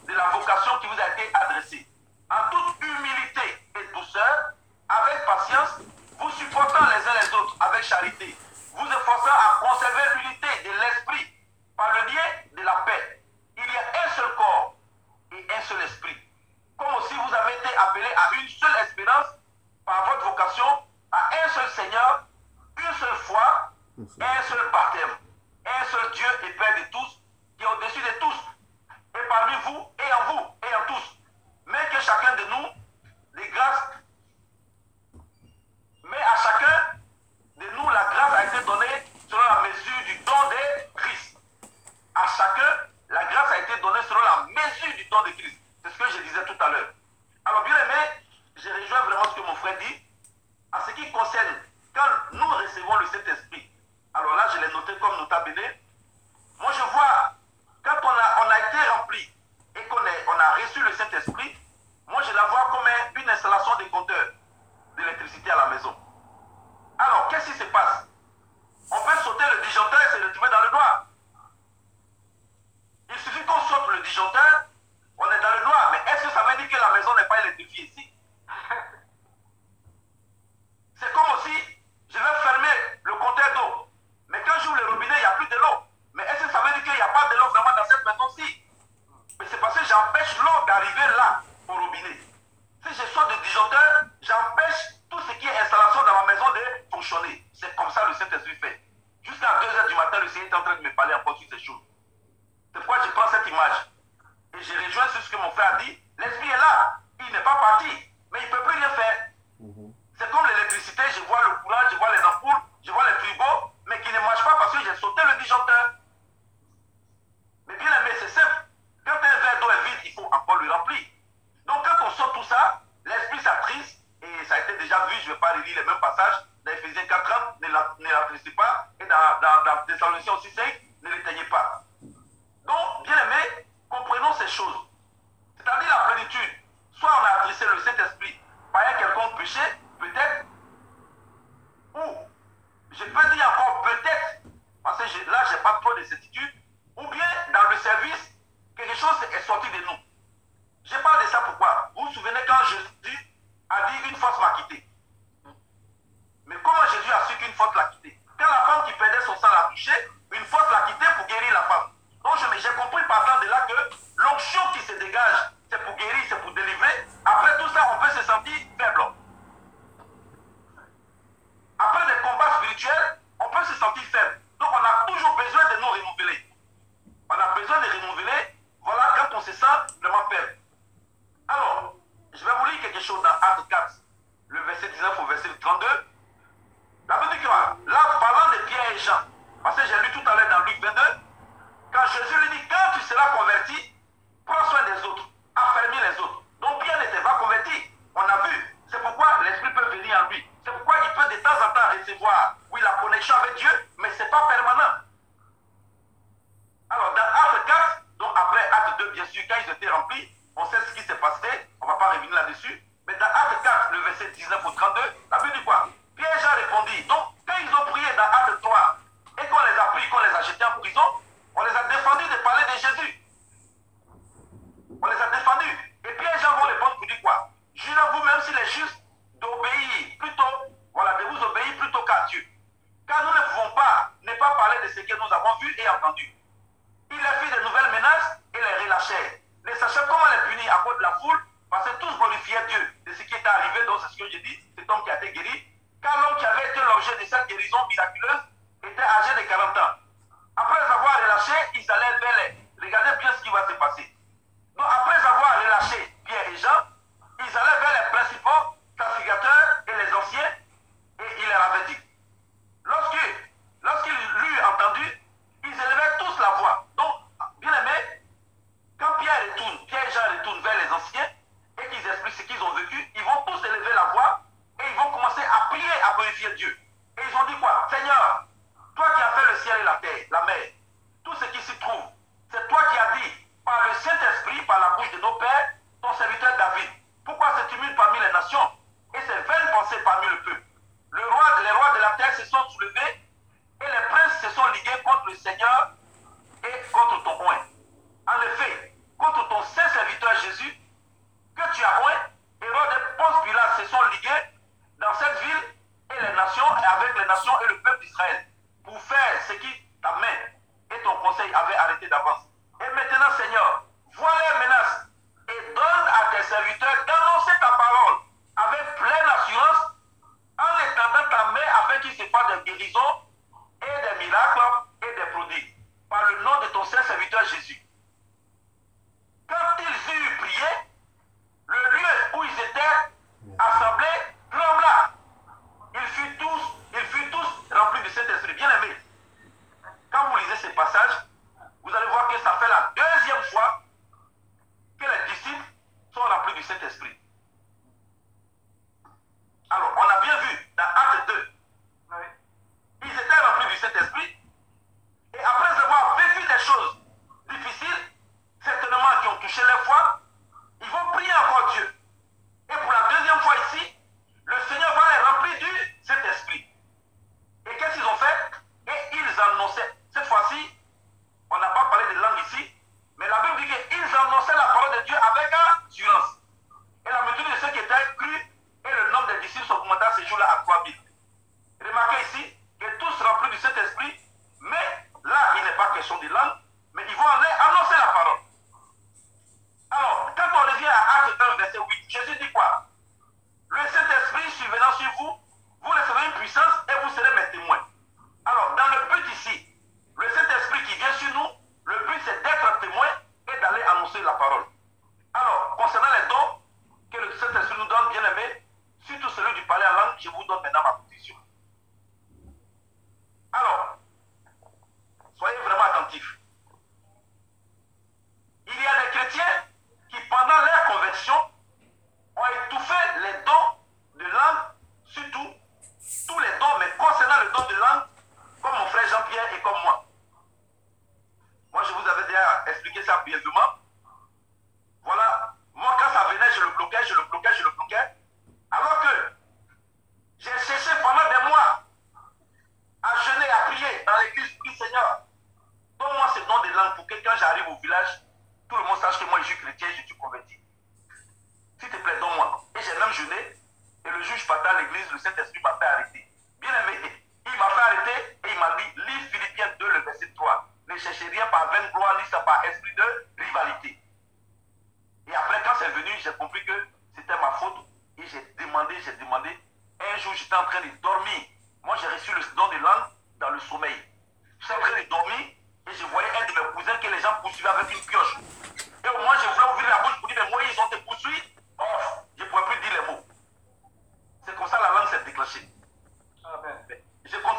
[0.07, 1.87] de la vocation qui vous a été adressée,
[2.31, 4.53] en toute humilité et douceur,
[4.89, 5.85] avec patience,
[6.17, 8.35] vous supportant les uns les autres avec charité,
[8.73, 11.27] vous efforçant à conserver l'unité de l'esprit
[11.77, 12.25] par le lien
[12.57, 13.21] de la paix.
[13.55, 14.73] Il y a un seul corps
[15.31, 16.17] et un seul esprit.
[16.75, 19.27] Comme aussi vous avez été appelés à une seule espérance
[19.85, 20.65] par votre vocation,
[21.11, 22.25] à un seul Seigneur,
[22.77, 25.17] une seule foi, un seul baptême,
[25.65, 27.21] un seul Dieu et Père de tous,
[27.57, 28.42] qui est au-dessus de tous,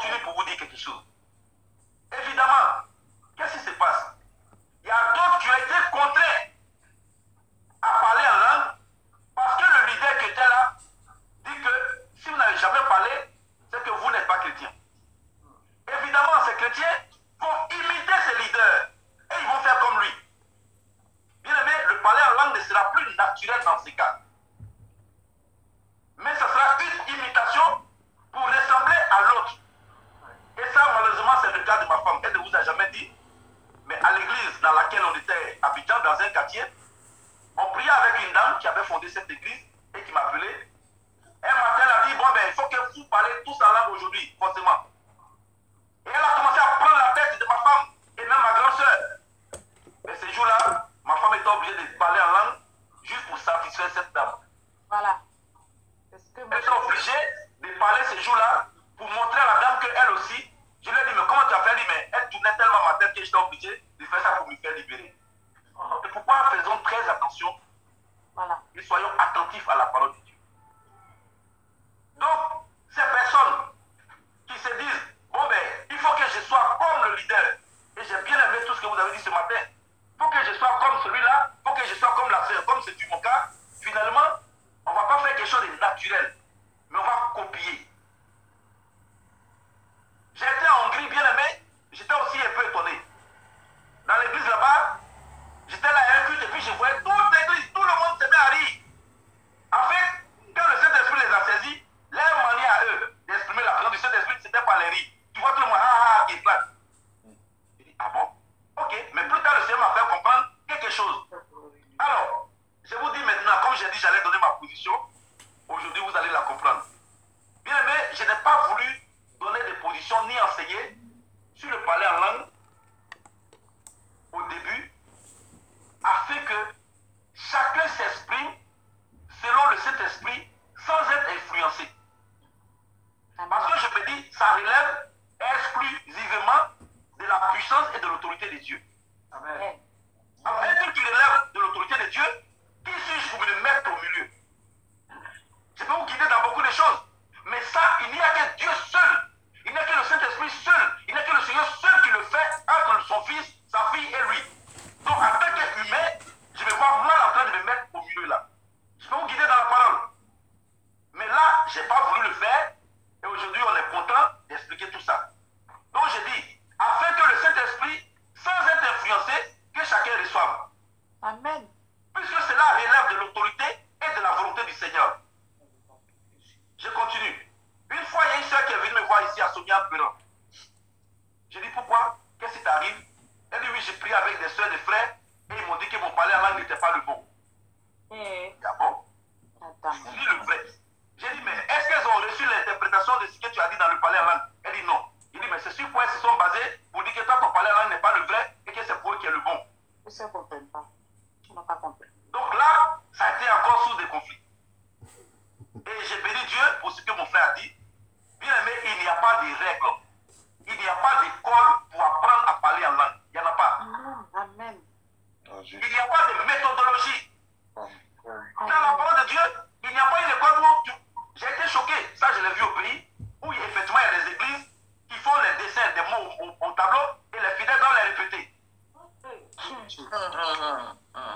[0.05, 1.14] Je continue pour vous dire quelque chose.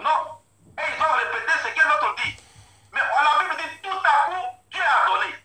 [0.02, 0.20] Non,
[0.78, 2.38] et ils ont répété ce que l'autre dit.
[2.92, 5.36] Mais la Bible dit tout à coup, Dieu a donné.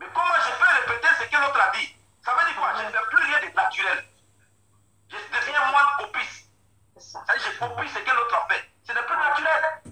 [0.00, 1.96] Mais comment je peux répéter ce que l'autre a dit?
[2.24, 2.72] Ça veut dire quoi?
[2.76, 4.04] Je ne fais plus rien de naturel.
[5.10, 6.48] Je deviens moins copiste.
[6.96, 8.70] C'est-à-dire je copie ce que l'autre a fait.
[8.86, 9.82] Ce n'est plus naturel.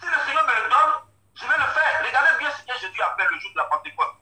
[0.00, 0.94] Si le Seigneur me le donne,
[1.34, 2.02] je vais le faire.
[2.04, 4.14] Regardez bien ce que Jésus a fait le jour de la Pentecôte.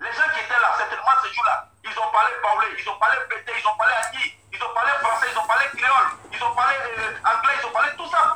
[0.00, 3.16] Les gens qui étaient là, certainement ce jour-là, ils ont parlé paulé, ils ont parlé
[3.28, 6.23] pété, ils ont parlé agni, ils ont parlé français, ils ont parlé créole.
[6.52, 6.76] Palais,
[7.22, 8.33] al Palais, tú sabes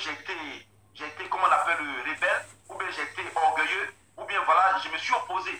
[0.00, 0.32] j'ai été,
[0.94, 4.78] j'ai été, comment on appelle, euh, rebelle, ou bien j'ai été orgueilleux, ou bien voilà,
[4.82, 5.50] je me suis opposé.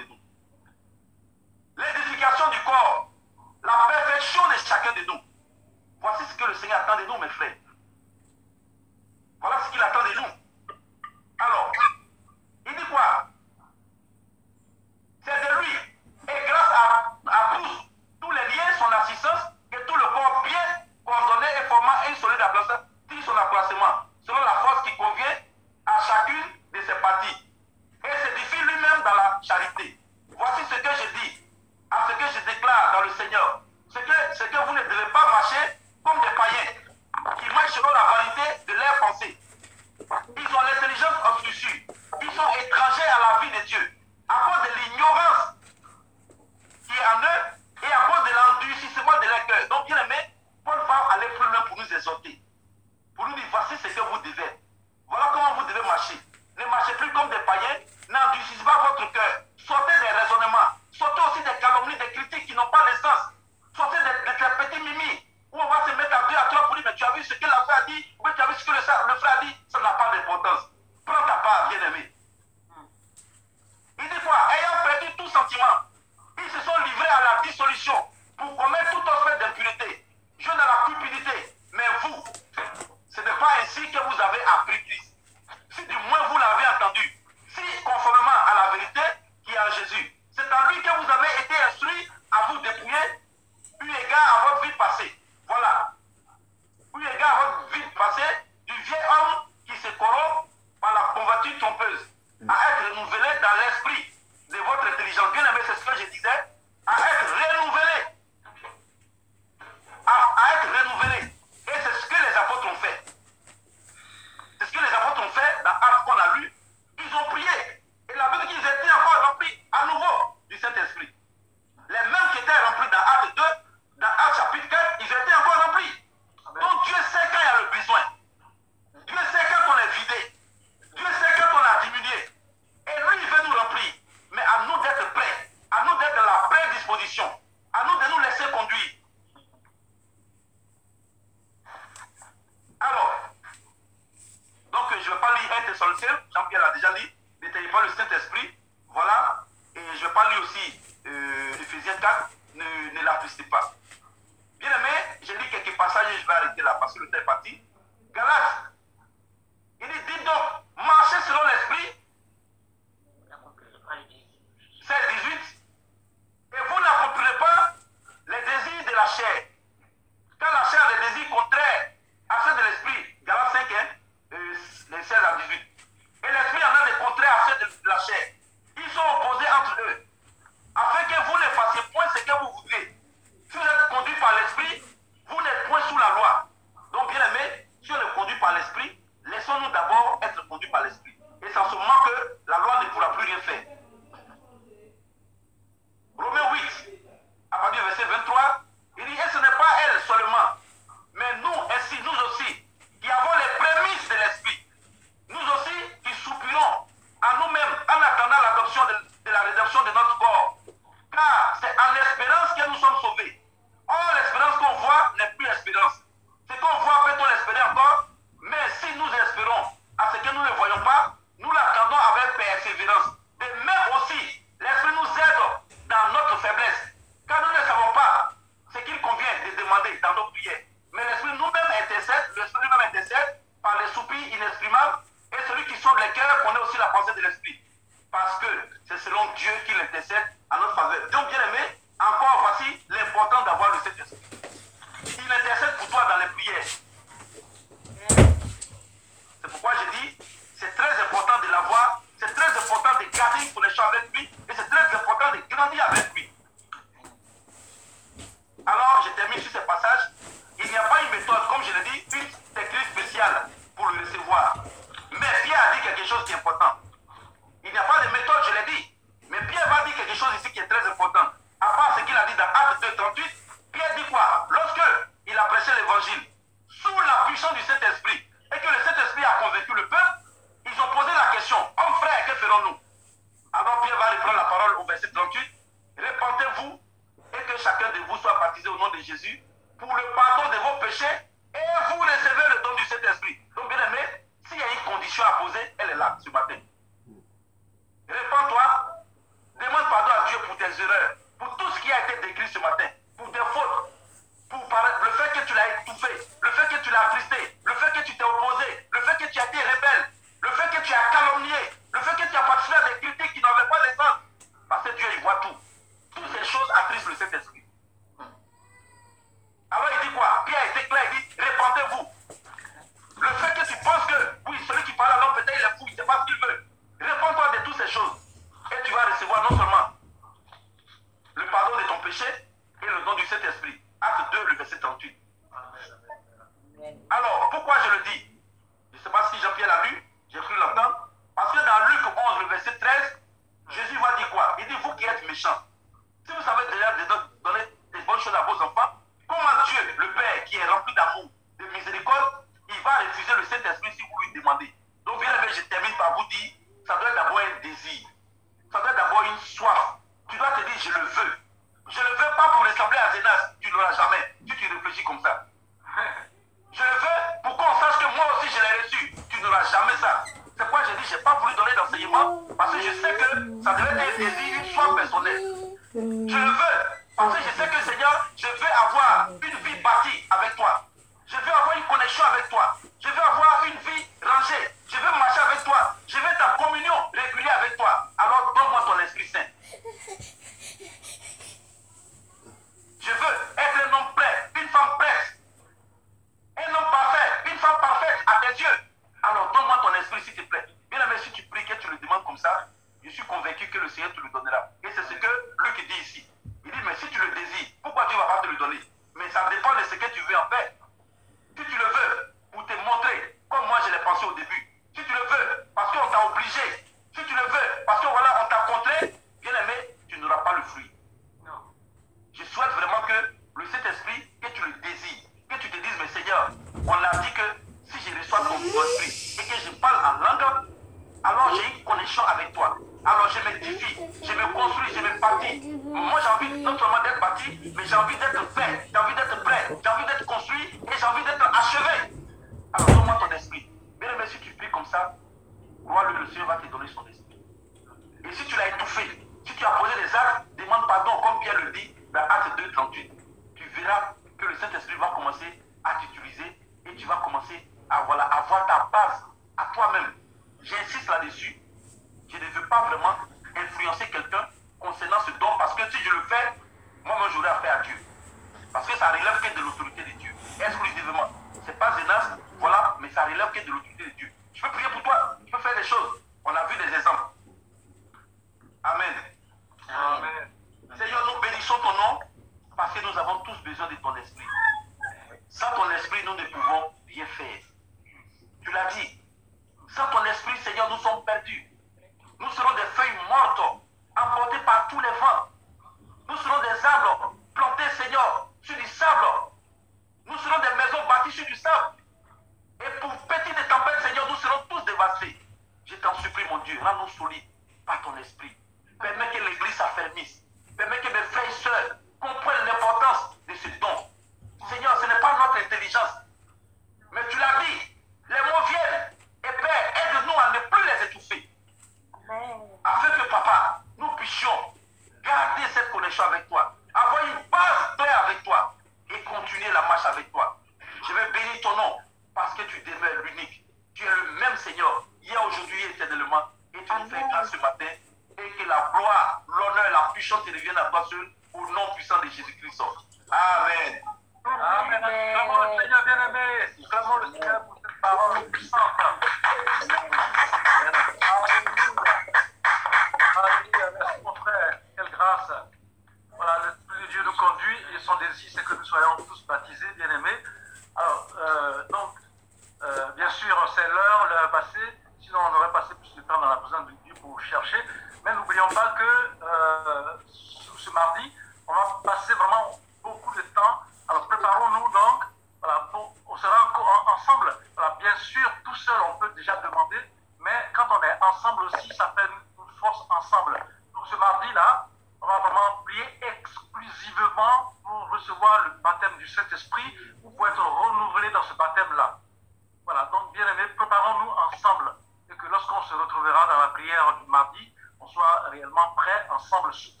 [599.66, 600.00] barışık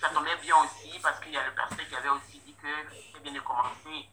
[0.00, 2.68] ça tombait bien aussi parce qu'il y a le pasteur qui avait aussi dit que
[3.12, 4.08] c'est bien de commencer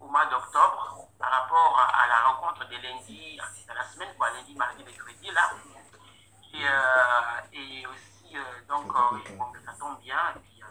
[0.00, 3.38] au mois d'octobre par rapport à la rencontre de lundi,
[3.68, 5.50] à la semaine, quoi, lundi, mardi, mercredi, là.
[6.52, 9.18] Et, euh, et aussi, euh, donc, euh,
[9.64, 10.62] ça tombe bien, et puis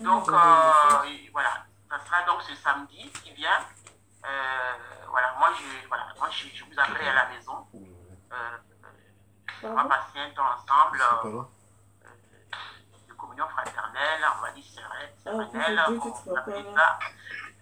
[0.00, 3.66] Donc, voilà, ça sera donc ce samedi qui vient.
[5.08, 7.66] voilà, moi, je, voilà, moi je, je vous appelle à la maison.
[9.62, 11.02] on va passer un temps ensemble.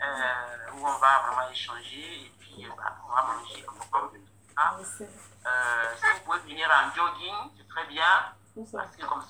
[0.01, 4.18] Euh, où on va vraiment échanger et puis euh, bah, on va manger comme de
[4.18, 4.20] hein?
[4.56, 4.76] Ah.
[4.78, 8.05] Euh, si vous pouvez venir en jogging, c'est très bien.
[8.72, 9.26] Parce que comme ça,